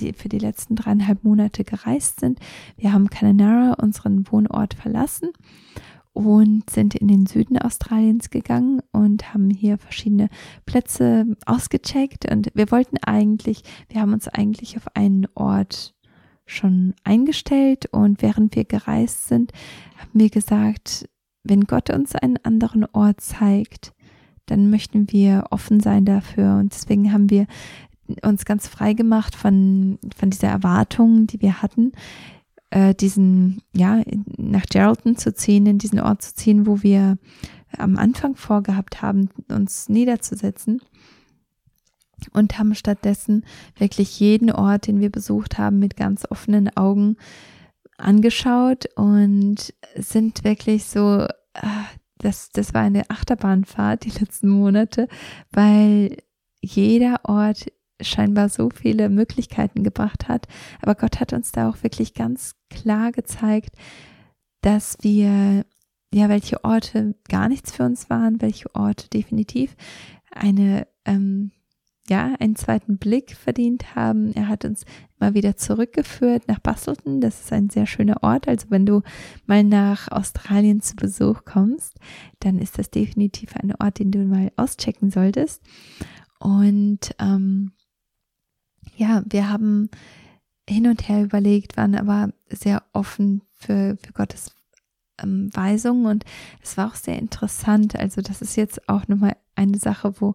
die 0.01 0.13
für 0.13 0.29
die 0.29 0.39
letzten 0.39 0.77
dreieinhalb 0.77 1.25
Monate 1.25 1.65
gereist 1.65 2.21
sind. 2.21 2.39
Wir 2.77 2.93
haben 2.93 3.11
Cananara, 3.11 3.75
unseren 3.75 4.31
Wohnort, 4.31 4.75
verlassen 4.75 5.31
und 6.13 6.69
sind 6.69 6.95
in 6.95 7.07
den 7.07 7.27
Süden 7.27 7.59
Australiens 7.59 8.31
gegangen 8.31 8.81
und 8.93 9.33
haben 9.33 9.51
hier 9.51 9.79
verschiedene 9.79 10.29
Plätze 10.67 11.37
ausgecheckt. 11.47 12.31
Und 12.31 12.51
wir 12.55 12.71
wollten 12.71 12.99
eigentlich, 12.99 13.63
wir 13.89 14.01
haben 14.01 14.13
uns 14.13 14.27
eigentlich 14.27 14.77
auf 14.77 14.97
einen 14.97 15.29
Ort 15.35 15.95
schon 16.45 16.95
eingestellt 17.05 17.87
und 17.93 18.23
während 18.23 18.57
wir 18.57 18.65
gereist 18.65 19.29
sind, 19.29 19.53
haben 19.97 20.21
wir 20.21 20.31
gesagt, 20.31 21.09
wenn 21.45 21.65
Gott 21.65 21.91
uns 21.91 22.15
einen 22.15 22.39
anderen 22.39 22.85
Ort 22.93 23.21
zeigt, 23.21 23.93
dann 24.47 24.71
möchten 24.71 25.13
wir 25.13 25.45
offen 25.51 25.79
sein 25.79 26.05
dafür. 26.05 26.57
Und 26.57 26.75
deswegen 26.75 27.13
haben 27.13 27.31
wir 27.31 27.47
uns 28.23 28.45
ganz 28.45 28.69
frei 28.69 28.95
gemacht 28.95 29.35
von, 29.35 29.99
von 30.17 30.31
dieser 30.31 30.49
Erwartung, 30.49 31.27
die 31.27 31.41
wir 31.41 31.63
hatten, 31.63 31.93
äh, 32.71 32.95
diesen, 32.95 33.63
ja, 33.75 34.03
nach 34.37 34.67
Geraldton 34.67 35.17
zu 35.17 35.35
ziehen, 35.35 35.67
in 35.67 35.79
diesen 35.79 36.01
Ort 36.01 36.23
zu 36.23 36.35
ziehen, 36.35 36.67
wo 36.67 36.83
wir 36.83 37.19
am 37.77 37.97
Anfang 37.97 38.37
vorgehabt 38.37 39.03
haben, 39.03 39.31
uns 39.49 39.89
niederzusetzen. 39.89 40.81
Und 42.33 42.59
haben 42.59 42.75
stattdessen 42.75 43.45
wirklich 43.77 44.19
jeden 44.19 44.51
Ort, 44.51 44.89
den 44.89 45.01
wir 45.01 45.11
besucht 45.11 45.57
haben, 45.57 45.79
mit 45.79 45.97
ganz 45.97 46.25
offenen 46.29 46.69
Augen 46.77 47.17
angeschaut 47.97 48.87
und 48.97 49.73
sind 49.97 50.43
wirklich 50.43 50.87
so, 50.87 51.27
ah, 51.55 51.85
das, 52.19 52.51
das 52.51 52.75
war 52.75 52.83
eine 52.83 53.09
Achterbahnfahrt 53.09 54.05
die 54.05 54.19
letzten 54.19 54.49
Monate, 54.49 55.07
weil 55.53 56.17
jeder 56.61 57.21
Ort 57.25 57.67
scheinbar 58.01 58.49
so 58.49 58.71
viele 58.71 59.09
Möglichkeiten 59.09 59.83
gebracht 59.83 60.29
hat. 60.29 60.47
Aber 60.81 60.95
Gott 60.95 61.21
hat 61.21 61.33
uns 61.33 61.53
da 61.53 61.69
auch 61.69 61.83
wirklich 61.83 62.15
ganz 62.15 62.55
klar 62.71 63.13
gezeigt, 63.13 63.77
dass 64.61 64.99
wir, 65.03 65.65
ja, 66.13 66.29
welche 66.29 66.65
Orte 66.65 67.15
gar 67.29 67.49
nichts 67.49 67.73
für 67.73 67.85
uns 67.85 68.11
waren, 68.11 68.41
welche 68.41 68.75
Orte 68.75 69.09
definitiv 69.09 69.77
eine, 70.31 70.87
ähm, 71.05 71.53
ja, 72.09 72.35
einen 72.41 72.57
zweiten 72.57 72.97
Blick 72.99 73.37
verdient 73.37 73.95
haben. 73.95 74.33
Er 74.33 74.49
hat 74.49 74.65
uns 74.65 74.85
mal 75.19 75.35
wieder 75.35 75.57
zurückgeführt 75.57 76.49
nach 76.49 76.59
Bastelton. 76.59 77.21
Das 77.21 77.41
ist 77.41 77.53
ein 77.53 77.69
sehr 77.69 77.87
schöner 77.87 78.23
Ort. 78.23 78.49
Also 78.49 78.69
wenn 78.71 78.87
du 78.87 79.03
mal 79.47 79.63
nach 79.63 80.11
Australien 80.11 80.81
zu 80.81 80.97
Besuch 80.97 81.45
kommst, 81.45 81.99
dann 82.41 82.59
ist 82.59 82.79
das 82.79 82.91
definitiv 82.91 83.55
ein 83.57 83.75
Ort, 83.79 83.99
den 83.99 84.11
du 84.11 84.21
mal 84.21 84.51
auschecken 84.57 85.11
solltest. 85.11 85.63
Und 86.41 87.15
ähm, 87.19 87.73
ja, 88.97 89.22
wir 89.28 89.49
haben 89.49 89.91
hin 90.68 90.86
und 90.86 91.09
her 91.09 91.22
überlegt, 91.24 91.76
waren 91.76 91.95
aber 91.95 92.30
sehr 92.51 92.82
offen 92.93 93.43
für, 93.55 93.97
für 94.03 94.12
Gottes 94.12 94.55
ähm, 95.22 95.51
Weisungen 95.55 96.07
und 96.07 96.24
es 96.62 96.76
war 96.76 96.89
auch 96.89 96.95
sehr 96.95 97.18
interessant. 97.18 97.97
Also 97.97 98.20
das 98.20 98.43
ist 98.43 98.57
jetzt 98.57 98.89
auch 98.89 99.09
nochmal 99.09 99.36
eine 99.55 99.78
Sache, 99.78 100.20
wo, 100.20 100.34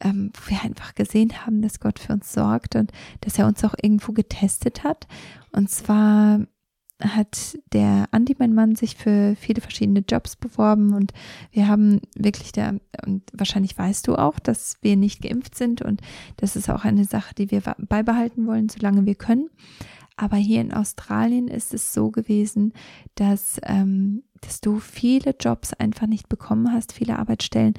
ähm, 0.00 0.32
wo 0.34 0.50
wir 0.50 0.62
einfach 0.62 0.94
gesehen 0.94 1.44
haben, 1.44 1.62
dass 1.62 1.80
Gott 1.80 1.98
für 1.98 2.12
uns 2.12 2.32
sorgt 2.32 2.76
und 2.76 2.92
dass 3.20 3.38
er 3.38 3.46
uns 3.46 3.62
auch 3.64 3.74
irgendwo 3.80 4.12
getestet 4.12 4.82
hat. 4.84 5.06
Und 5.52 5.70
zwar 5.70 6.40
hat 7.00 7.58
der 7.72 8.06
Andi, 8.10 8.36
mein 8.38 8.54
Mann, 8.54 8.74
sich 8.74 8.96
für 8.96 9.36
viele 9.38 9.60
verschiedene 9.60 10.02
Jobs 10.08 10.36
beworben 10.36 10.94
und 10.94 11.12
wir 11.52 11.68
haben 11.68 12.00
wirklich 12.14 12.52
da, 12.52 12.74
und 13.04 13.22
wahrscheinlich 13.32 13.76
weißt 13.76 14.08
du 14.08 14.16
auch, 14.16 14.38
dass 14.38 14.78
wir 14.80 14.96
nicht 14.96 15.22
geimpft 15.22 15.56
sind 15.56 15.82
und 15.82 16.00
das 16.36 16.56
ist 16.56 16.70
auch 16.70 16.84
eine 16.84 17.04
Sache, 17.04 17.34
die 17.34 17.50
wir 17.50 17.62
beibehalten 17.78 18.46
wollen, 18.46 18.68
solange 18.68 19.04
wir 19.04 19.14
können. 19.14 19.50
Aber 20.16 20.36
hier 20.36 20.62
in 20.62 20.72
Australien 20.72 21.48
ist 21.48 21.74
es 21.74 21.92
so 21.92 22.10
gewesen, 22.10 22.72
dass, 23.16 23.60
ähm, 23.64 24.22
dass 24.40 24.60
du 24.60 24.78
viele 24.78 25.34
Jobs 25.38 25.72
einfach 25.72 26.06
nicht 26.06 26.28
bekommen 26.28 26.72
hast, 26.72 26.92
viele 26.92 27.18
Arbeitsstellen 27.18 27.74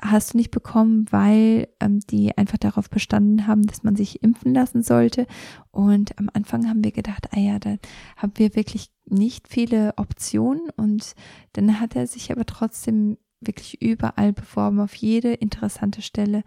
hast 0.00 0.32
du 0.32 0.36
nicht 0.36 0.50
bekommen, 0.50 1.06
weil 1.10 1.68
ähm, 1.80 2.00
die 2.00 2.36
einfach 2.36 2.58
darauf 2.58 2.90
bestanden 2.90 3.46
haben, 3.46 3.66
dass 3.66 3.82
man 3.82 3.96
sich 3.96 4.22
impfen 4.22 4.54
lassen 4.54 4.82
sollte. 4.82 5.26
Und 5.70 6.18
am 6.18 6.30
Anfang 6.32 6.68
haben 6.68 6.84
wir 6.84 6.92
gedacht, 6.92 7.28
ah 7.32 7.38
ja, 7.38 7.58
da 7.58 7.76
haben 8.16 8.32
wir 8.36 8.54
wirklich 8.54 8.90
nicht 9.06 9.48
viele 9.48 9.94
Optionen. 9.96 10.70
Und 10.76 11.14
dann 11.52 11.80
hat 11.80 11.96
er 11.96 12.06
sich 12.06 12.30
aber 12.32 12.46
trotzdem 12.46 13.18
wirklich 13.40 13.80
überall 13.80 14.32
beworben, 14.32 14.80
auf 14.80 14.94
jede 14.94 15.32
interessante 15.32 16.02
Stelle 16.02 16.42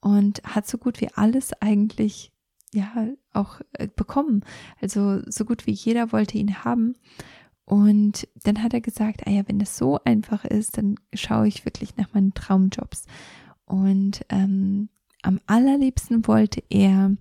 und 0.00 0.42
hat 0.44 0.66
so 0.66 0.76
gut 0.76 1.00
wie 1.00 1.08
alles 1.14 1.52
eigentlich 1.60 2.30
ja 2.72 3.08
auch 3.32 3.60
äh, 3.72 3.88
bekommen. 3.88 4.44
Also 4.80 5.20
so 5.26 5.44
gut 5.44 5.66
wie 5.66 5.72
jeder 5.72 6.12
wollte 6.12 6.36
ihn 6.36 6.64
haben. 6.64 6.94
Und 7.64 8.28
dann 8.42 8.62
hat 8.62 8.74
er 8.74 8.80
gesagt, 8.80 9.26
ah 9.26 9.30
ja, 9.30 9.42
wenn 9.46 9.58
das 9.58 9.76
so 9.76 9.98
einfach 10.04 10.44
ist, 10.44 10.76
dann 10.76 10.96
schaue 11.14 11.48
ich 11.48 11.64
wirklich 11.64 11.96
nach 11.96 12.12
meinen 12.12 12.34
Traumjobs. 12.34 13.04
Und 13.64 14.24
ähm, 14.28 14.90
am 15.22 15.40
allerliebsten 15.46 16.26
wollte 16.26 16.62
er 16.68 17.16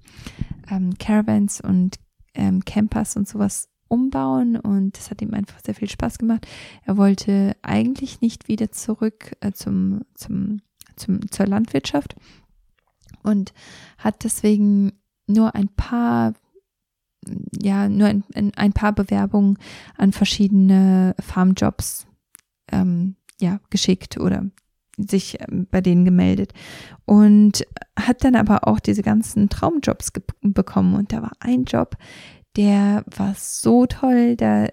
ähm, 0.70 0.98
Caravans 1.00 1.62
und 1.62 1.98
ähm, 2.34 2.66
Campers 2.66 3.16
und 3.16 3.28
sowas 3.28 3.70
umbauen 3.88 4.56
und 4.58 4.98
das 4.98 5.12
hat 5.12 5.22
ihm 5.22 5.34
einfach 5.34 5.60
sehr 5.64 5.76
viel 5.76 5.90
Spaß 5.90 6.18
gemacht. 6.18 6.48
Er 6.84 6.98
wollte 6.98 7.56
eigentlich 7.62 8.22
nicht 8.22 8.48
wieder 8.48 8.72
zurück 8.72 9.38
äh, 9.42 9.52
zum, 9.52 10.02
zum, 10.16 10.62
zum, 10.96 11.30
zur 11.30 11.46
Landwirtschaft 11.46 12.16
und 13.22 13.54
hat 14.00 14.24
deswegen 14.24 14.94
nur 15.28 15.56
ein 15.56 15.70
paar, 15.70 16.34
ja, 17.62 17.90
nur 17.90 18.08
ein, 18.08 18.24
ein 18.56 18.74
paar 18.74 18.94
Bewerbungen 18.94 19.58
an 19.98 20.12
verschiedene 20.12 21.16
Farmjobs 21.20 22.08
ähm, 22.72 23.16
ja, 23.40 23.60
geschickt 23.70 24.18
oder 24.20 24.46
sich 24.98 25.40
ähm, 25.42 25.68
bei 25.70 25.82
denen 25.82 26.06
gemeldet. 26.06 26.54
Und 27.06 27.66
hat 27.98 28.24
dann 28.24 28.36
aber 28.36 28.68
auch 28.68 28.80
diese 28.80 29.04
ganzen 29.04 29.50
Traumjobs 29.50 30.12
bekommen. 30.42 30.96
Und 30.96 31.14
da 31.14 31.22
war 31.22 31.32
ein 31.40 31.66
Job, 31.66 31.98
der 32.56 33.04
war 33.16 33.34
so 33.36 33.86
toll, 33.86 34.36
da 34.36 34.68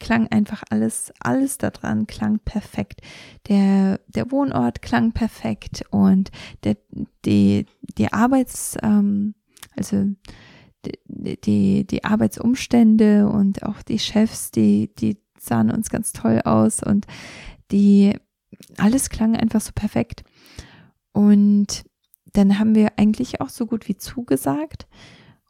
klang 0.00 0.26
einfach 0.28 0.64
alles, 0.68 1.12
alles 1.20 1.58
daran 1.58 2.06
klang 2.08 2.40
perfekt. 2.40 3.00
Der, 3.48 4.00
der 4.08 4.30
Wohnort 4.32 4.82
klang 4.82 5.12
perfekt 5.12 5.84
und 5.90 6.30
der, 6.64 6.76
die, 7.24 7.66
die 7.98 8.12
Arbeits, 8.12 8.76
ähm, 8.82 9.34
also 9.76 10.06
die, 11.06 11.86
die, 11.86 12.04
Arbeitsumstände 12.04 13.28
und 13.28 13.62
auch 13.62 13.82
die 13.82 13.98
Chefs, 13.98 14.50
die, 14.50 14.94
die 14.94 15.18
sahen 15.38 15.70
uns 15.70 15.90
ganz 15.90 16.12
toll 16.12 16.40
aus 16.44 16.82
und 16.82 17.06
die, 17.70 18.14
alles 18.76 19.10
klang 19.10 19.36
einfach 19.36 19.60
so 19.60 19.72
perfekt. 19.74 20.24
Und 21.12 21.84
dann 22.32 22.58
haben 22.58 22.74
wir 22.74 22.92
eigentlich 22.96 23.40
auch 23.40 23.48
so 23.48 23.66
gut 23.66 23.88
wie 23.88 23.96
zugesagt 23.96 24.86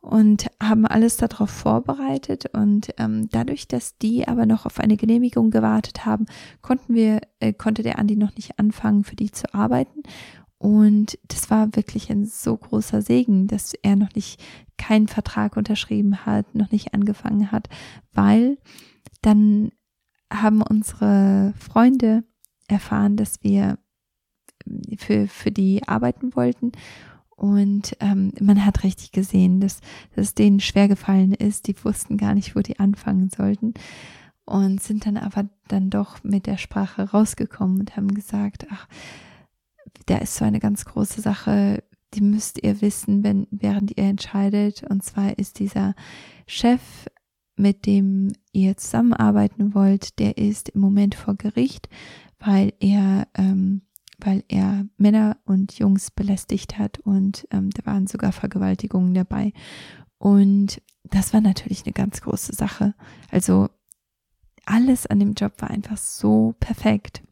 und 0.00 0.46
haben 0.60 0.84
alles 0.84 1.16
darauf 1.16 1.48
vorbereitet 1.48 2.46
und 2.52 2.92
ähm, 2.98 3.28
dadurch, 3.30 3.68
dass 3.68 3.96
die 3.98 4.26
aber 4.26 4.46
noch 4.46 4.66
auf 4.66 4.80
eine 4.80 4.96
Genehmigung 4.96 5.52
gewartet 5.52 6.04
haben, 6.04 6.26
konnten 6.60 6.94
wir, 6.94 7.20
äh, 7.38 7.52
konnte 7.52 7.84
der 7.84 8.00
Andi 8.00 8.16
noch 8.16 8.34
nicht 8.34 8.58
anfangen, 8.58 9.04
für 9.04 9.14
die 9.14 9.30
zu 9.30 9.54
arbeiten 9.54 10.02
und 10.62 11.18
das 11.26 11.50
war 11.50 11.74
wirklich 11.74 12.08
ein 12.08 12.24
so 12.24 12.56
großer 12.56 13.02
Segen, 13.02 13.48
dass 13.48 13.74
er 13.74 13.96
noch 13.96 14.14
nicht 14.14 14.40
keinen 14.78 15.08
Vertrag 15.08 15.56
unterschrieben 15.56 16.24
hat, 16.24 16.54
noch 16.54 16.70
nicht 16.70 16.94
angefangen 16.94 17.50
hat, 17.50 17.68
weil 18.12 18.58
dann 19.22 19.72
haben 20.32 20.62
unsere 20.62 21.52
Freunde 21.58 22.22
erfahren, 22.68 23.16
dass 23.16 23.42
wir 23.42 23.76
für, 24.98 25.26
für 25.26 25.50
die 25.50 25.82
arbeiten 25.88 26.36
wollten. 26.36 26.70
Und 27.30 27.96
ähm, 27.98 28.30
man 28.40 28.64
hat 28.64 28.84
richtig 28.84 29.10
gesehen, 29.10 29.58
dass, 29.58 29.80
dass 30.14 30.28
es 30.28 30.34
denen 30.34 30.60
schwer 30.60 30.86
gefallen 30.86 31.32
ist. 31.32 31.66
Die 31.66 31.84
wussten 31.84 32.16
gar 32.16 32.34
nicht, 32.34 32.54
wo 32.54 32.60
die 32.60 32.78
anfangen 32.78 33.30
sollten. 33.30 33.74
Und 34.44 34.80
sind 34.80 35.06
dann 35.06 35.16
aber 35.16 35.48
dann 35.66 35.90
doch 35.90 36.22
mit 36.22 36.46
der 36.46 36.56
Sprache 36.56 37.10
rausgekommen 37.10 37.80
und 37.80 37.96
haben 37.96 38.14
gesagt, 38.14 38.68
ach, 38.70 38.86
da 40.06 40.18
ist 40.18 40.34
so 40.34 40.44
eine 40.44 40.60
ganz 40.60 40.84
große 40.84 41.20
Sache, 41.20 41.82
die 42.14 42.20
müsst 42.20 42.62
ihr 42.62 42.80
wissen, 42.80 43.24
wenn, 43.24 43.46
während 43.50 43.96
ihr 43.96 44.04
entscheidet. 44.04 44.82
Und 44.88 45.02
zwar 45.02 45.38
ist 45.38 45.58
dieser 45.58 45.94
Chef, 46.46 46.80
mit 47.56 47.86
dem 47.86 48.32
ihr 48.52 48.76
zusammenarbeiten 48.76 49.74
wollt, 49.74 50.18
der 50.18 50.38
ist 50.38 50.70
im 50.70 50.80
Moment 50.80 51.14
vor 51.14 51.34
Gericht, 51.36 51.88
weil 52.38 52.72
er, 52.80 53.28
ähm, 53.34 53.82
weil 54.18 54.44
er 54.48 54.86
Männer 54.96 55.38
und 55.44 55.78
Jungs 55.78 56.10
belästigt 56.10 56.78
hat 56.78 56.98
und 57.00 57.46
ähm, 57.50 57.70
da 57.70 57.86
waren 57.86 58.06
sogar 58.06 58.32
Vergewaltigungen 58.32 59.14
dabei. 59.14 59.52
Und 60.18 60.80
das 61.04 61.32
war 61.32 61.40
natürlich 61.40 61.84
eine 61.84 61.92
ganz 61.92 62.20
große 62.20 62.54
Sache. 62.54 62.94
Also 63.30 63.68
alles 64.64 65.06
an 65.06 65.18
dem 65.18 65.34
Job 65.34 65.54
war 65.58 65.70
einfach 65.70 65.96
so 65.96 66.54
perfekt. 66.60 67.22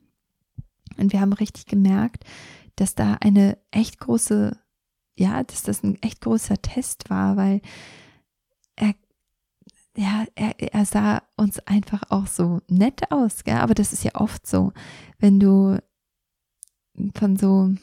Und 0.97 1.13
wir 1.13 1.21
haben 1.21 1.33
richtig 1.33 1.67
gemerkt, 1.67 2.25
dass 2.77 2.95
da 2.95 3.15
eine 3.21 3.59
echt 3.71 3.99
große, 4.01 4.57
ja, 5.17 5.43
dass 5.43 5.63
das 5.63 5.83
ein 5.83 6.01
echt 6.03 6.21
großer 6.21 6.61
Test 6.63 7.11
war, 7.11 7.37
weil 7.37 7.61
er, 8.77 8.95
ja, 9.97 10.25
er, 10.35 10.55
er 10.59 10.85
sah 10.85 11.23
uns 11.37 11.59
einfach 11.61 12.03
auch 12.09 12.27
so 12.27 12.61
nett 12.69 13.11
aus, 13.11 13.45
gell? 13.45 13.57
aber 13.57 13.75
das 13.75 13.93
ist 13.93 14.05
ja 14.05 14.15
oft 14.15 14.47
so, 14.47 14.73
wenn 15.19 15.41
du 15.41 15.79
von 17.15 17.37
so, 17.37 17.75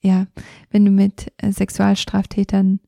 ja, 0.00 0.26
wenn 0.70 0.84
du 0.84 0.90
mit 0.90 1.32
Sexualstraftätern 1.42 2.80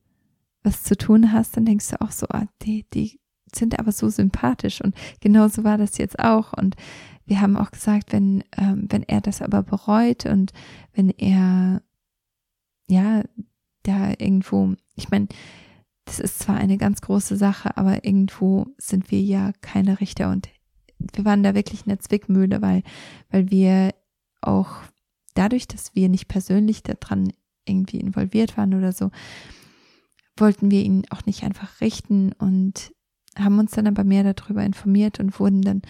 was 0.62 0.82
zu 0.82 0.96
tun 0.96 1.30
hast, 1.32 1.56
dann 1.56 1.66
denkst 1.66 1.90
du 1.90 2.00
auch 2.00 2.10
so, 2.10 2.26
ah, 2.30 2.46
die, 2.62 2.86
die 2.94 3.20
sind 3.54 3.78
aber 3.78 3.92
so 3.92 4.08
sympathisch 4.08 4.80
und 4.80 4.96
genauso 5.20 5.62
war 5.62 5.78
das 5.78 5.98
jetzt 5.98 6.18
auch 6.18 6.52
und 6.54 6.74
wir 7.26 7.40
haben 7.40 7.56
auch 7.56 7.70
gesagt, 7.70 8.12
wenn, 8.12 8.44
ähm, 8.56 8.86
wenn 8.88 9.02
er 9.02 9.20
das 9.20 9.42
aber 9.42 9.62
bereut 9.62 10.26
und 10.26 10.52
wenn 10.92 11.10
er, 11.10 11.82
ja, 12.88 13.22
da 13.82 14.10
irgendwo, 14.10 14.74
ich 14.94 15.10
meine, 15.10 15.28
das 16.04 16.20
ist 16.20 16.38
zwar 16.38 16.56
eine 16.56 16.76
ganz 16.76 17.00
große 17.00 17.36
Sache, 17.36 17.76
aber 17.76 18.04
irgendwo 18.04 18.66
sind 18.78 19.10
wir 19.10 19.20
ja 19.20 19.52
keine 19.60 20.00
Richter 20.00 20.30
und 20.30 20.48
wir 20.98 21.24
waren 21.24 21.42
da 21.42 21.54
wirklich 21.54 21.82
in 21.82 21.88
der 21.88 22.00
Zwickmühle, 22.00 22.62
weil, 22.62 22.82
weil 23.30 23.50
wir 23.50 23.94
auch 24.40 24.70
dadurch, 25.34 25.66
dass 25.66 25.94
wir 25.94 26.08
nicht 26.08 26.28
persönlich 26.28 26.82
daran 26.82 27.32
irgendwie 27.66 28.00
involviert 28.00 28.56
waren 28.56 28.74
oder 28.74 28.92
so, 28.92 29.10
wollten 30.36 30.70
wir 30.70 30.82
ihn 30.82 31.04
auch 31.10 31.24
nicht 31.26 31.44
einfach 31.44 31.80
richten 31.80 32.32
und 32.32 32.92
haben 33.36 33.58
uns 33.58 33.72
dann 33.72 33.86
aber 33.86 34.04
mehr 34.04 34.32
darüber 34.32 34.62
informiert 34.62 35.20
und 35.20 35.38
wurden 35.40 35.62
dann 35.62 35.82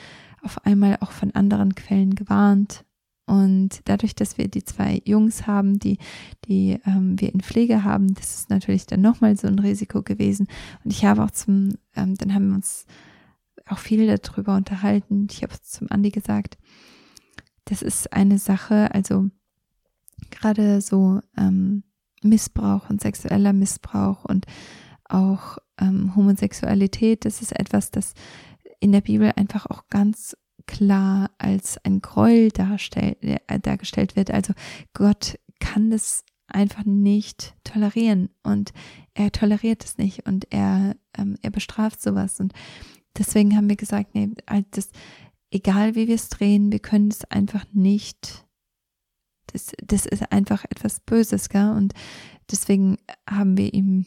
auf 0.45 0.65
einmal 0.65 0.99
auch 1.01 1.13
von 1.13 1.31
anderen 1.33 1.75
Quellen 1.75 2.15
gewarnt. 2.15 2.85
Und 3.27 3.81
dadurch, 3.87 4.15
dass 4.15 4.37
wir 4.37 4.49
die 4.49 4.65
zwei 4.65 5.01
Jungs 5.07 5.47
haben, 5.47 5.79
die, 5.79 5.99
die 6.47 6.79
ähm, 6.85 7.19
wir 7.19 7.33
in 7.33 7.41
Pflege 7.41 7.83
haben, 7.83 8.15
das 8.15 8.35
ist 8.35 8.51
natürlich 8.51 8.87
dann 8.87 9.01
nochmal 9.01 9.37
so 9.37 9.47
ein 9.49 9.59
Risiko 9.59 10.03
gewesen. 10.03 10.47
Und 10.85 10.93
ich 10.93 11.05
habe 11.07 11.25
auch 11.25 11.31
zum, 11.31 11.71
ähm, 11.97 12.17
dann 12.17 12.35
haben 12.35 12.49
wir 12.49 12.57
uns 12.57 12.85
auch 13.67 13.79
viel 13.79 14.07
darüber 14.19 14.57
unterhalten. 14.57 15.27
Ich 15.31 15.43
habe 15.43 15.55
zum 15.63 15.91
Andi 15.91 16.11
gesagt, 16.11 16.59
das 17.65 17.81
ist 17.81 18.13
eine 18.13 18.39
Sache, 18.39 18.95
also 18.95 19.31
gerade 20.31 20.83
so 20.83 21.21
ähm, 21.39 21.83
Missbrauch 22.23 22.91
und 22.91 23.01
sexueller 23.01 23.55
Missbrauch 23.55 24.25
und 24.27 24.47
auch 25.05 25.59
ähm, 25.79 26.15
Homosexualität, 26.15 27.25
das 27.25 27.43
ist 27.43 27.53
etwas, 27.59 27.91
das 27.91 28.15
in 28.85 28.93
der 28.93 29.01
Bibel 29.01 29.33
einfach 29.35 29.65
auch 29.65 29.89
ganz 29.89 30.37
klar 30.67 31.31
als 31.39 31.83
ein 31.85 32.03
Gräuel 32.03 32.51
darstell, 32.51 33.17
äh, 33.23 33.59
dargestellt 33.59 34.15
wird. 34.15 34.31
Also 34.31 34.53
Gott 34.93 35.39
kann 35.59 35.91
das 35.91 36.23
einfach 36.49 36.85
nicht 36.85 37.55
tolerieren 37.65 38.29
und 38.43 38.75
er 39.15 39.33
toleriert 39.33 39.83
es 39.85 39.97
nicht 39.97 40.27
und 40.27 40.53
er, 40.53 40.97
ähm, 41.17 41.39
er 41.41 41.51
bestraft 41.51 42.03
sowas. 42.03 42.41
Und 42.41 42.53
deswegen 43.17 43.57
haben 43.57 43.71
wir 43.71 43.77
gesagt, 43.77 44.15
nee, 44.15 44.29
das, 44.71 44.91
egal 45.51 45.95
wie 45.95 46.07
wir 46.07 46.17
es 46.17 46.29
drehen, 46.29 46.71
wir 46.71 46.81
können 46.81 47.09
es 47.09 47.25
einfach 47.25 47.65
nicht. 47.73 48.45
Das, 49.47 49.73
das 49.83 50.05
ist 50.05 50.31
einfach 50.31 50.67
etwas 50.67 51.01
Böses, 51.01 51.49
gell? 51.49 51.71
Und 51.71 51.95
deswegen 52.51 52.99
haben 53.27 53.57
wir 53.57 53.73
ihm 53.73 54.05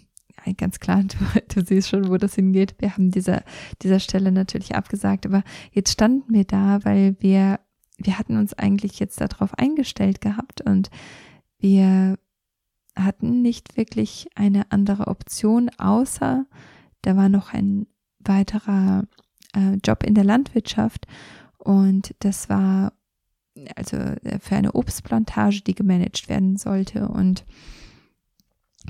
ganz 0.54 0.80
klar, 0.80 1.04
du, 1.04 1.18
du, 1.54 1.66
siehst 1.66 1.89
schon, 1.89 2.10
wo 2.10 2.18
das 2.18 2.36
hingeht. 2.36 2.76
Wir 2.80 2.93
haben 2.93 3.12
dieser, 3.12 3.43
dieser 3.82 4.00
Stelle 4.00 4.32
natürlich 4.32 4.76
abgesagt, 4.76 5.26
aber 5.26 5.43
jetzt 5.72 5.91
standen 5.91 6.34
wir 6.34 6.45
da, 6.45 6.84
weil 6.84 7.16
wir, 7.20 7.60
wir 7.98 8.20
hatten 8.20 8.38
uns 8.38 8.54
eigentlich 8.54 9.00
jetzt 9.00 9.20
darauf 9.20 9.54
eingestellt 9.58 10.22
gehabt 10.22 10.62
und 10.62 10.89
wir 11.60 12.18
hatten 12.95 13.41
nicht 13.41 13.78
wirklich 13.78 14.28
eine 14.36 14.72
andere 14.72 15.08
Option, 15.08 15.70
außer 15.78 16.45
da 17.02 17.16
war 17.16 17.30
noch 17.30 17.54
ein 17.54 17.88
weiterer 18.20 19.04
äh, 19.56 19.78
Job 19.86 20.04
in 20.04 20.16
der 20.16 20.24
Landwirtschaft 20.24 21.06
und 21.58 22.16
das 22.20 22.50
war 22.50 22.93
also 23.76 23.98
für 24.39 24.56
eine 24.56 24.74
Obstplantage, 24.74 25.62
die 25.62 25.76
gemanagt 25.76 26.30
werden 26.30 26.58
sollte 26.58 27.08
und 27.08 27.45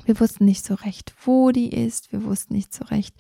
wir 0.05 0.19
wussten 0.19 0.45
nicht 0.45 0.65
so 0.65 0.73
recht, 0.75 1.13
wo 1.25 1.51
die 1.51 1.69
ist. 1.69 2.11
Wir 2.11 2.23
wussten 2.23 2.53
nicht 2.53 2.73
so 2.73 2.85
recht, 2.85 3.15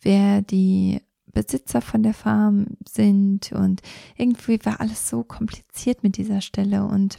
wer 0.00 0.42
die 0.42 1.00
Besitzer 1.32 1.80
von 1.80 2.02
der 2.02 2.14
Farm 2.14 2.66
sind. 2.88 3.52
Und 3.52 3.82
irgendwie 4.16 4.58
war 4.64 4.80
alles 4.80 5.08
so 5.08 5.24
kompliziert 5.24 6.02
mit 6.02 6.16
dieser 6.16 6.40
Stelle. 6.40 6.84
Und 6.84 7.18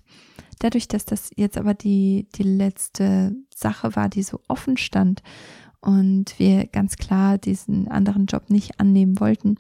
dadurch, 0.60 0.88
dass 0.88 1.06
das 1.06 1.32
jetzt 1.36 1.58
aber 1.58 1.74
die, 1.74 2.28
die 2.36 2.44
letzte 2.44 3.36
Sache 3.54 3.96
war, 3.96 4.10
die 4.10 4.24
so 4.24 4.40
offen 4.48 4.78
stand 4.78 5.22
und 5.82 6.40
wir 6.40 6.68
ganz 6.68 6.96
klar 6.96 7.38
diesen 7.38 7.88
anderen 7.90 8.26
Job 8.26 8.50
nicht 8.50 8.80
annehmen 8.80 9.20
wollten, 9.20 9.58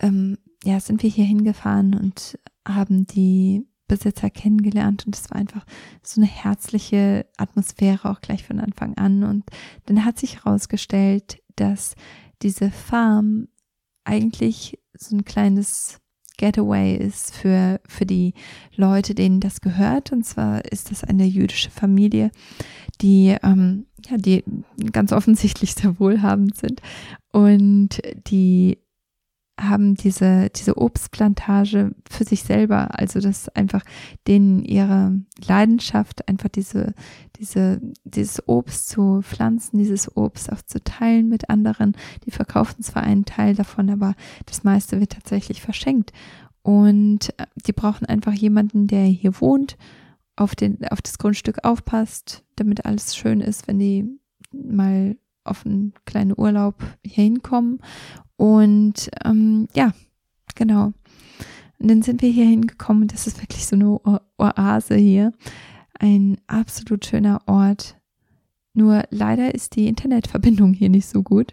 ähm, 0.00 0.38
ja, 0.64 0.80
sind 0.80 1.02
wir 1.02 1.10
hier 1.10 1.24
hingefahren 1.24 1.94
und 1.94 2.38
haben 2.66 3.06
die 3.06 3.67
Besitzer 3.88 4.30
kennengelernt 4.30 5.06
und 5.06 5.16
es 5.16 5.30
war 5.30 5.38
einfach 5.38 5.64
so 6.02 6.20
eine 6.20 6.30
herzliche 6.30 7.26
Atmosphäre 7.36 8.10
auch 8.10 8.20
gleich 8.20 8.44
von 8.44 8.60
Anfang 8.60 8.96
an. 8.96 9.24
Und 9.24 9.44
dann 9.86 10.04
hat 10.04 10.18
sich 10.18 10.44
herausgestellt, 10.44 11.42
dass 11.56 11.94
diese 12.42 12.70
Farm 12.70 13.48
eigentlich 14.04 14.78
so 14.94 15.16
ein 15.16 15.24
kleines 15.24 16.00
Getaway 16.38 16.96
ist 16.96 17.34
für, 17.34 17.80
für 17.86 18.06
die 18.06 18.32
Leute, 18.74 19.14
denen 19.14 19.40
das 19.40 19.60
gehört. 19.60 20.12
Und 20.12 20.24
zwar 20.24 20.64
ist 20.64 20.90
das 20.90 21.04
eine 21.04 21.24
jüdische 21.24 21.70
Familie, 21.70 22.30
die, 23.00 23.36
ähm, 23.42 23.86
ja, 24.08 24.16
die 24.16 24.44
ganz 24.92 25.12
offensichtlich 25.12 25.74
sehr 25.74 25.98
wohlhabend 25.98 26.56
sind 26.56 26.80
und 27.32 28.00
die 28.28 28.78
haben 29.58 29.94
diese, 29.94 30.50
diese 30.50 30.78
Obstplantage 30.78 31.90
für 32.08 32.24
sich 32.24 32.44
selber. 32.44 32.98
Also 32.98 33.20
das 33.20 33.48
einfach 33.50 33.82
denen 34.26 34.62
ihre 34.64 35.20
Leidenschaft, 35.46 36.28
einfach 36.28 36.48
diese, 36.48 36.94
diese, 37.36 37.80
dieses 38.04 38.46
Obst 38.48 38.88
zu 38.88 39.20
pflanzen, 39.22 39.78
dieses 39.78 40.16
Obst 40.16 40.52
auch 40.52 40.62
zu 40.62 40.82
teilen 40.82 41.28
mit 41.28 41.50
anderen. 41.50 41.96
Die 42.24 42.30
verkaufen 42.30 42.82
zwar 42.82 43.02
einen 43.02 43.24
Teil 43.24 43.54
davon, 43.54 43.90
aber 43.90 44.14
das 44.46 44.64
meiste 44.64 45.00
wird 45.00 45.12
tatsächlich 45.12 45.60
verschenkt. 45.60 46.12
Und 46.62 47.34
die 47.66 47.72
brauchen 47.72 48.06
einfach 48.06 48.32
jemanden, 48.34 48.86
der 48.86 49.04
hier 49.04 49.40
wohnt, 49.40 49.76
auf 50.36 50.54
den, 50.54 50.86
auf 50.88 51.02
das 51.02 51.18
Grundstück 51.18 51.64
aufpasst, 51.64 52.44
damit 52.56 52.86
alles 52.86 53.16
schön 53.16 53.40
ist, 53.40 53.66
wenn 53.66 53.78
die 53.78 54.06
mal 54.52 55.16
auf 55.42 55.66
einen 55.66 55.94
kleinen 56.04 56.34
Urlaub 56.36 56.76
hier 57.04 57.24
hinkommen 57.24 57.80
und 58.38 59.10
ähm, 59.24 59.66
ja, 59.74 59.92
genau. 60.54 60.92
Und 61.78 61.88
dann 61.88 62.02
sind 62.02 62.22
wir 62.22 62.30
hier 62.30 62.46
hingekommen. 62.46 63.08
Das 63.08 63.26
ist 63.26 63.42
wirklich 63.42 63.66
so 63.66 63.74
eine 63.76 64.00
Oase 64.38 64.94
hier. 64.94 65.32
Ein 65.98 66.38
absolut 66.46 67.04
schöner 67.04 67.40
Ort. 67.46 67.96
Nur 68.74 69.02
leider 69.10 69.54
ist 69.54 69.74
die 69.74 69.88
Internetverbindung 69.88 70.72
hier 70.72 70.88
nicht 70.88 71.06
so 71.06 71.24
gut. 71.24 71.52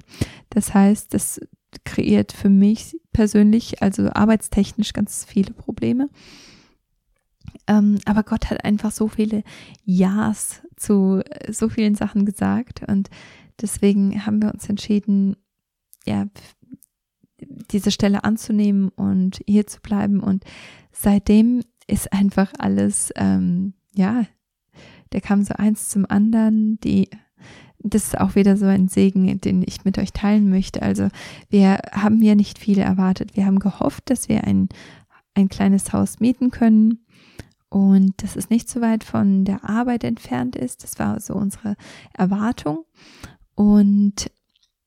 Das 0.52 0.76
heißt, 0.76 1.14
das 1.16 1.42
kreiert 1.86 2.32
für 2.32 2.50
mich 2.50 2.96
persönlich, 3.14 3.82
also 3.82 4.12
arbeitstechnisch, 4.12 4.94
ganz 4.94 5.26
viele 5.26 5.54
Probleme. 5.54 6.10
Ähm, 7.66 7.98
aber 8.06 8.22
Gott 8.22 8.52
hat 8.52 8.64
einfach 8.64 8.92
so 8.92 9.08
viele 9.08 9.44
Ja's 9.86 10.62
zu 10.76 11.24
so 11.50 11.68
vielen 11.68 11.96
Sachen 11.96 12.26
gesagt 12.26 12.84
und 12.88 13.10
deswegen 13.60 14.26
haben 14.26 14.42
wir 14.42 14.54
uns 14.54 14.70
entschieden, 14.70 15.36
ja, 16.06 16.28
diese 17.72 17.92
Stelle 17.92 18.24
anzunehmen 18.24 18.90
und 18.90 19.40
hier 19.48 19.68
zu 19.68 19.82
bleiben. 19.82 20.20
Und 20.20 20.44
seitdem 20.92 21.62
ist 21.88 22.12
einfach 22.12 22.54
alles, 22.58 23.12
ähm, 23.16 23.74
ja, 23.94 24.26
der 25.12 25.22
kam 25.22 25.44
so 25.44 25.54
eins 25.54 25.90
zum 25.90 26.06
anderen. 26.10 26.80
Die, 26.82 27.10
das 27.80 28.08
ist 28.08 28.20
auch 28.20 28.36
wieder 28.36 28.58
so 28.58 28.66
ein 28.66 28.88
Segen, 28.88 29.40
den 29.42 29.64
ich 29.66 29.86
mit 29.86 29.98
euch 29.98 30.12
teilen 30.12 30.50
möchte. 30.50 30.82
Also 30.82 31.10
wir 31.50 31.80
haben 31.92 32.22
ja 32.22 32.36
nicht 32.36 32.60
viele 32.60 32.82
erwartet. 32.82 33.36
Wir 33.36 33.46
haben 33.46 33.60
gehofft, 33.60 34.10
dass 34.10 34.30
wir 34.30 34.44
ein, 34.46 34.70
ein 35.34 35.50
kleines 35.50 35.94
Haus 35.94 36.20
mieten 36.20 36.52
können 36.52 37.06
und 37.70 38.24
dass 38.24 38.36
es 38.36 38.50
nicht 38.50 38.70
so 38.70 38.82
weit 38.82 39.04
von 39.04 39.46
der 39.46 39.68
Arbeit 39.68 40.04
entfernt 40.04 40.56
ist. 40.56 40.84
Das 40.84 40.98
war 40.98 41.20
so 41.20 41.34
unsere 41.34 41.76
Erwartung. 42.14 42.86
Und 43.54 44.32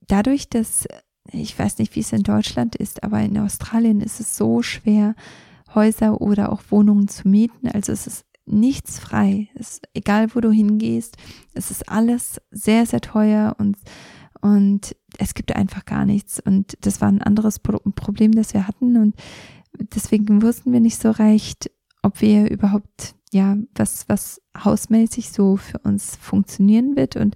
dadurch, 0.06 0.48
dass 0.48 0.86
ich 1.32 1.58
weiß 1.58 1.78
nicht, 1.78 1.94
wie 1.94 2.00
es 2.00 2.12
in 2.12 2.22
Deutschland 2.22 2.76
ist, 2.76 3.02
aber 3.02 3.20
in 3.20 3.38
Australien 3.38 4.00
ist 4.00 4.20
es 4.20 4.36
so 4.36 4.62
schwer, 4.62 5.14
Häuser 5.74 6.20
oder 6.20 6.50
auch 6.52 6.62
Wohnungen 6.70 7.08
zu 7.08 7.28
mieten. 7.28 7.68
Also 7.68 7.92
es 7.92 8.06
ist 8.06 8.24
nichts 8.46 8.98
frei. 8.98 9.48
Es 9.54 9.72
ist, 9.72 9.88
egal, 9.94 10.34
wo 10.34 10.40
du 10.40 10.50
hingehst, 10.50 11.16
es 11.54 11.70
ist 11.70 11.88
alles 11.88 12.40
sehr, 12.50 12.86
sehr 12.86 13.00
teuer 13.00 13.54
und, 13.58 13.76
und 14.40 14.96
es 15.18 15.34
gibt 15.34 15.54
einfach 15.54 15.84
gar 15.84 16.04
nichts. 16.04 16.40
Und 16.40 16.76
das 16.80 17.00
war 17.00 17.08
ein 17.08 17.22
anderes 17.22 17.58
Problem, 17.58 18.32
das 18.32 18.54
wir 18.54 18.66
hatten. 18.66 18.96
Und 18.96 19.14
deswegen 19.94 20.42
wussten 20.42 20.72
wir 20.72 20.80
nicht 20.80 21.00
so 21.00 21.10
recht, 21.10 21.70
ob 22.02 22.20
wir 22.20 22.50
überhaupt, 22.50 23.14
ja, 23.32 23.56
was, 23.74 24.08
was 24.08 24.40
hausmäßig 24.56 25.30
so 25.30 25.56
für 25.56 25.78
uns 25.78 26.16
funktionieren 26.16 26.96
wird. 26.96 27.16
Und 27.16 27.34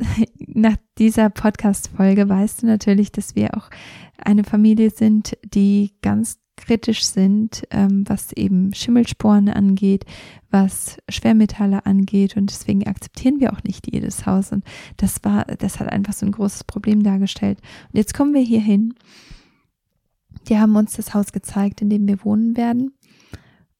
nach 0.38 0.76
dieser 0.98 1.30
Podcast-Folge 1.30 2.28
weißt 2.28 2.62
du 2.62 2.66
natürlich, 2.66 3.12
dass 3.12 3.34
wir 3.34 3.56
auch 3.56 3.70
eine 4.18 4.44
Familie 4.44 4.90
sind, 4.90 5.36
die 5.44 5.92
ganz 6.02 6.38
kritisch 6.56 7.04
sind, 7.04 7.62
ähm, 7.70 8.04
was 8.06 8.32
eben 8.32 8.74
Schimmelsporen 8.74 9.48
angeht, 9.48 10.04
was 10.50 10.98
Schwermetalle 11.08 11.86
angeht 11.86 12.36
und 12.36 12.50
deswegen 12.50 12.86
akzeptieren 12.86 13.40
wir 13.40 13.52
auch 13.52 13.62
nicht 13.62 13.90
jedes 13.90 14.26
Haus 14.26 14.52
und 14.52 14.64
das 14.98 15.24
war, 15.24 15.44
das 15.44 15.80
hat 15.80 15.90
einfach 15.90 16.12
so 16.12 16.26
ein 16.26 16.32
großes 16.32 16.64
Problem 16.64 17.02
dargestellt. 17.02 17.60
Und 17.92 17.96
jetzt 17.96 18.14
kommen 18.14 18.34
wir 18.34 18.42
hier 18.42 18.60
hin. 18.60 18.94
die 20.48 20.58
haben 20.58 20.76
uns 20.76 20.96
das 20.96 21.14
Haus 21.14 21.32
gezeigt, 21.32 21.80
in 21.80 21.90
dem 21.90 22.06
wir 22.06 22.24
wohnen 22.24 22.56
werden 22.56 22.92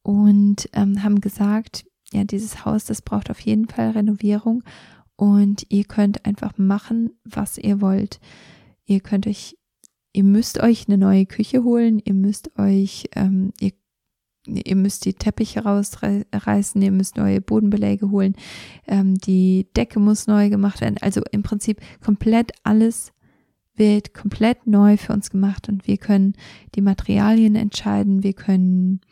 und 0.03 0.69
ähm, 0.73 1.03
haben 1.03 1.21
gesagt, 1.21 1.85
ja, 2.13 2.25
dieses 2.25 2.65
Haus, 2.65 2.87
das 2.87 3.03
braucht 3.03 3.31
auf 3.31 3.41
jeden 3.41 3.69
Fall 3.69 3.91
Renovierung 3.91 4.65
und 5.21 5.67
ihr 5.69 5.85
könnt 5.85 6.25
einfach 6.25 6.57
machen, 6.57 7.11
was 7.25 7.59
ihr 7.59 7.83
wollt. 7.83 8.21
Ihr 8.87 9.01
könnt 9.01 9.27
euch, 9.27 9.55
ihr 10.15 10.25
müsst 10.25 10.61
euch 10.61 10.89
eine 10.89 10.97
neue 10.97 11.27
Küche 11.27 11.63
holen, 11.63 12.01
ihr 12.03 12.15
müsst 12.15 12.59
euch, 12.59 13.05
ähm, 13.15 13.53
ihr, 13.61 13.73
ihr 14.47 14.77
müsst 14.77 15.05
die 15.05 15.13
Teppiche 15.13 15.63
rausreißen, 15.63 16.81
ihr 16.81 16.91
müsst 16.91 17.19
neue 17.19 17.43
Bodenbeläge 17.43 18.11
holen, 18.11 18.35
ähm, 18.87 19.19
die 19.19 19.69
Decke 19.77 20.01
muss 20.01 20.27
neu 20.27 20.49
gemacht 20.49 20.81
werden. 20.81 20.97
Also 21.03 21.21
im 21.33 21.43
Prinzip 21.43 21.83
komplett 22.03 22.53
alles 22.63 23.13
wird 23.75 24.15
komplett 24.15 24.67
neu 24.67 24.97
für 24.97 25.13
uns 25.13 25.29
gemacht. 25.29 25.69
Und 25.69 25.87
wir 25.87 25.99
können 25.99 26.33
die 26.75 26.81
Materialien 26.81 27.57
entscheiden, 27.57 28.23
wir 28.23 28.33
können, 28.33 29.03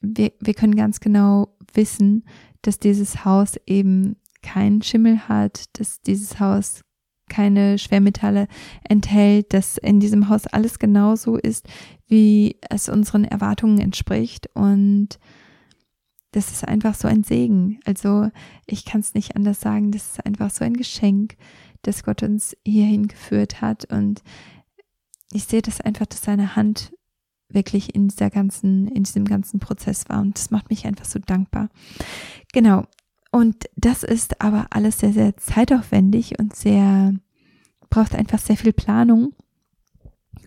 wir, 0.00 0.32
wir 0.40 0.54
können 0.54 0.74
ganz 0.74 1.00
genau 1.00 1.54
wissen, 1.74 2.24
dass 2.62 2.78
dieses 2.78 3.26
Haus 3.26 3.56
eben 3.66 4.16
keinen 4.44 4.82
Schimmel 4.82 5.28
hat, 5.28 5.64
dass 5.78 6.00
dieses 6.00 6.38
Haus 6.38 6.82
keine 7.28 7.78
Schwermetalle 7.78 8.48
enthält, 8.88 9.54
dass 9.54 9.78
in 9.78 9.98
diesem 9.98 10.28
Haus 10.28 10.46
alles 10.46 10.78
genauso 10.78 11.36
ist, 11.36 11.66
wie 12.06 12.58
es 12.68 12.88
unseren 12.88 13.24
Erwartungen 13.24 13.80
entspricht 13.80 14.48
und 14.54 15.18
das 16.34 16.50
ist 16.50 16.66
einfach 16.66 16.94
so 16.94 17.06
ein 17.06 17.22
Segen. 17.22 17.78
Also 17.84 18.28
ich 18.66 18.84
kann 18.84 19.00
es 19.00 19.14
nicht 19.14 19.36
anders 19.36 19.60
sagen, 19.60 19.92
das 19.92 20.12
ist 20.12 20.26
einfach 20.26 20.50
so 20.50 20.64
ein 20.64 20.74
Geschenk, 20.74 21.36
dass 21.82 22.02
Gott 22.02 22.24
uns 22.24 22.56
hierhin 22.66 23.06
geführt 23.06 23.60
hat. 23.60 23.84
Und 23.84 24.22
ich 25.32 25.44
sehe 25.44 25.62
das 25.62 25.80
einfach, 25.80 26.06
dass 26.06 26.22
seine 26.22 26.56
Hand 26.56 26.92
wirklich 27.48 27.94
in 27.94 28.08
dieser 28.08 28.30
ganzen, 28.30 28.88
in 28.88 29.04
diesem 29.04 29.26
ganzen 29.26 29.60
Prozess 29.60 30.08
war. 30.08 30.20
Und 30.20 30.36
das 30.36 30.50
macht 30.50 30.70
mich 30.70 30.86
einfach 30.86 31.04
so 31.04 31.20
dankbar. 31.20 31.68
Genau. 32.52 32.84
Und 33.34 33.68
das 33.74 34.04
ist 34.04 34.40
aber 34.40 34.68
alles 34.70 35.00
sehr, 35.00 35.12
sehr 35.12 35.36
zeitaufwendig 35.36 36.38
und 36.38 36.54
sehr, 36.54 37.14
braucht 37.90 38.14
einfach 38.14 38.38
sehr 38.38 38.56
viel 38.56 38.72
Planung. 38.72 39.34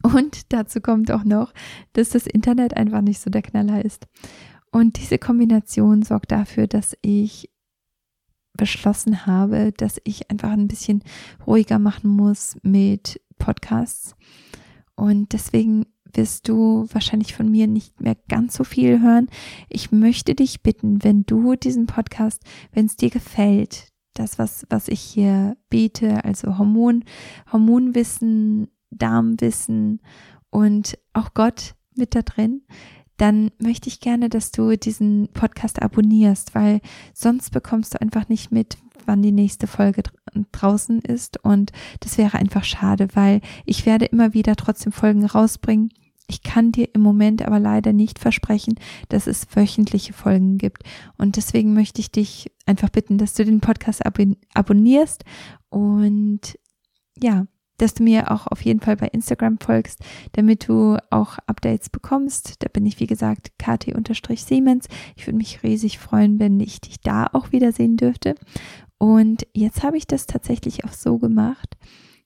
Und 0.04 0.54
dazu 0.54 0.80
kommt 0.80 1.12
auch 1.12 1.26
noch, 1.26 1.54
dass 1.92 2.12
das 2.12 2.26
Internet 2.28 2.78
einfach 2.78 3.02
nicht 3.02 3.20
so 3.20 3.30
der 3.30 3.42
Knaller 3.42 3.84
ist. 3.84 4.08
Und 4.72 5.02
diese 5.02 5.18
Kombination 5.18 6.02
sorgt 6.02 6.32
dafür, 6.32 6.66
dass 6.66 6.96
ich 7.02 7.52
beschlossen 8.54 9.26
habe, 9.26 9.74
dass 9.74 10.00
ich 10.06 10.32
einfach 10.32 10.52
ein 10.52 10.70
bisschen 10.70 11.04
ruhiger 11.46 11.80
machen 11.80 12.10
muss 12.10 12.56
mit 12.62 13.20
Podcasts. 13.38 14.16
Und 14.96 15.34
deswegen 15.34 15.88
wirst 16.18 16.50
du 16.50 16.88
wahrscheinlich 16.92 17.36
von 17.36 17.50
mir 17.50 17.68
nicht 17.68 18.02
mehr 18.02 18.18
ganz 18.28 18.56
so 18.56 18.64
viel 18.64 19.02
hören. 19.02 19.28
Ich 19.70 19.92
möchte 19.92 20.36
dich 20.36 20.62
bitten, 20.62 21.04
wenn 21.04 21.26
du 21.26 21.56
diesen 21.56 21.86
Podcast, 21.86 22.44
wenn 22.74 22.88
es 22.88 22.98
dir 22.98 23.10
gefällt, 23.10 23.92
das, 24.14 24.40
was, 24.40 24.66
was 24.70 24.88
ich 24.88 25.00
hier 25.00 25.56
biete, 25.70 26.26
also 26.26 26.58
Hormon, 26.58 27.06
Hormonwissen, 27.52 28.68
Darmwissen 28.90 30.02
und 30.50 30.98
auch 31.14 31.34
Gott 31.34 31.76
mit 31.96 32.16
da 32.16 32.22
drin, 32.22 32.64
dann 33.18 33.52
möchte 33.60 33.90
ich 33.90 34.00
gerne, 34.00 34.30
dass 34.30 34.52
du 34.52 34.78
diesen 34.78 35.30
Podcast 35.34 35.82
abonnierst, 35.82 36.54
weil 36.56 36.82
sonst 37.14 37.52
bekommst 37.52 37.94
du 37.94 38.02
einfach 38.02 38.30
nicht 38.30 38.52
mit, 38.52 38.78
wann 39.06 39.22
die 39.22 39.32
nächste 39.32 39.68
Folge 39.68 40.04
draußen 40.52 41.02
ist 41.02 41.44
und 41.44 41.72
das 42.02 42.18
wäre 42.18 42.38
einfach 42.38 42.64
schade, 42.64 43.08
weil 43.14 43.42
ich 43.66 43.86
werde 43.86 44.06
immer 44.06 44.34
wieder 44.34 44.56
trotzdem 44.56 44.92
Folgen 44.92 45.26
rausbringen. 45.26 45.90
Ich 46.28 46.44
kann 46.44 46.72
dir 46.72 46.90
im 46.94 47.02
Moment 47.02 47.42
aber 47.42 47.60
leider 47.60 47.94
nicht 47.94 48.20
versprechen, 48.20 48.76
dass 49.10 49.28
es 49.28 49.48
wöchentliche 49.56 50.14
Folgen 50.14 50.58
gibt. 50.58 50.84
Und 51.18 51.38
deswegen 51.38 51.74
möchte 51.74 52.02
ich 52.02 52.12
dich 52.12 52.52
einfach 52.66 52.90
bitten, 52.90 53.18
dass 53.18 53.34
du 53.34 53.46
den 53.46 53.62
Podcast 53.62 54.04
abonnierst 54.54 55.24
und 55.70 56.60
ja, 57.18 57.48
dass 57.78 57.94
du 57.94 58.04
mir 58.04 58.32
auch 58.32 58.48
auf 58.48 58.62
jeden 58.62 58.80
Fall 58.80 58.98
bei 58.98 59.08
Instagram 59.08 59.60
folgst, 59.60 60.04
damit 60.34 60.68
du 60.68 60.98
auch 61.12 61.38
Updates 61.46 61.90
bekommst. 61.90 62.56
Da 62.64 62.68
bin 62.68 62.86
ich, 62.86 63.00
wie 63.00 63.08
gesagt, 63.08 63.52
kt-siemens. 63.60 64.88
Ich 65.16 65.28
würde 65.28 65.38
mich 65.38 65.64
riesig 65.64 66.00
freuen, 66.00 66.40
wenn 66.40 66.60
ich 66.60 66.82
dich 66.82 67.00
da 67.00 67.28
auch 67.32 67.52
wiedersehen 67.52 67.96
dürfte. 67.98 68.36
Und 68.98 69.46
jetzt 69.54 69.84
habe 69.84 69.98
ich 69.98 70.08
das 70.08 70.26
tatsächlich 70.26 70.86
auch 70.86 70.94
so 70.94 71.20
gemacht, 71.20 71.78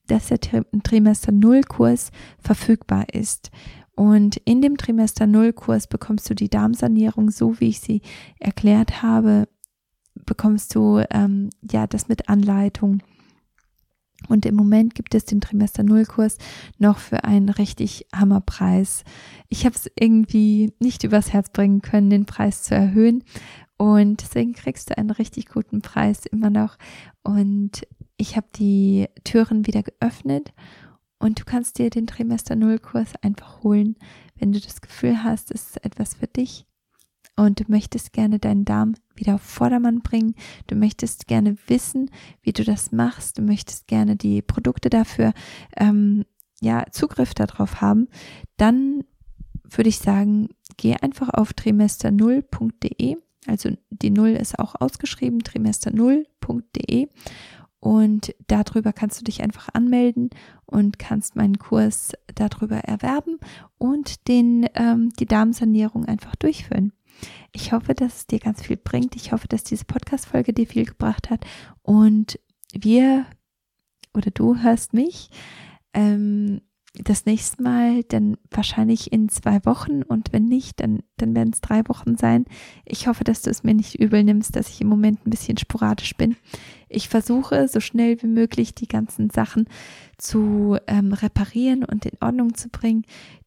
dass 0.07 0.27
der 0.27 0.39
Trimester 0.39 1.31
Null 1.31 1.61
Kurs 1.63 2.11
verfügbar 2.39 3.13
ist. 3.13 3.51
Und 3.95 4.37
in 4.45 4.61
dem 4.61 4.77
Trimester 4.77 5.27
Null 5.27 5.53
Kurs 5.53 5.87
bekommst 5.87 6.29
du 6.29 6.33
die 6.33 6.49
Darmsanierung, 6.49 7.29
so 7.29 7.59
wie 7.59 7.69
ich 7.69 7.79
sie 7.79 8.01
erklärt 8.39 9.01
habe, 9.01 9.47
bekommst 10.25 10.75
du 10.75 11.03
ähm, 11.11 11.49
ja 11.69 11.87
das 11.87 12.07
mit 12.07 12.29
Anleitung 12.29 13.01
und 14.27 14.45
im 14.45 14.55
Moment 14.55 14.95
gibt 14.95 15.15
es 15.15 15.25
den 15.25 15.41
Trimester 15.41 15.83
Null 15.83 16.05
Kurs 16.05 16.37
noch 16.77 16.99
für 16.99 17.23
einen 17.23 17.49
richtig 17.49 18.05
Hammerpreis. 18.15 19.03
Ich 19.49 19.65
habe 19.65 19.75
es 19.75 19.89
irgendwie 19.99 20.73
nicht 20.79 21.03
übers 21.03 21.33
Herz 21.33 21.49
bringen 21.49 21.81
können, 21.81 22.09
den 22.09 22.25
Preis 22.25 22.63
zu 22.63 22.75
erhöhen. 22.75 23.23
Und 23.77 24.21
deswegen 24.21 24.53
kriegst 24.53 24.89
du 24.89 24.97
einen 24.97 25.09
richtig 25.09 25.47
guten 25.47 25.81
Preis 25.81 26.25
immer 26.25 26.51
noch. 26.51 26.77
Und 27.23 27.87
ich 28.17 28.35
habe 28.35 28.47
die 28.55 29.07
Türen 29.23 29.65
wieder 29.65 29.81
geöffnet 29.81 30.53
und 31.21 31.39
du 31.39 31.45
kannst 31.45 31.77
dir 31.77 31.89
den 31.89 32.07
Trimester 32.07 32.55
Null 32.55 32.79
Kurs 32.79 33.13
einfach 33.21 33.63
holen, 33.63 33.95
wenn 34.35 34.51
du 34.51 34.59
das 34.59 34.81
Gefühl 34.81 35.23
hast, 35.23 35.51
es 35.51 35.69
ist 35.69 35.85
etwas 35.85 36.15
für 36.15 36.27
dich 36.27 36.65
und 37.35 37.59
du 37.59 37.63
möchtest 37.67 38.13
gerne 38.13 38.39
deinen 38.39 38.65
Darm 38.65 38.95
wieder 39.15 39.35
auf 39.35 39.41
Vordermann 39.41 40.01
bringen. 40.01 40.35
Du 40.67 40.75
möchtest 40.75 41.27
gerne 41.27 41.55
wissen, 41.67 42.09
wie 42.41 42.53
du 42.53 42.63
das 42.63 42.91
machst. 42.91 43.37
Du 43.37 43.41
möchtest 43.41 43.87
gerne 43.87 44.15
die 44.15 44.41
Produkte 44.41 44.89
dafür, 44.89 45.33
ähm, 45.77 46.25
ja, 46.59 46.85
Zugriff 46.91 47.33
darauf 47.33 47.81
haben. 47.81 48.07
Dann 48.57 49.03
würde 49.63 49.89
ich 49.89 49.99
sagen, 49.99 50.49
geh 50.77 50.95
einfach 50.95 51.29
auf 51.29 51.51
trimester0.de. 51.51 53.17
Also 53.47 53.71
die 53.89 54.11
Null 54.11 54.29
ist 54.29 54.59
auch 54.59 54.75
ausgeschrieben, 54.79 55.41
trimester0.de. 55.41 57.07
Und 57.81 58.35
darüber 58.47 58.93
kannst 58.93 59.19
du 59.19 59.23
dich 59.23 59.41
einfach 59.41 59.69
anmelden 59.73 60.29
und 60.65 60.99
kannst 60.99 61.35
meinen 61.35 61.57
Kurs 61.57 62.11
darüber 62.35 62.77
erwerben 62.77 63.39
und 63.79 64.27
den, 64.27 64.67
ähm, 64.75 65.09
die 65.19 65.25
Darmsanierung 65.25 66.05
einfach 66.05 66.35
durchführen. 66.35 66.93
Ich 67.51 67.73
hoffe, 67.73 67.95
dass 67.95 68.17
es 68.17 68.27
dir 68.27 68.39
ganz 68.39 68.61
viel 68.61 68.77
bringt. 68.77 69.15
Ich 69.15 69.31
hoffe, 69.31 69.47
dass 69.47 69.63
diese 69.63 69.85
Podcast-Folge 69.85 70.53
dir 70.53 70.67
viel 70.67 70.85
gebracht 70.85 71.31
hat. 71.31 71.43
Und 71.81 72.39
wir 72.71 73.25
oder 74.13 74.29
du 74.29 74.57
hörst 74.57 74.93
mich 74.93 75.29
ähm, 75.93 76.61
das 76.93 77.25
nächste 77.25 77.63
Mal 77.63 78.03
dann 78.03 78.37
wahrscheinlich 78.49 79.11
in 79.13 79.29
zwei 79.29 79.63
Wochen 79.65 80.03
und 80.03 80.33
wenn 80.33 80.45
nicht, 80.45 80.81
dann, 80.81 81.03
dann 81.17 81.33
werden 81.35 81.51
es 81.53 81.61
drei 81.61 81.87
Wochen 81.87 82.17
sein. 82.17 82.45
Ich 82.85 83.07
hoffe, 83.07 83.23
dass 83.23 83.41
du 83.41 83.49
es 83.49 83.63
mir 83.63 83.73
nicht 83.73 83.95
übel 83.95 84.23
nimmst, 84.23 84.55
dass 84.55 84.69
ich 84.69 84.81
im 84.81 84.87
Moment 84.87 85.25
ein 85.25 85.29
bisschen 85.29 85.57
sporadisch 85.57 86.15
bin. 86.17 86.35
Ich 86.91 87.09
versuche 87.09 87.67
so 87.67 87.79
schnell 87.79 88.21
wie 88.21 88.27
möglich 88.27 88.75
die 88.75 88.87
ganzen 88.87 89.29
Sachen 89.29 89.65
zu 90.17 90.77
ähm, 90.87 91.13
reparieren 91.13 91.83
und 91.83 92.05
in 92.05 92.17
Ordnung 92.21 92.53
zu 92.53 92.69
bringen, 92.69 93.05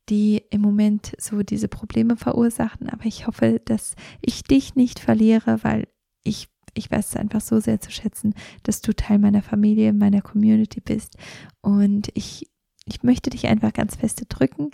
die 0.08 0.42
im 0.50 0.60
Moment 0.60 1.14
so 1.18 1.42
diese 1.42 1.68
Probleme 1.68 2.16
verursachen. 2.16 2.88
Aber 2.88 3.06
ich 3.06 3.26
hoffe, 3.26 3.60
dass 3.64 3.94
ich 4.20 4.42
dich 4.42 4.74
nicht 4.74 4.98
verliere, 4.98 5.62
weil 5.62 5.88
ich 6.24 6.48
ich 6.74 6.90
weiß 6.90 7.10
es 7.10 7.16
einfach 7.16 7.40
so 7.40 7.60
sehr 7.60 7.80
zu 7.80 7.90
schätzen, 7.90 8.34
dass 8.64 8.80
du 8.80 8.92
Teil 8.92 9.18
meiner 9.18 9.42
Familie, 9.42 9.92
meiner 9.92 10.22
Community 10.22 10.80
bist. 10.80 11.16
Und 11.60 12.08
ich, 12.14 12.50
ich 12.84 13.02
möchte 13.02 13.30
dich 13.30 13.46
einfach 13.46 13.72
ganz 13.72 13.96
feste 13.96 14.26
drücken. 14.26 14.70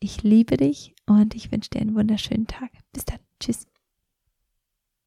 Ich 0.00 0.22
liebe 0.22 0.56
dich 0.56 0.94
und 1.06 1.34
ich 1.34 1.52
wünsche 1.52 1.70
dir 1.70 1.80
einen 1.80 1.94
wunderschönen 1.94 2.46
Tag. 2.46 2.70
Bis 2.92 3.04
dann. 3.04 3.18
Tschüss. 3.40 3.66